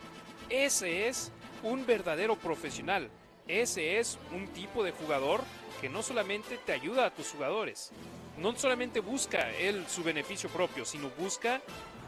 [0.50, 1.32] Ese es
[1.62, 3.08] un verdadero profesional.
[3.46, 5.40] Ese es un tipo de jugador
[5.80, 7.90] que no solamente te ayuda a tus jugadores,
[8.38, 11.60] no solamente busca él su beneficio propio, sino busca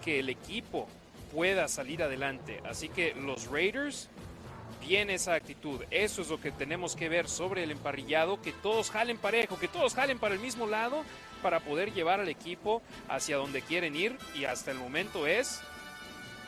[0.05, 0.89] que el equipo
[1.33, 2.61] pueda salir adelante.
[2.65, 4.09] Así que los Raiders
[4.81, 5.83] viene esa actitud.
[5.91, 9.69] Eso es lo que tenemos que ver sobre el emparrillado, que todos jalen parejo, que
[9.69, 11.05] todos jalen para el mismo lado
[11.43, 15.61] para poder llevar al equipo hacia donde quieren ir y hasta el momento es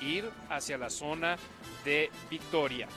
[0.01, 1.37] ir hacia la zona
[1.85, 2.89] de victoria.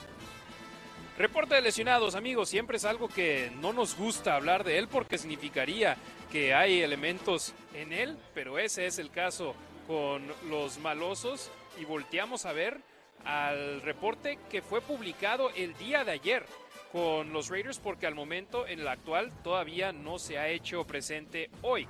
[1.17, 5.17] Reporte de lesionados, amigos, siempre es algo que no nos gusta hablar de él porque
[5.17, 5.95] significaría
[6.29, 9.55] que hay elementos en él, pero ese es el caso
[9.87, 12.81] con los malosos y volteamos a ver
[13.23, 16.45] al reporte que fue publicado el día de ayer
[16.91, 21.49] con los Raiders porque al momento en el actual todavía no se ha hecho presente
[21.61, 21.87] hoy.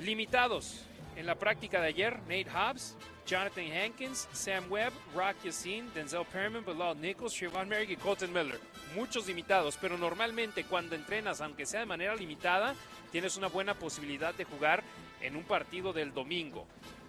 [0.00, 6.26] Limitados en la práctica de ayer, Nate Hobbs, Jonathan Hankins, Sam Webb, Rock Yassin, Denzel
[6.26, 8.60] Perman, Bilal Nichols, Trevon Merrick y Colton Miller.
[8.94, 12.74] Muchos limitados, pero normalmente cuando entrenas, aunque sea de manera limitada,
[13.10, 14.82] tienes una buena posibilidad de jugar
[15.20, 16.66] en un partido del domingo.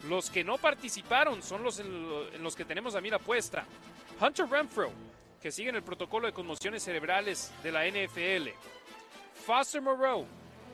[0.08, 3.66] Los que no participaron son los en los que tenemos a mira puesta.
[4.22, 4.92] Hunter Renfro,
[5.42, 8.50] que sigue en el protocolo de conmociones cerebrales de la NFL.
[9.46, 10.26] Foster Moreau,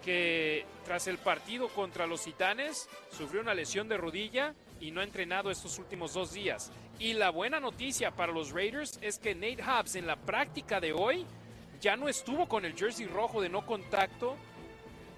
[0.03, 5.05] que tras el partido contra los Titanes sufrió una lesión de rodilla y no ha
[5.05, 6.71] entrenado estos últimos dos días.
[6.99, 10.91] Y la buena noticia para los Raiders es que Nate Hobbs en la práctica de
[10.91, 11.25] hoy
[11.79, 14.35] ya no estuvo con el jersey rojo de no contacto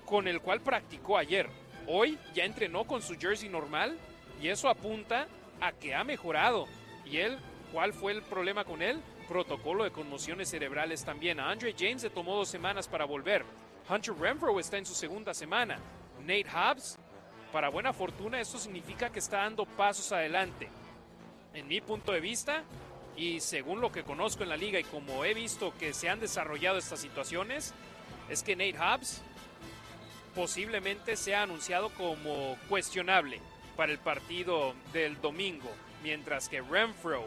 [0.06, 1.50] con el cual practicó ayer.
[1.88, 3.98] Hoy ya entrenó con su jersey normal
[4.42, 5.28] y eso apunta
[5.60, 6.68] a que ha mejorado.
[7.06, 7.38] ¿Y él?
[7.72, 9.02] ¿Cuál fue el problema con él?
[9.28, 11.40] Protocolo de conmociones cerebrales también.
[11.40, 13.44] A Andre James le tomó dos semanas para volver.
[13.90, 15.80] Hunter Renfro está en su segunda semana.
[16.22, 16.98] Nate Hobbs,
[17.54, 20.68] para buena fortuna, esto significa que está dando pasos adelante.
[21.54, 22.64] En mi punto de vista,
[23.16, 26.20] y según lo que conozco en la liga y como he visto que se han
[26.20, 27.76] desarrollado estas situaciones,
[28.28, 29.22] es que Nate Hobbs
[30.34, 33.40] posiblemente sea anunciado como cuestionable
[33.78, 35.70] para el partido del domingo,
[36.02, 37.24] mientras que Renfro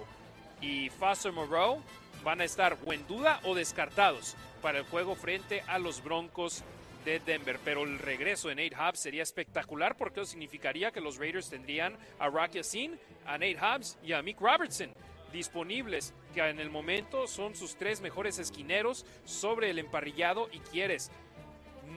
[0.60, 1.80] y Foster Moreau
[2.24, 6.64] van a estar o en duda o descartados para el juego frente a los Broncos
[7.06, 7.58] de Denver.
[7.64, 12.28] Pero el regreso de Nate Hobbs sería espectacular porque significaría que los Raiders tendrían a
[12.28, 14.92] Rocky Sin, a Nate Hobbs y a Mick Robertson
[15.32, 21.10] disponibles, que en el momento son sus tres mejores esquineros sobre el emparrillado y quieres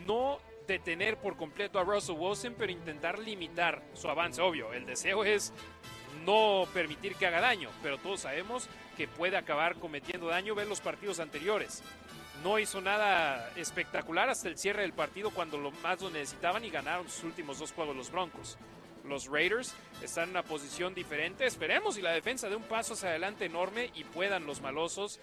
[0.05, 4.41] no detener por completo a Russell Wilson, pero intentar limitar su avance.
[4.41, 5.53] Obvio, el deseo es
[6.25, 8.67] no permitir que haga daño, pero todos sabemos
[8.97, 10.53] que puede acabar cometiendo daño.
[10.53, 11.81] Ver los partidos anteriores.
[12.43, 16.69] No hizo nada espectacular hasta el cierre del partido cuando lo más lo necesitaban y
[16.69, 18.57] ganaron sus últimos dos juegos los Broncos.
[19.03, 21.45] Los Raiders están en una posición diferente.
[21.45, 25.19] Esperemos y la defensa de un paso hacia adelante enorme y puedan los malosos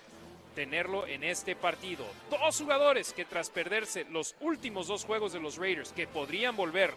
[0.55, 2.05] tenerlo en este partido.
[2.31, 6.95] Dos jugadores que tras perderse los últimos dos juegos de los Raiders que podrían volver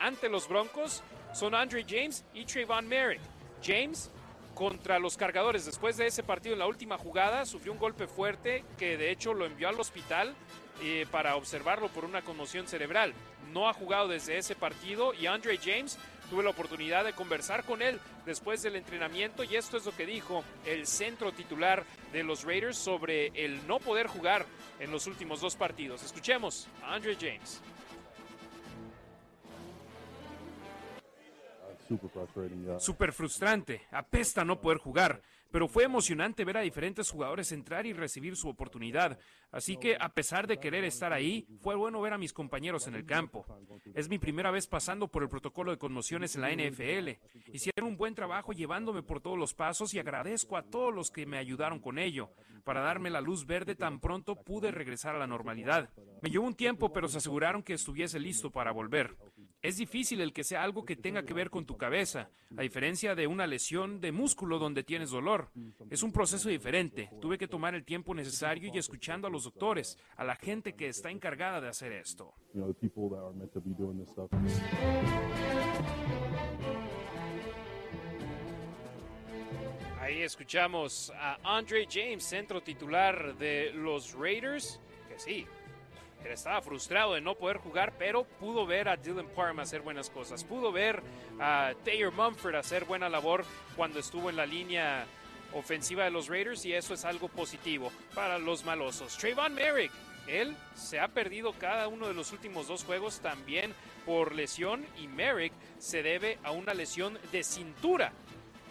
[0.00, 3.20] ante los Broncos son Andre James y Trayvon Merrick.
[3.62, 4.10] James
[4.54, 8.64] contra los cargadores después de ese partido en la última jugada sufrió un golpe fuerte
[8.78, 10.34] que de hecho lo envió al hospital
[10.82, 13.14] eh, para observarlo por una conmoción cerebral.
[13.52, 15.98] No ha jugado desde ese partido y Andre James
[16.30, 20.06] tuve la oportunidad de conversar con él después del entrenamiento y esto es lo que
[20.06, 24.46] dijo el centro titular de los Raiders sobre el no poder jugar
[24.80, 26.02] en los últimos dos partidos.
[26.02, 27.60] Escuchemos a Andre James.
[32.78, 37.92] Súper frustrante, apesta no poder jugar pero fue emocionante ver a diferentes jugadores entrar y
[37.92, 39.18] recibir su oportunidad.
[39.52, 42.94] Así que, a pesar de querer estar ahí, fue bueno ver a mis compañeros en
[42.94, 43.44] el campo.
[43.94, 47.20] Es mi primera vez pasando por el protocolo de conmociones en la NFL.
[47.52, 51.26] Hicieron un buen trabajo llevándome por todos los pasos y agradezco a todos los que
[51.26, 52.30] me ayudaron con ello.
[52.64, 55.90] Para darme la luz verde tan pronto pude regresar a la normalidad.
[56.22, 59.16] Me llevó un tiempo, pero se aseguraron que estuviese listo para volver.
[59.62, 63.14] Es difícil el que sea algo que tenga que ver con tu cabeza, a diferencia
[63.14, 65.50] de una lesión de músculo donde tienes dolor.
[65.88, 67.08] Es un proceso diferente.
[67.20, 70.88] Tuve que tomar el tiempo necesario y escuchando a los doctores, a la gente que
[70.88, 72.34] está encargada de hacer esto.
[80.00, 85.46] Ahí escuchamos a Andre James, centro titular de los Raiders, que sí,
[86.30, 90.44] estaba frustrado de no poder jugar, pero pudo ver a Dylan Parham hacer buenas cosas.
[90.44, 91.02] Pudo ver
[91.40, 93.44] a Taylor Mumford hacer buena labor
[93.76, 95.06] cuando estuvo en la línea
[95.54, 99.16] ofensiva de los Raiders y eso es algo positivo para los malosos.
[99.18, 99.92] Trayvon Merrick
[100.26, 103.74] él se ha perdido cada uno de los últimos dos juegos también
[104.06, 108.12] por lesión y Merrick se debe a una lesión de cintura.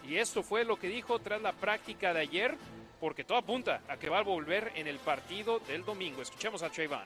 [0.08, 2.56] Y esto fue lo que dijo tras la práctica de ayer,
[3.00, 6.22] porque todo apunta a que va a volver en el partido del domingo.
[6.22, 7.04] Escuchemos a Trayvon.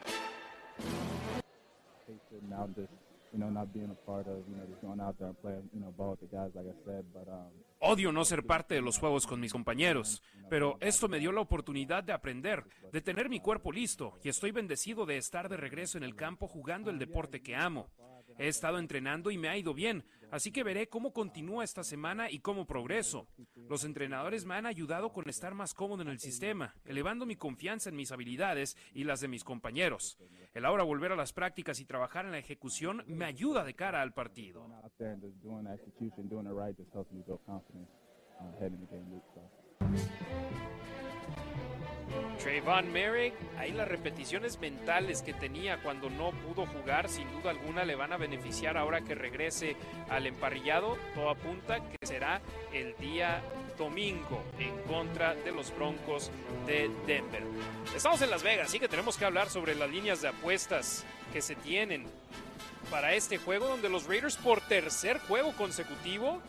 [7.81, 11.43] Odio no ser parte de los juegos con mis compañeros, pero esto me dio la
[11.43, 15.99] oportunidad de aprender, de tener mi cuerpo listo y estoy bendecido de estar de regreso
[15.99, 17.91] en el campo jugando el deporte que amo.
[18.39, 22.31] He estado entrenando y me ha ido bien, así que veré cómo continúa esta semana
[22.31, 23.29] y cómo progreso.
[23.69, 27.89] Los entrenadores me han ayudado con estar más cómodo en el sistema, elevando mi confianza
[27.89, 30.19] en mis habilidades y las de mis compañeros.
[30.55, 34.03] El ahora volver a las prácticas y trabajar en la ejecución me ayuda de cara
[34.03, 34.67] al partido.
[42.43, 47.85] Trayvon Merrick, ahí las repeticiones mentales que tenía cuando no pudo jugar, sin duda alguna
[47.85, 49.77] le van a beneficiar ahora que regrese
[50.09, 50.97] al emparrillado.
[51.15, 52.41] Todo apunta que será
[52.73, 53.43] el día
[53.79, 56.31] domingo en contra de los Broncos
[56.67, 57.43] de Denver.
[57.95, 61.43] Estamos en Las Vegas, así que tenemos que hablar sobre las líneas de apuestas que
[61.43, 62.07] se tienen
[62.91, 66.41] para este juego, donde los Raiders por tercer juego consecutivo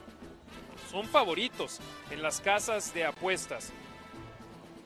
[0.92, 1.80] son favoritos
[2.12, 3.74] en las casas de apuestas.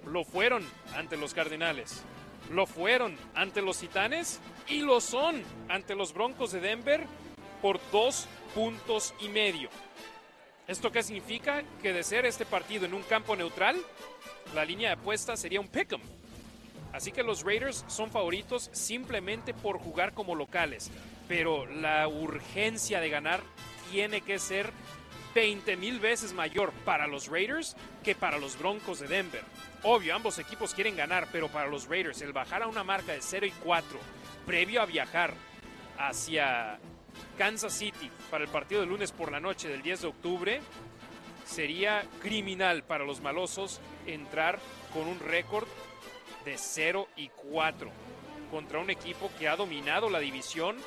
[0.06, 0.66] Lo fueron
[0.96, 2.04] ante los Cardenales,
[2.50, 7.06] lo fueron ante los Titanes y lo son ante los Broncos de Denver
[7.62, 9.70] por dos puntos y medio.
[10.68, 11.64] ¿Esto qué significa?
[11.82, 13.76] Que de ser este partido en un campo neutral,
[14.56, 16.02] la línea de apuesta sería un pick'em.
[16.94, 20.92] Así que los Raiders son favoritos simplemente por jugar como locales.
[21.28, 23.42] Pero la urgencia de ganar
[23.92, 24.72] tiene que ser
[25.34, 29.44] 20 mil veces mayor para los Raiders que para los Broncos de Denver.
[29.84, 33.22] Obvio, ambos equipos quieren ganar, pero para los Raiders el bajar a una marca de
[33.22, 34.00] 0 y 4
[34.46, 35.34] previo a viajar
[35.98, 36.80] hacia
[37.38, 40.62] Kansas City para el partido de lunes por la noche del 10 de octubre
[41.46, 44.60] sería criminal para los malosos entrar
[44.94, 45.68] con un récord
[46.46, 47.92] de 0 y 4
[48.50, 50.78] contra un equipo que ha dominado la división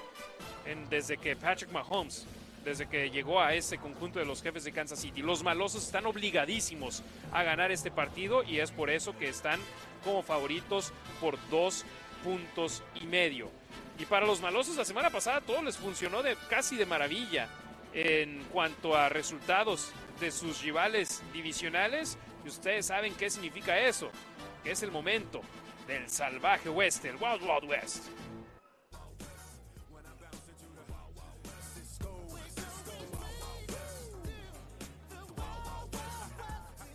[0.89, 2.27] desde que Patrick Mahomes
[2.65, 5.23] desde que llegó a ese conjunto de los jefes de Kansas City.
[5.23, 9.61] Los malosos están obligadísimos a ganar este partido y es por eso que están
[10.03, 11.85] como favoritos por dos
[12.23, 13.51] puntos y medio.
[13.99, 17.49] Y para los malosos la semana pasada todo les funcionó de casi de maravilla
[17.93, 22.19] en cuanto a resultados de sus rivales divisionales.
[22.45, 24.11] Y ustedes saben qué significa eso,
[24.63, 25.41] que es el momento
[25.87, 28.05] del salvaje oeste, el Wild Wild West.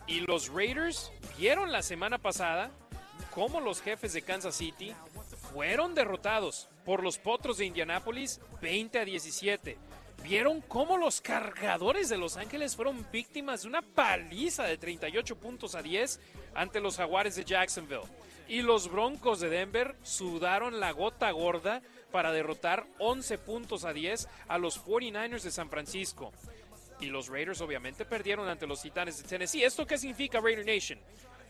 [0.09, 2.71] Y los Raiders vieron la semana pasada
[3.29, 4.91] cómo los jefes de Kansas City
[5.53, 9.77] fueron derrotados por los Potros de Indianápolis 20 a 17.
[10.23, 15.75] Vieron cómo los cargadores de Los Ángeles fueron víctimas de una paliza de 38 puntos
[15.75, 16.19] a 10
[16.55, 18.01] ante los Jaguares de Jacksonville.
[18.47, 24.27] Y los Broncos de Denver sudaron la gota gorda para derrotar 11 puntos a 10
[24.47, 26.33] a los 49ers de San Francisco.
[26.99, 29.63] Y los Raiders obviamente perdieron ante los Titanes de Tennessee.
[29.63, 30.99] ¿Esto qué significa Raider Nation?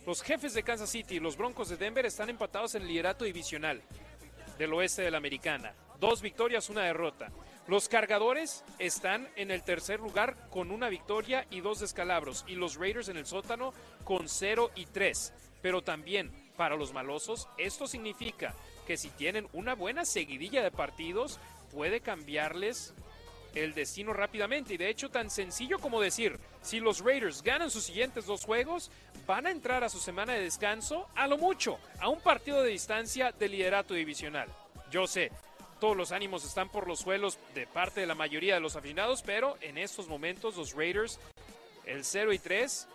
[0.06, 3.26] Los jefes de Kansas City y los Broncos de Denver están empatados en el liderato
[3.26, 3.82] divisional
[4.58, 5.74] del oeste de la americana.
[6.00, 7.32] Dos victorias, una derrota.
[7.68, 12.44] Los cargadores están en el tercer lugar con una victoria y dos descalabros.
[12.48, 13.74] Y los Raiders en el sótano
[14.04, 15.34] con 0 y 3.
[15.62, 18.56] Pero también para los malosos, esto significa
[18.88, 21.40] que si tienen una buena seguidilla de partidos,
[21.72, 22.94] puede cambiarles
[23.56, 24.74] el destino rápidamente.
[24.74, 28.92] Y de hecho, tan sencillo como decir, si los Raiders ganan sus siguientes dos juegos,
[29.26, 32.72] van a entrar a su semana de descanso a lo mucho, a un partido de
[32.72, 34.50] distancia de liderato divisional.
[34.92, 35.32] Yo sé,
[35.80, 39.22] todos los ánimos están por los suelos de parte de la mayoría de los aficionados,
[39.22, 41.20] pero en estos momentos los Raiders,
[41.86, 42.88] el 0 y 3,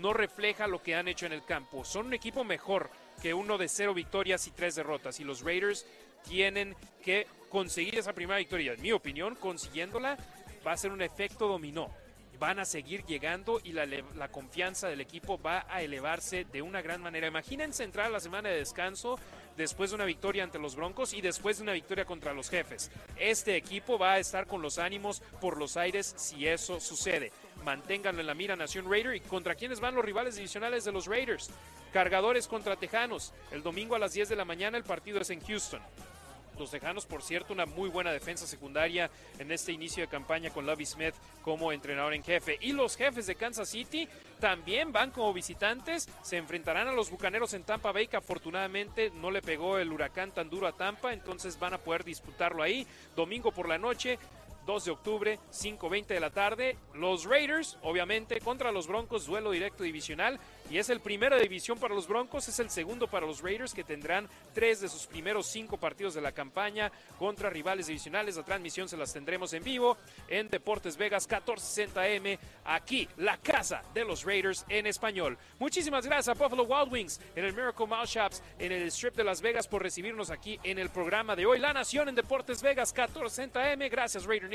[0.00, 1.84] no refleja lo que han hecho en el campo.
[1.84, 2.90] Son un equipo mejor
[3.22, 5.20] que uno de 0 victorias y 3 derrotas.
[5.20, 5.86] Y los Raiders
[6.28, 8.72] tienen que conseguir esa primera victoria.
[8.72, 10.18] En mi opinión, consiguiéndola
[10.66, 11.90] va a ser un efecto dominó.
[12.38, 17.00] Van a seguir llegando y la, confianza del equipo va a elevarse de una gran
[17.00, 17.28] manera.
[17.28, 19.18] Imagínense entrar a la semana de descanso
[19.56, 22.90] después de una victoria ante los Broncos y después de una victoria contra los jefes.
[23.16, 27.32] Este equipo va a estar con los ánimos por los aires si eso sucede.
[27.64, 31.06] Manténganlo en la mira Nación Raider y contra quiénes van los rivales divisionales de los
[31.06, 31.50] Raiders.
[31.90, 33.32] Cargadores contra Tejanos.
[33.50, 35.80] El domingo a las 10 de la mañana el partido es en Houston.
[36.58, 40.66] Los Tejanos, por cierto, una muy buena defensa secundaria en este inicio de campaña con
[40.66, 42.56] Lovie Smith como entrenador en jefe.
[42.60, 44.08] Y los jefes de Kansas City
[44.40, 49.30] también van como visitantes, se enfrentarán a los Bucaneros en Tampa Bay, que afortunadamente no
[49.30, 52.86] le pegó el huracán tan duro a Tampa, entonces van a poder disputarlo ahí.
[53.14, 54.18] Domingo por la noche,
[54.66, 56.76] 2 de octubre, 5.20 de la tarde.
[56.94, 60.40] Los Raiders, obviamente, contra los Broncos, duelo directo divisional.
[60.70, 63.72] Y es el primero de división para los Broncos, es el segundo para los Raiders,
[63.72, 68.36] que tendrán tres de sus primeros cinco partidos de la campaña contra rivales divisionales.
[68.36, 69.96] La transmisión se las tendremos en vivo
[70.28, 75.38] en Deportes Vegas 1460M, aquí, la casa de los Raiders en español.
[75.58, 79.24] Muchísimas gracias a Buffalo Wild Wings en el Miracle Mall Shops, en el Strip de
[79.24, 81.58] Las Vegas, por recibirnos aquí en el programa de hoy.
[81.60, 83.90] La Nación en Deportes Vegas 1460M.
[83.90, 84.46] Gracias, Raider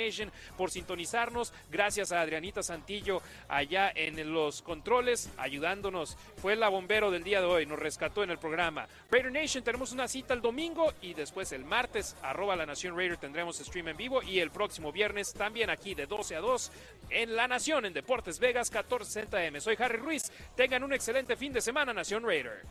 [0.58, 1.54] por sintonizarnos.
[1.72, 6.01] Gracias a Adrianita Santillo allá en los controles, ayudándonos.
[6.38, 8.88] Fue la bombero del día de hoy, nos rescató en el programa.
[9.10, 13.18] Raider Nation, tenemos una cita el domingo y después el martes, arroba la Nación Raider,
[13.18, 16.72] tendremos stream en vivo y el próximo viernes también aquí de 12 a 2
[17.12, 19.60] en La Nación, en Deportes Vegas 1460M.
[19.60, 20.32] Soy Harry Ruiz.
[20.56, 22.64] Tengan un excelente fin de semana, Nación Raider.